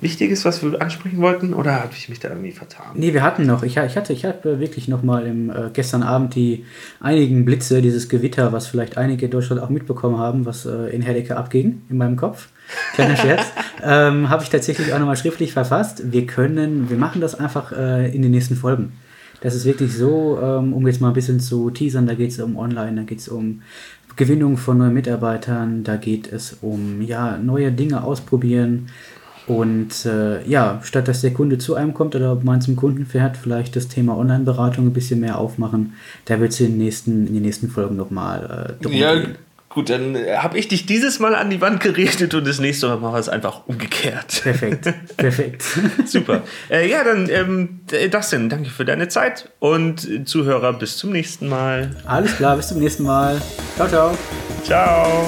Wichtiges, 0.00 0.44
was 0.44 0.62
wir 0.62 0.80
ansprechen 0.80 1.20
wollten? 1.20 1.54
Oder 1.54 1.80
habe 1.80 1.92
ich 1.96 2.08
mich 2.08 2.20
da 2.20 2.28
irgendwie 2.28 2.52
vertan? 2.52 2.86
Nee, 2.94 3.12
wir 3.12 3.22
hatten 3.22 3.46
noch, 3.46 3.62
ich, 3.62 3.76
ich 3.76 3.96
hatte, 3.96 4.12
ich 4.12 4.24
hatte 4.24 4.60
wirklich 4.60 4.86
noch 4.86 5.02
mal 5.02 5.26
im, 5.26 5.50
äh, 5.50 5.70
gestern 5.72 6.02
Abend 6.02 6.34
die 6.34 6.64
einigen 7.00 7.44
Blitze, 7.44 7.80
dieses 7.80 8.08
Gewitter, 8.08 8.52
was 8.52 8.66
vielleicht 8.66 8.96
einige 8.96 9.24
in 9.24 9.30
Deutschland 9.30 9.62
auch 9.62 9.70
mitbekommen 9.70 10.18
haben, 10.18 10.46
was 10.46 10.66
äh, 10.66 10.94
in 10.94 11.02
Herdecke 11.02 11.36
abging, 11.36 11.82
in 11.88 11.96
meinem 11.96 12.16
Kopf. 12.16 12.48
Kleiner 12.94 13.16
Scherz. 13.16 13.42
ähm, 13.82 14.28
Habe 14.28 14.42
ich 14.42 14.50
tatsächlich 14.50 14.92
auch 14.92 14.98
nochmal 14.98 15.16
schriftlich 15.16 15.52
verfasst. 15.52 16.12
Wir 16.12 16.26
können, 16.26 16.90
wir 16.90 16.96
machen 16.96 17.20
das 17.20 17.34
einfach 17.34 17.72
äh, 17.72 18.14
in 18.14 18.22
den 18.22 18.30
nächsten 18.30 18.56
Folgen. 18.56 18.92
Das 19.44 19.54
ist 19.54 19.64
wirklich 19.64 19.92
so, 19.96 20.38
ähm, 20.42 20.72
um 20.72 20.84
jetzt 20.88 21.00
mal 21.00 21.08
ein 21.08 21.14
bisschen 21.14 21.38
zu 21.38 21.70
teasern, 21.70 22.06
da 22.08 22.14
geht 22.14 22.32
es 22.32 22.40
um 22.40 22.56
Online, 22.56 22.96
da 22.96 23.02
geht 23.02 23.20
es 23.20 23.28
um 23.28 23.62
Gewinnung 24.16 24.56
von 24.56 24.78
neuen 24.78 24.94
Mitarbeitern, 24.94 25.84
da 25.84 25.96
geht 25.96 26.32
es 26.32 26.56
um 26.62 27.02
ja, 27.02 27.36
neue 27.38 27.70
Dinge 27.70 28.02
ausprobieren. 28.02 28.86
Und 29.46 30.06
äh, 30.06 30.42
ja, 30.48 30.80
statt 30.82 31.06
dass 31.06 31.20
der 31.20 31.34
Kunde 31.34 31.58
zu 31.58 31.74
einem 31.74 31.92
kommt 31.92 32.14
oder 32.16 32.34
man 32.42 32.62
zum 32.62 32.76
Kunden 32.76 33.04
fährt, 33.04 33.36
vielleicht 33.36 33.76
das 33.76 33.88
Thema 33.88 34.16
Online-Beratung 34.16 34.86
ein 34.86 34.92
bisschen 34.94 35.20
mehr 35.20 35.38
aufmachen. 35.38 35.92
Da 36.24 36.40
wird 36.40 36.52
es 36.52 36.60
in, 36.60 36.68
den 36.72 36.78
nächsten- 36.78 37.26
in 37.26 37.34
den 37.34 37.42
nächsten 37.42 37.68
Folgen 37.68 37.96
nochmal 37.96 38.76
äh, 38.78 38.82
drum 38.82 38.92
Ja, 38.94 39.14
gehen. 39.14 39.34
Gut, 39.74 39.90
dann 39.90 40.16
habe 40.38 40.58
ich 40.58 40.68
dich 40.68 40.86
dieses 40.86 41.18
Mal 41.18 41.34
an 41.34 41.50
die 41.50 41.60
Wand 41.60 41.80
gerichtet 41.80 42.34
und 42.34 42.46
das 42.46 42.60
nächste 42.60 42.88
Mal 42.88 42.96
machen 42.98 43.14
wir 43.14 43.18
es 43.18 43.28
einfach 43.28 43.66
umgekehrt. 43.66 44.40
Perfekt, 44.42 44.92
perfekt. 45.16 45.64
Super. 46.06 46.42
Äh, 46.70 46.88
ja, 46.88 47.04
dann, 47.04 47.28
ähm, 47.28 47.80
Dustin, 48.10 48.48
danke 48.48 48.70
für 48.70 48.84
deine 48.84 49.08
Zeit 49.08 49.50
und 49.58 50.08
äh, 50.08 50.24
Zuhörer, 50.24 50.72
bis 50.72 50.96
zum 50.96 51.10
nächsten 51.10 51.48
Mal. 51.48 51.90
Alles 52.06 52.36
klar, 52.36 52.56
bis 52.56 52.68
zum 52.68 52.78
nächsten 52.78 53.02
Mal. 53.02 53.42
Ciao, 53.76 53.88
ciao. 53.88 54.18
Ciao. 54.64 55.24